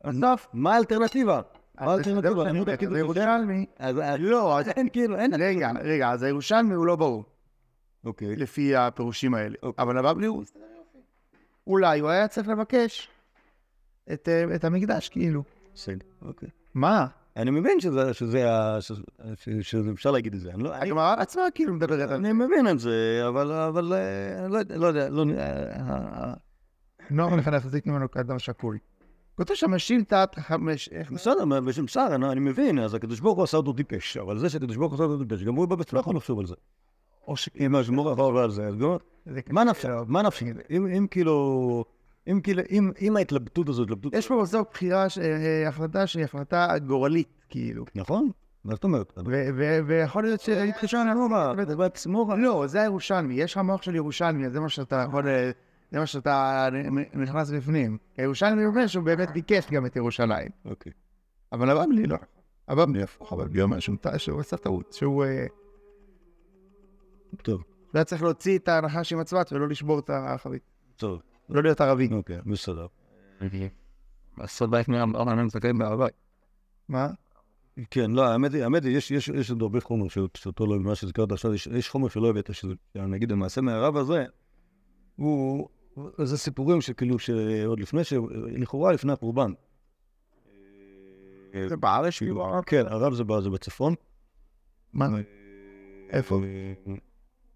בסוף. 0.04 0.48
מה 0.52 0.74
האלטרנטיבה? 0.74 1.40
אז 1.76 2.00
הירושלמי... 2.94 3.66
אז- 3.78 3.96
לא, 4.18 4.58
אז 4.58 4.68
אין 4.68 4.88
כאילו, 4.88 5.16
אין... 5.16 5.34
רגע, 5.34 5.70
רגע, 5.82 6.10
אז 6.10 6.22
הירושלמי 6.22 6.74
הוא 6.74 6.86
לא 6.86 6.96
ברור, 6.96 7.24
אוקיי. 8.04 8.36
לפי 8.36 8.76
הפירושים 8.76 9.34
האלה. 9.34 9.56
אוקיי. 9.62 9.82
אבל 9.84 9.98
הבבלי 9.98 10.26
הוא... 10.26 10.44
אולי 11.66 12.00
הוא 12.00 12.08
היה 12.08 12.28
צריך 12.28 12.48
לבקש 12.48 13.08
את, 14.12 14.28
אה, 14.28 14.54
את 14.54 14.64
המקדש, 14.64 15.08
כאילו. 15.08 15.42
בסדר, 15.74 16.06
אוקיי. 16.22 16.48
מה? 16.74 17.06
אני 17.36 17.50
מבין 17.50 17.80
שזה, 17.80 18.14
שזה, 18.14 18.46
שזה, 18.80 19.02
שזה- 19.60 19.90
אפשר 19.90 20.10
להגיד 20.10 20.34
את 20.34 20.40
זה. 20.40 20.50
אני 20.50 20.62
לא, 20.62 20.74
אני, 20.74 20.86
הגמרא 20.86 21.14
עצמה 21.18 21.42
כאילו 21.54 21.74
מדברת. 21.74 22.10
אני 22.10 22.32
מבין 22.32 22.68
את 22.68 22.78
זה, 22.78 23.22
אבל, 23.28 23.52
אבל, 23.52 23.92
לא 24.48 24.58
לא 24.76 24.86
יודע, 24.86 25.08
לא... 25.08 25.24
נוח 27.10 27.32
לך 27.32 27.48
להחזיק 27.48 27.86
ממנו 27.86 28.10
כאדם 28.10 28.38
שקול. 28.38 28.78
כותב 29.34 29.54
שם 29.54 29.78
שילתת 29.78 30.30
חמש... 30.38 30.88
בסדר, 30.88 31.60
בשם 31.60 31.84
בסדר, 31.84 32.14
אני 32.14 32.26
אני 32.28 32.40
מבין, 32.40 32.78
אז 32.78 32.94
הקדוש 32.94 33.20
ברוך 33.20 33.36
הוא 33.36 33.44
עשה 33.44 33.56
אותו 33.56 33.72
טיפש, 33.72 34.16
אבל 34.16 34.38
זה 34.38 34.50
שהקדוש 34.50 34.76
ברוך 34.76 34.92
הוא 34.92 34.94
עשה 34.94 35.04
אותו 35.04 35.24
טיפש, 35.24 35.42
גם 35.42 35.54
הוא 35.54 35.66
בעצמו 35.66 36.00
יכול 36.00 36.16
לחשוב 36.16 36.38
על 36.38 36.46
זה. 36.46 36.54
או 37.28 37.36
ש... 37.36 37.48
אם 37.60 37.74
השמור 37.74 38.12
יכול 38.12 38.38
על 38.38 38.50
זה, 38.50 38.66
אז 38.66 38.74
מה. 39.50 39.64
נפשך? 39.64 39.88
מה 40.06 40.22
נפשך? 40.22 40.46
אם 40.70 41.06
כאילו... 41.10 41.84
אם 42.30 42.40
כאילו, 42.40 42.62
אם 42.70 42.90
אם 43.00 43.16
ההתלבטות 43.16 43.68
הזו, 43.68 43.82
התלבטות... 43.82 44.14
יש 44.14 44.28
פה 44.28 44.42
בסוף 44.42 44.68
בחירה, 44.70 45.08
ש- 45.08 45.18
אה, 45.18 45.68
החלטה 45.68 46.06
שהיא 46.06 46.24
החלטה 46.24 46.78
גורלית, 46.86 47.28
כאילו. 47.48 47.84
נכון? 47.94 48.30
מה 48.64 48.74
זאת 48.74 48.84
אומרת? 48.84 49.18
ויכול 49.86 50.22
להיות 50.22 50.40
שהתקשרנו 50.40 51.12
סמורה, 51.12 51.54
זה 51.66 51.76
בעצמו... 51.76 52.36
לא, 52.38 52.66
זה 52.66 52.82
הירושלמי, 52.82 53.34
יש 53.34 53.52
לך 53.52 53.58
מוח 53.58 53.82
של 53.82 53.94
ירושלמי, 53.94 54.50
זה 54.50 54.60
מה 54.60 54.68
שאתה 54.68 55.04
יכול... 55.08 55.28
אה, 55.28 55.50
זה 55.90 55.98
מה 55.98 56.06
שאתה 56.06 56.68
נכנס 57.14 57.50
בפנים. 57.50 57.98
הירושלמי 58.16 58.64
אומר 58.64 58.86
שהוא 58.86 59.04
באמת 59.04 59.30
ביקש 59.30 59.70
גם 59.70 59.86
את 59.86 59.96
ירושלים. 59.96 60.48
אוקיי. 60.64 60.92
אבל 61.52 61.70
הבבלי 61.70 62.06
לא. 62.06 62.16
הבבלי 62.68 63.02
הפוך, 63.02 63.32
הבבלי 63.32 63.62
אומר 63.62 63.78
שהוא 63.78 64.40
עשה 64.40 64.56
טעות, 64.56 64.92
שהוא 64.92 65.24
אה, 65.24 65.46
טוב, 67.42 67.62
היה 67.94 68.04
צריך 68.04 68.22
להוציא 68.22 68.58
את 68.58 68.68
הנחש 68.68 69.12
עם 69.12 69.18
הצבת 69.18 69.52
ולא 69.52 69.68
לשבור 69.68 69.98
את 69.98 70.10
החבית. 70.12 70.62
טוב. 70.96 71.20
לא 71.50 71.62
להיות 71.62 71.80
ערבי. 71.80 72.08
אוקיי, 72.12 72.38
בסדר. 72.46 72.86
לעשות 74.38 74.70
בית 74.70 74.88
מהרבנים 74.88 75.48
זכאים 75.48 75.78
בהר 75.78 75.92
הבית. 75.92 76.14
מה? 76.88 77.08
כן, 77.90 78.10
לא, 78.10 78.26
האמת 78.26 78.54
היא, 78.54 78.62
האמת 78.64 78.84
היא, 78.84 78.96
יש, 78.96 79.10
יש, 79.10 79.28
יש 79.28 79.50
עוד 79.50 79.62
הרבה 79.62 79.80
חומר 79.80 80.08
ש- 80.08 80.18
שאותו 80.34 80.66
לא, 80.66 80.78
מה 80.78 80.94
שהזכרת 80.94 81.32
עכשיו, 81.32 81.54
יש, 81.54 81.66
יש 81.66 81.88
חומר 81.88 82.08
שלא 82.08 82.30
הבאת, 82.30 82.54
שזה, 82.54 82.74
נגיד, 82.94 83.32
המעשה 83.32 83.60
מהרב 83.60 83.96
הזה, 83.96 84.24
הוא, 85.16 85.68
זה 86.22 86.38
סיפורים 86.38 86.80
שכאילו, 86.80 87.18
שעוד 87.18 87.80
לפני, 87.80 88.04
ש... 88.04 88.12
לכאורה 88.46 88.92
לפני 88.92 89.12
החורבן. 89.12 89.52
זה 91.68 91.76
בארץ 91.76 92.18
כאילו? 92.18 92.44
כן, 92.66 92.86
הרב 92.86 93.14
זה, 93.14 93.24
ב- 93.24 93.40
זה 93.40 93.50
בצפון. 93.50 93.94
מה? 94.92 95.08
איפה? 96.10 96.40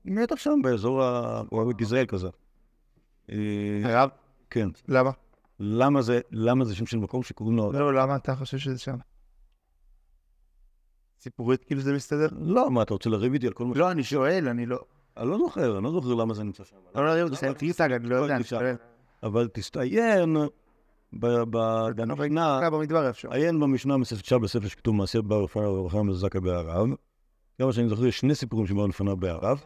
בטח 0.04 0.36
שם, 0.36 0.60
באזור 0.62 1.02
ה... 1.02 1.42
הוא 1.50 1.60
אוהב 1.62 1.76
גזרעאל 1.76 2.06
כזה. 2.06 2.28
אה, 3.30 3.36
הרב? 3.84 4.10
כן. 4.50 4.68
למה? 4.88 5.10
למה 5.60 6.02
זה, 6.02 6.20
למה 6.30 6.64
זה 6.64 6.74
שם 6.74 6.86
של 6.86 6.98
מקום 6.98 7.22
שקוראים 7.22 7.56
לו... 7.56 7.72
לא, 7.72 7.94
למה 7.94 8.16
אתה 8.16 8.36
חושב 8.36 8.58
שזה 8.58 8.78
שם? 8.78 8.96
סיפורית 11.20 11.64
כאילו 11.64 11.80
זה 11.80 11.92
מסתדר? 11.92 12.28
לא, 12.32 12.70
מה, 12.70 12.82
אתה 12.82 12.94
רוצה 12.94 13.10
לריב 13.10 13.32
איתי 13.32 13.46
על 13.46 13.52
כל 13.52 13.64
מה 13.64 13.74
ש... 13.74 13.78
לא, 13.78 13.90
אני 13.90 14.04
שואל, 14.04 14.48
אני 14.48 14.66
לא... 14.66 14.78
אני 15.16 15.28
לא 15.28 15.38
זוכר, 15.38 15.76
אני 15.76 15.84
לא 15.84 15.92
זוכר 15.92 16.14
למה 16.14 16.34
זה 16.34 16.44
נמצא 16.44 16.64
שם. 16.64 16.76
לא, 16.94 17.06
לא, 17.06 17.28
זה 17.28 17.36
סיימת 17.36 17.62
מושג, 17.62 17.92
אני 17.92 18.08
לא 18.08 18.16
יודע, 18.16 18.36
אני 18.36 18.44
שואל. 18.44 18.74
אבל 19.22 19.48
ב- 21.20 21.44
במשנה, 21.96 22.60
אה, 22.62 22.70
במדבר 22.70 23.10
אפשר. 23.10 23.32
עיין 23.32 23.60
במשנה 23.60 23.96
מספר 23.96 24.38
בספר 24.38 24.68
שכתוב 24.68 24.94
מעשה 24.94 25.22
בר 25.22 25.44
רפואה 25.44 25.70
ורחם 25.70 26.06
מזקה 26.06 26.40
בערב. 26.40 26.88
כמה 27.58 27.72
שאני 27.72 27.88
זוכר, 27.88 28.06
יש 28.06 28.18
שני 28.18 28.34
סיפורים 28.34 28.66
שבאו 28.66 28.88
לפניו 28.88 29.16
בערב, 29.16 29.64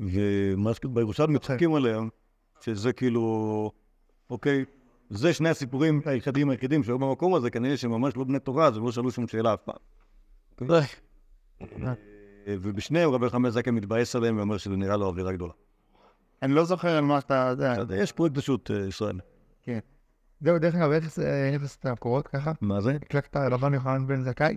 ומה 0.00 0.74
שכתוב 0.74 0.94
בירושלמי 0.94 1.38
צוחקים 1.38 1.74
עליהם, 1.74 2.08
שזה 2.64 2.92
כאילו, 2.92 3.70
אוקיי, 4.30 4.64
זה 5.10 5.32
שני 5.32 5.48
הסיפורים 5.48 6.00
היחידים 6.04 6.50
היחידים 6.50 6.82
שהיו 6.84 6.98
במקום 6.98 7.34
הזה, 7.34 7.50
כנראה 7.50 7.76
שהם 7.76 7.90
ממש 7.90 8.16
לא 8.16 8.24
בני 8.24 8.38
תורה, 8.38 8.66
אז 8.66 8.76
הם 8.76 8.84
לא 8.84 8.92
שאלו 8.92 9.10
שום 9.10 9.28
שאלה 9.28 9.54
אף 9.54 9.60
פעם. 9.62 9.76
אה, 11.72 11.92
ובשניהם 12.46 13.10
רבי 13.10 13.28
חמאס 13.30 13.54
זקה 13.54 13.70
מתבאס 13.70 14.16
עליהם 14.16 14.36
ואומר 14.36 14.56
שזה 14.56 14.76
נראה 14.76 14.96
לו 14.96 15.06
עבירה 15.08 15.32
גדולה. 15.32 15.52
אני 16.42 16.52
לא 16.54 16.64
זוכר 16.64 16.88
על 16.88 17.04
מה 17.04 17.18
אתה 17.18 17.46
יודע. 17.50 17.74
יש 17.96 18.12
פרויקט 18.12 18.36
פשוט, 18.38 18.70
אה, 18.70 18.86
ישראל. 18.86 19.20
זהו, 20.40 20.58
דרך 20.58 20.74
אגב, 20.74 20.90
איך 20.90 21.14
זה- 21.14 21.50
איך 21.52 21.62
זה 21.64 21.90
המקורות 21.90 22.28
ככה? 22.28 22.52
מה 22.60 22.80
זה? 22.80 22.98
הקלקת 23.02 23.36
רבן 23.36 23.74
יוחנן 23.74 24.06
בן 24.06 24.22
זכאי? 24.22 24.56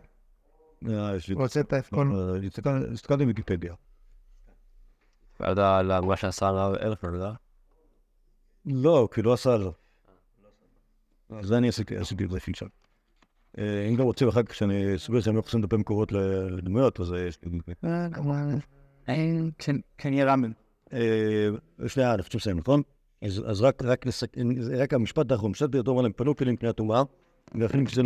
אה, 0.90 1.16
יש 1.16 1.28
לי... 1.30 1.36
רוצה 1.36 1.60
את 1.60 1.74
האפקון? 1.74 2.16
אה, 2.16 2.48
הסתכל- 2.48 2.92
הסתכלתי 2.94 3.24
בוויקיפדיה. 3.24 3.74
אתה 5.38 5.50
יודע 5.50 5.78
על 5.78 6.02
מה 6.02 6.16
שעשה 6.18 6.48
הרב 6.48 6.76
אלפר, 6.76 7.10
לא? 7.10 7.30
לא, 8.68 9.10
כי 9.14 9.22
לא 9.22 9.34
עשה 9.34 9.58
לו. 9.58 9.74
זה 11.42 11.58
אני 11.58 11.68
עשיתי, 11.68 11.98
את 11.98 12.32
זה 12.32 12.40
שלשם. 12.40 12.66
אה, 13.58 13.88
אם 13.90 13.96
גם 13.96 14.04
רוצים 14.04 14.28
אחר 14.28 14.44
כך 14.44 14.56
שאני 14.56 14.96
אסביר 14.96 15.22
שהם 15.22 15.36
לא 15.36 15.40
יכולים 15.40 15.64
לדבר 15.64 15.78
מקורות 15.78 16.12
לדמויות, 16.50 17.00
אז 17.00 17.14
אה, 17.14 17.20
יש 17.20 17.40
לי... 17.44 17.60
אה, 17.86 18.08
כמובן. 18.14 18.58
אין, 19.08 19.52
כן- 19.58 19.76
כן 19.98 20.14
יהיה 20.14 20.34
רמן. 20.34 20.52
אה, 20.94 21.50
שנייה, 21.88 22.10
אנחנו 22.12 22.24
צריכים 22.24 22.38
לסיים, 22.40 22.58
נכון? 22.58 22.82
אז 23.22 23.44
אז 23.46 23.62
רק 24.78 24.94
המשפט 24.94 25.32
האחרון, 25.32 25.52
משפט 25.52 25.76
יותר 25.76 25.92
עליהם, 25.92 26.14
פנו 26.16 26.36
כלים 26.36 26.54
מפני 26.54 26.70
הטומאה, 26.70 27.04
ואפילו 27.56 27.86
כשזה 27.86 28.02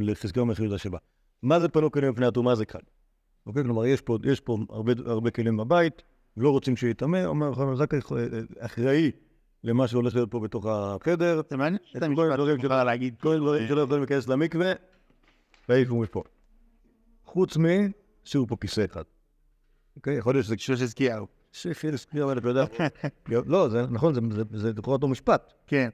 לחזקיהו 0.00 0.46
מלך 0.46 0.60
יהודה 0.60 0.78
שבא. 0.78 0.98
מה 1.42 1.60
זה 1.60 1.68
פנו 1.68 1.90
כלים 1.90 2.10
מפני 2.10 2.26
הטומאה? 2.26 2.54
זה 2.54 2.66
קל. 2.66 2.78
אוקיי? 3.46 3.62
כלומר, 3.62 3.86
יש 3.86 4.40
פה 4.40 4.58
הרבה 5.06 5.30
כלים 5.30 5.56
בבית, 5.56 6.02
לא 6.36 6.50
רוצים 6.50 6.76
שיטמא, 6.76 7.24
אומר 7.24 7.74
זכאי 7.76 7.98
אחראי 8.58 9.10
למה 9.64 9.88
שהולך 9.88 10.14
להיות 10.14 10.30
פה 10.30 10.40
בתוך 10.40 10.66
החדר, 10.66 11.40
זה 11.50 11.56
מעניין 11.56 11.76
את 11.82 11.86
שאתה 11.88 12.06
כל 12.16 12.28
משפט 12.30 12.60
שמותר 12.60 12.84
להגיד. 12.84 13.14
כל 13.20 13.34
הדברים 13.34 13.68
שלא 13.68 13.80
יכולים 13.80 14.00
להיכנס 14.02 14.28
למקווה, 14.28 14.72
והעיפו 15.68 16.00
מפה. 16.00 16.22
חוץ 17.24 17.56
מ... 17.56 17.64
שהוא 18.24 18.48
פה 18.48 18.56
כיסא 18.60 18.84
אחד. 18.84 19.02
אוקיי? 19.96 20.16
יכול 20.16 20.34
להיות 20.34 20.46
שזה. 20.46 20.56
שפיר 21.52 21.96
ספיר, 21.96 22.24
אבל 22.24 22.38
אתה 22.38 22.48
יודע, 22.48 22.64
לא, 23.46 23.68
זה 23.68 23.86
נכון, 23.86 24.14
זה- 24.14 24.20
זה- 24.30 24.58
זה 24.58 24.72
לכאורה 24.76 24.96
אותו 24.96 25.08
משפט. 25.08 25.52
כן. 25.66 25.88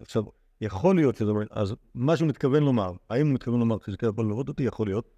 עכשיו, 0.00 0.22
יכול 0.60 0.96
להיות 0.96 1.16
שזה... 1.16 1.30
אז 1.50 1.74
מה 1.94 2.16
שהוא 2.16 2.28
מתכוון 2.28 2.62
לומר, 2.62 2.92
האם 3.10 3.26
הוא 3.26 3.34
מתכוון 3.34 3.58
לומר 3.60 3.78
חזקיה 3.78 4.08
יכול 4.08 4.26
לראות 4.28 4.48
אותי? 4.48 4.62
יכול 4.62 4.86
להיות. 4.86 5.10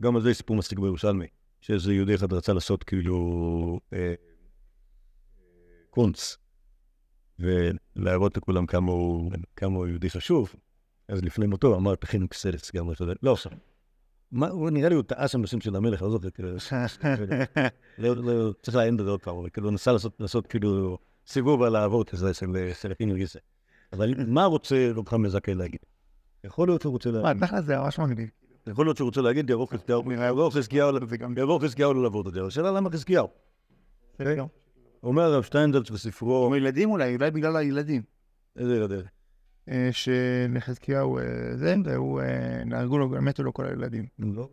גם 0.00 0.16
על 0.16 0.22
זה 0.22 0.30
יש 0.30 0.36
סיפור 0.36 0.56
מצחיק 0.56 0.78
בירושלמי, 0.78 1.26
שאיזה 1.60 1.94
יהודי 1.94 2.14
אחד 2.14 2.32
רצה 2.32 2.52
לעשות 2.52 2.84
כאילו 2.84 3.80
אה, 3.92 4.14
קונץ, 5.90 6.36
ולהראות 7.38 8.36
לכולם 8.36 8.66
כמה 8.66 8.92
הוא, 8.92 9.32
כמה 9.56 9.76
הוא 9.76 9.86
יהודי 9.86 10.10
חשוב. 10.10 10.54
אז 11.08 11.22
לפני 11.22 11.46
מותו 11.46 11.76
אמר, 11.76 11.94
תכינו 11.94 12.28
קסלס 12.28 12.74
גם, 12.74 12.90
יודע, 13.00 13.12
לא 13.22 13.32
עכשיו. 13.32 13.52
מה, 14.32 14.48
הוא 14.48 14.70
נראה 14.70 14.88
לי 14.88 14.94
הוא 14.94 15.02
טעה 15.02 15.28
שם 15.28 15.42
בשם 15.42 15.60
של 15.60 15.76
המלך, 15.76 16.02
לא 16.02 16.10
זוכר, 16.10 16.30
כאילו, 16.30 16.48
לא, 17.98 18.16
לא, 18.16 18.52
צריך 18.62 18.76
לעיין 18.76 18.96
בזה 18.96 19.10
עוד 19.10 19.22
פעם, 19.22 19.36
אבל 19.36 19.48
כאילו, 19.50 19.70
נסע 19.70 19.92
לעשות, 19.92 20.20
לעשות 20.20 20.46
כאילו 20.46 20.98
סיבוב 21.26 21.62
על 21.62 21.76
האבות 21.76 22.14
הזה 22.14 22.34
של 22.34 22.70
סלפינו 22.72 23.14
גיסא. 23.14 23.38
אבל 23.92 24.14
מה 24.26 24.44
רוצה 24.44 24.90
רב 24.94 25.08
חמא 25.08 25.28
זכאי 25.28 25.54
להגיד? 25.54 25.80
יכול 26.44 26.68
להיות 26.68 26.82
שהוא 26.82 26.92
רוצה 26.92 27.10
מה, 27.10 27.22
להגיד, 27.22 27.46
תכל'ס 27.46 27.64
זה 27.64 27.78
ממש 27.78 27.98
מגניב. 27.98 28.28
יכול 28.66 28.86
להיות 28.86 28.96
שהוא 28.96 29.06
רוצה 29.06 29.20
להגיד, 29.20 29.50
יבוא 29.50 29.66
חזקיהו, 31.60 31.94
ללוות 31.94 32.26
את 32.26 32.32
זה. 32.32 32.44
השאלה 32.44 32.72
למה 32.72 32.90
חזקיהו? 32.90 33.28
אומר 35.02 35.22
הרב 35.22 35.42
שטיינזלץ 35.42 35.90
בספרו, 35.90 36.44
או 36.46 36.56
ילדים 36.56 36.90
אולי, 36.90 37.14
אולי 37.16 37.30
בגלל 37.30 37.56
הילדים. 37.56 38.02
איזה 38.56 38.76
ילדים? 38.76 39.00
אה, 39.68 39.88
שלחזקיהו 39.92 41.18
אה, 41.18 41.22
זה, 41.56 41.74
והוא, 41.84 42.20
אה, 42.20 42.64
נהרגו 42.64 42.98
לו, 42.98 43.08
מתו 43.08 43.42
לו 43.42 43.54
כל 43.54 43.66
הילדים. 43.66 44.06
לא, 44.18 44.48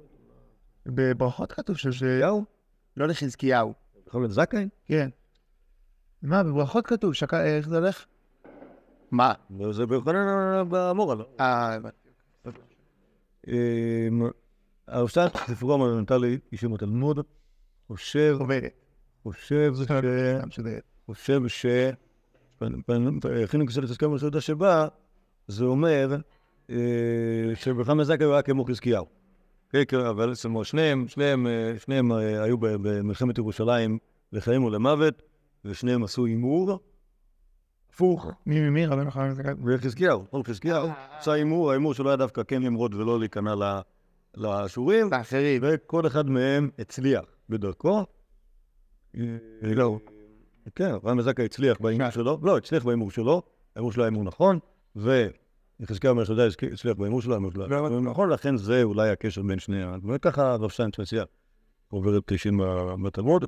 בברכות 0.85 1.51
כתוב 1.51 1.77
שחזקיהו? 1.77 2.45
לא 2.97 3.07
לחזקיהו. 3.07 3.73
יכול 4.07 4.21
להיות 4.21 4.31
זכאי? 4.31 4.67
כן. 4.85 5.09
מה, 6.21 6.43
בברכות 6.43 6.87
כתוב, 6.87 7.13
שק- 7.13 7.33
איך 7.33 7.69
זה 7.69 7.77
הולך? 7.77 8.05
מה? 9.11 9.33
לא, 9.59 9.73
זה 9.73 9.85
באמורה, 10.69 11.15
לא? 11.15 11.27
אה, 11.39 11.77
אמ, 13.47 14.21
הרב 14.87 15.07
שטיינזלץ 15.07 15.35
בספרו 15.49 15.73
המונומנטלי, 15.73 16.37
אישים 16.51 16.73
התלמוד, 16.73 17.19
חושב, 17.87 18.35
חוברת. 18.37 18.84
חושב 19.25 19.73
ש... 19.75 19.91
חושב 21.05 21.47
ש... 21.47 21.65
הכינו 23.43 23.67
כסלת 23.67 23.89
הסכם 23.89 24.13
בסעודה 24.13 24.41
שבא, 24.41 24.87
זה 25.47 25.65
אומר 25.65 26.15
אה, 26.69 26.75
שברחם 27.55 28.03
זכאי 28.03 28.25
היה 28.25 28.41
כמו 28.41 28.65
חזקיהו. 28.65 29.05
כן, 29.69 29.81
כן, 29.87 29.99
אבל 29.99 30.33
אומרת, 30.45 30.65
שניהם, 30.65 31.07
שניהם, 31.07 31.47
אה, 31.47 31.73
שניהם 31.79 32.11
אה, 32.11 32.43
היו 32.43 32.57
במלחמת 32.57 33.37
ירושלים 33.37 33.97
לחיים 34.31 34.63
ולמוות, 34.63 35.21
ושניהם 35.65 36.03
עשו 36.03 36.25
הימור. 36.25 36.79
הפוך, 37.89 38.31
מי 38.45 38.59
ממי? 38.59 38.85
רבנו 38.85 39.11
חנן 39.11 39.33
זכאי? 39.33 39.53
וחזקיהו, 39.65 40.25
כל 40.29 40.43
חזקיהו 40.43 40.89
עשה 41.17 41.31
הימור, 41.31 41.71
ההימור 41.71 41.93
שלו 41.93 42.09
היה 42.09 42.17
דווקא 42.17 42.43
כן 42.43 42.61
למרוד 42.61 42.93
ולא 42.93 43.19
להיכנע 43.19 43.79
לאשורים, 44.37 45.13
האחרים. 45.13 45.61
וכל 45.65 46.07
אחד 46.07 46.29
מהם 46.29 46.69
הצליח 46.79 47.23
בדרכו. 47.49 48.05
לא. 49.61 49.99
כן, 50.75 50.91
אברהם 50.91 51.21
זקה 51.21 51.43
הצליח 51.43 51.77
בהימור 51.81 52.09
שלו, 52.09 52.39
לא, 52.43 52.57
הצליח 52.57 52.85
בהימור 52.85 53.11
שלו, 53.11 53.41
ההימור 53.75 53.91
שלו 53.91 54.03
היה 54.03 54.09
הימור 54.09 54.23
נכון, 54.23 54.59
ויחזקאל 54.95 56.13
מלך 56.13 56.29
יהודה 56.29 56.47
הצליח 56.73 56.97
בהימור 56.97 57.21
שלו, 57.21 57.33
ההימור 57.33 57.51
שלו 57.51 57.63
היה 57.63 57.81
לא, 57.81 58.01
נכון, 58.01 58.29
לכן 58.29 58.57
זה 58.57 58.83
אולי 58.83 59.09
הקשר 59.09 59.41
בין 59.41 59.59
שני 59.59 59.83
ה... 59.83 59.95
וככה 60.13 60.51
הרב 60.51 60.69
שטיינץ 60.69 60.99
מציע, 60.99 61.23
עובר 61.89 62.17
את 62.17 62.23
90 62.25 62.61
בתלמוד. 63.03 63.45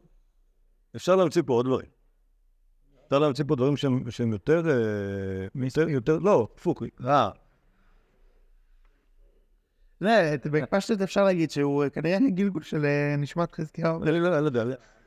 אפשר 0.96 1.16
להמציא 1.16 1.42
פה 1.46 1.54
עוד 1.54 1.66
דברים. 1.66 1.90
אפשר 3.06 3.20
להמציא 3.20 3.44
פה 3.48 3.56
דברים 3.56 3.78
שהם 4.10 4.32
יותר, 4.32 4.64
אה, 4.70 5.88
יותר, 5.88 6.20
לא, 6.20 6.48
הפוך, 6.58 6.84
אה, 7.06 7.30
זה, 10.00 10.38
בפשטות 10.52 11.02
אפשר 11.02 11.24
להגיד 11.24 11.52
שהוא 11.52 11.84
אה, 11.84 11.90
כנראה 11.90 12.18
גלגול 12.30 12.62
של 12.62 12.86
אה, 12.86 13.16
נשמת 13.18 13.52
חזקיהו. 13.52 14.04
אני 14.04 14.20
לא 14.20 14.42
לא 14.42 14.46
יודע, 14.46 14.64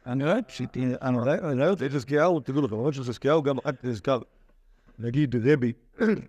אני 0.06 0.24
רואה 0.24 0.42
פשיטי, 0.42 0.86
אני 1.02 1.18
רואה, 1.18 1.50
אני 1.50 1.60
רואה 1.60 1.72
את 1.72 1.78
חזקיהו, 1.92 2.40
שחזקיהו 2.92 3.42
גם 3.42 3.58
אחר 3.58 3.72
כך 3.72 3.84
נזכר, 3.84 4.18
נגיד 4.98 5.36
רבי, 5.46 5.72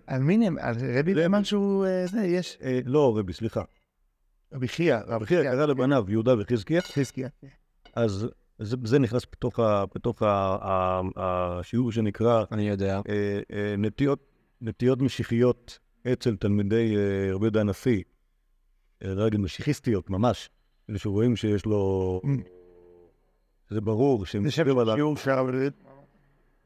על 0.06 0.22
מי 0.22 0.36
נאמר? 0.36 0.62
על 0.62 0.74
רבי 0.98 1.14
נאמן 1.14 1.44
שהוא... 1.44 1.86
אה, 1.86 2.06
זה, 2.06 2.22
יש... 2.22 2.58
אה, 2.62 2.80
לא 2.84 3.18
רבי, 3.18 3.32
סליחה, 3.32 3.62
רבי 4.52 4.68
חייא. 4.68 4.98
רבי 5.06 5.26
חייא 5.26 5.42
קרא 5.42 5.66
לבניו 5.66 6.04
יהודה 6.08 6.34
וחזקיה, 6.38 6.82
חזקיה. 6.82 7.28
אז 7.94 8.28
זה, 8.58 8.76
זה 8.84 8.98
נכנס 8.98 9.22
בתוך, 9.32 9.58
ה, 9.58 9.84
בתוך 9.94 10.22
ה, 10.22 10.56
ה, 10.62 11.00
השיעור 11.16 11.92
שנקרא 11.92 12.44
אני 12.52 12.68
יודע. 12.68 13.00
אה, 13.08 13.74
נטיות, 13.78 14.18
נטיות 14.60 15.02
משיחיות 15.02 15.78
אצל 16.12 16.36
תלמידי 16.36 16.96
רבי 17.32 17.44
יהודה 17.44 17.60
הנשיא, 17.60 18.02
אה, 19.04 19.14
לא 19.14 19.28
משיחיסטיות 19.38 20.10
ממש, 20.10 20.50
אלה 20.90 20.98
שרואים 20.98 21.36
שיש 21.36 21.66
לו, 21.66 22.20
זה 23.72 23.80
ברור 23.80 24.26
שהם 24.26 24.42
זה 24.44 24.50
שם 24.50 24.62
מסתכלים 24.62 24.78
על 24.78 24.90
ה- 24.90 24.94
שיעור 24.94 25.16
דוד. 25.26 25.72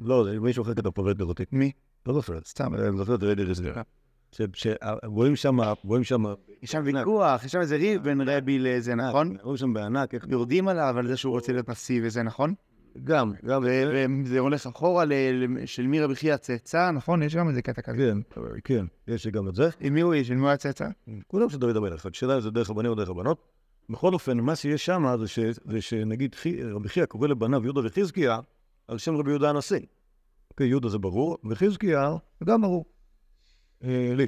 לא, 0.01 0.25
זה 0.25 0.41
מישהו 0.41 0.63
אחר 0.63 0.75
כתב 0.75 0.91
פרט 0.91 1.21
אותי. 1.21 1.45
מי? 1.53 1.73
לא 2.07 2.13
זוכר. 2.15 2.39
סתם. 2.47 2.75
אני 2.75 2.97
זוכר 2.97 3.15
את 3.15 3.23
רדי 3.23 3.45
רזנר. 3.45 3.73
שרואים 4.53 5.37
שם, 5.37 5.59
רואים 5.85 6.05
שם... 6.05 6.25
יש 6.63 6.71
שם 6.71 6.83
ויכוח, 6.85 7.45
יש 7.45 7.53
שם 7.53 7.61
איזה 7.61 7.77
ריב 7.77 8.03
בין 8.03 8.21
רבי 8.21 8.59
לזה, 8.59 8.95
נכון? 8.95 9.37
רואים 9.43 9.57
שם 9.57 9.73
בענק, 9.73 10.15
איך... 10.15 10.27
יורדים 10.29 10.69
עליו 10.69 10.99
על 10.99 11.07
זה 11.07 11.17
שהוא 11.17 11.33
רוצה 11.33 11.53
להיות 11.53 11.69
נשיא 11.69 12.01
וזה, 12.05 12.23
נכון? 12.23 12.55
גם, 13.05 13.33
גם, 13.45 13.65
וזה 13.65 14.39
הולך 14.39 14.67
אחורה 14.67 15.05
של 15.67 15.87
מי 15.87 16.01
רבי 16.01 16.15
חייא 16.15 16.35
הצאצא, 16.35 16.91
נכון? 16.91 17.23
יש 17.23 17.37
גם 17.37 17.49
איזה 17.49 17.63
קטע 17.63 17.83
כזה. 17.83 18.13
כן, 18.35 18.41
כן, 18.65 18.85
יש 19.09 19.27
גם 19.27 19.49
את 19.49 19.55
זה. 19.55 19.69
עם 19.81 19.95
מי 19.95 20.01
הוא 20.01 20.15
יש? 20.15 20.29
של 20.29 20.35
מי 20.35 20.41
הוא 20.41 20.51
הצאצא? 20.51 20.89
כולם 21.27 21.49
של 21.49 21.59
דוד 21.59 21.77
המלך, 21.77 22.07
השאלה 22.07 22.35
אם 22.35 22.41
זה 22.41 22.51
דרך 22.51 22.71
הבנים 22.71 22.91
או 22.91 22.95
דרך 22.97 23.09
הבנות. 23.09 23.39
בכל 23.91 24.13
אופן, 24.13 24.41
מה 24.41 24.57
שיש 24.57 24.87
שם 24.87 25.05
זה 25.21 25.29
ש- 25.29 25.39
זה 25.65 25.81
שנגיד 25.81 26.37
רבי 26.75 26.89
חייא 26.89 27.07
קורא 27.07 27.29
לבניו 27.29 27.65
יהודה 27.65 27.81
וחזקיה 27.85 28.41
על 28.89 28.99
שם 28.99 29.17
רבי 29.17 29.31
יהודה 29.31 29.51
הנשיא. 29.51 29.81
אוקיי, 30.51 30.69
יהודה 30.69 30.89
זה 30.89 30.99
ברור, 30.99 31.39
וחזקיה 31.51 32.17
זה 32.41 32.47
גם 32.47 32.63
ברור. 32.63 32.85
אה, 33.85 34.13
לי. 34.17 34.27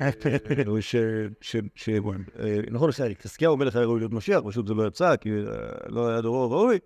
אה, 0.00 0.10
ש... 0.80 0.96
ש... 1.40 1.56
ש... 1.74 1.88
אה, 1.88 2.56
נכון, 2.70 2.90
חזקיהו 3.22 3.52
המלך 3.54 3.76
היה 3.76 3.84
ראוי 3.84 4.00
להיות 4.00 4.12
משיח, 4.12 4.40
פשוט 4.46 4.66
זה 4.66 4.74
לא 4.74 4.86
יצא, 4.86 5.16
כי 5.16 5.28
לא 5.86 6.08
היה 6.08 6.20
דורו 6.20 6.50
ראוי, 6.50 6.78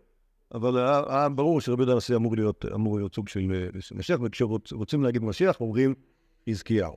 אבל 0.55 0.78
היה 1.09 1.28
ברור 1.28 1.61
שרבי 1.61 1.82
יהודה 1.82 1.92
הנשיא 1.92 2.16
אמור 2.16 2.36
להיות 2.36 2.64
אמור 2.74 2.96
להיות 2.96 3.14
סוג 3.14 3.28
של 3.28 3.40
משיח, 3.94 4.20
וכשרוצים 4.24 5.02
להגיד 5.02 5.22
משיח, 5.22 5.61
אומרים 5.61 5.94
חזקיהו. 6.50 6.96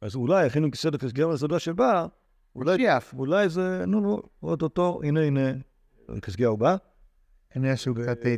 אז 0.00 0.14
אולי 0.14 0.46
הכינו 0.46 0.70
כסדר 0.70 0.98
חזקיהו 0.98 1.32
לסעודה 1.32 1.58
שבאה, 1.58 2.06
אולי, 2.56 2.76
משיח. 2.76 3.14
אולי 3.18 3.48
זה, 3.48 3.84
נו, 3.86 4.00
נו, 4.00 4.22
אוטוטו, 4.42 5.00
הנה, 5.04 5.20
הנה, 5.20 5.50
חזקיהו 6.24 6.56
בא. 6.56 6.76
שהוא 7.76 7.96
קצת... 7.96 8.26
אה, 8.26 8.34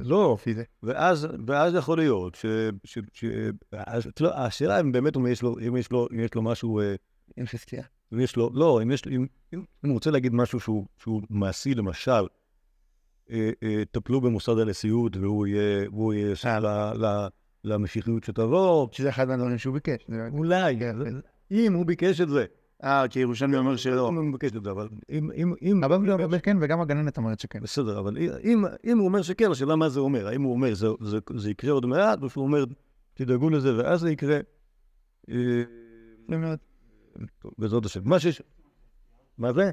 לא, 0.00 0.36
לפי 0.38 0.54
זה. 0.54 0.62
ואז, 0.82 1.26
יכול 1.74 1.98
להיות 1.98 2.34
ש... 2.34 2.46
ש, 2.84 2.98
ש 3.12 3.24
אז, 3.72 4.06
לא, 4.20 4.34
השאלה 4.34 4.80
אם 4.80 4.92
באמת 4.92 5.16
אם 5.16 5.26
יש 5.26 5.42
לו, 5.42 5.56
אם 5.68 5.76
אם 6.12 6.20
משהו, 6.42 6.80
אה, 6.80 6.94
עם 7.36 7.46
חזקיה. 7.46 7.82
אם 8.12 8.20
יש 8.20 8.36
לו, 8.36 8.50
לא, 8.54 8.82
אם 8.82 8.90
יש 8.90 9.06
לו, 9.06 9.12
אם, 9.12 9.26
אם 9.54 9.88
הוא 9.88 9.92
רוצה 9.92 10.10
להגיד 10.10 10.34
משהו 10.34 10.60
שהוא, 10.60 10.86
מעשי, 11.30 11.74
למשל, 11.74 12.26
אה, 13.30 13.50
אה, 13.62 13.82
טפלו 13.90 14.20
במוסד 14.20 14.58
הנשיאות 14.58 15.16
והוא 15.16 15.46
יהיה, 15.46 15.84
למשיחיות 17.64 18.24
שתבוא, 18.24 18.88
שזה 18.92 19.08
אחד 19.08 19.28
מהדברים 19.28 19.58
שהוא 19.58 19.74
ביקש. 19.74 20.06
אולי, 20.32 20.78
כן, 20.78 20.96
אם 21.50 21.72
הוא 21.72 21.86
ביקש 21.86 22.20
את 22.20 22.28
זה. 22.28 22.46
אה, 22.84 23.08
כי 23.08 23.20
ירושלמי 23.20 23.56
אומר 23.56 23.76
שלא. 23.76 24.08
אם 24.08 24.14
הוא 24.14 24.24
מבקש 24.24 24.50
את 24.56 24.64
זה, 24.64 24.70
אבל 24.70 24.88
אם, 25.10 25.30
אם, 25.36 25.54
שלי 26.04 26.12
אומר 26.12 26.38
כן, 26.40 26.56
וגם 26.60 26.80
הגננת 26.80 27.16
אומרת 27.16 27.40
שכן. 27.40 27.60
בסדר, 27.60 27.98
אבל 27.98 28.16
אם, 28.44 28.64
אם 28.84 28.98
הוא 28.98 29.06
אומר 29.06 29.22
שכן, 29.22 29.50
השאלה 29.50 29.76
מה 29.76 29.88
זה 29.88 30.00
אומר. 30.00 30.26
האם 30.28 30.42
הוא 30.42 30.52
אומר 30.52 30.74
זה, 30.74 30.88
זה, 31.00 31.18
זה 31.36 31.50
יקרה 31.50 31.72
עוד 31.72 31.86
מעט, 31.86 32.22
או 32.22 32.30
שהוא 32.30 32.44
אומר 32.44 32.64
תדאגו 33.14 33.50
לזה 33.50 33.78
ואז 33.78 34.00
זה 34.00 34.10
יקרה. 34.10 34.38
אה, 35.30 35.62
בעזרת 37.58 37.84
השם. 37.84 38.00
מה 38.04 38.20
שיש... 38.20 38.42
מה 39.38 39.52
זה? 39.52 39.70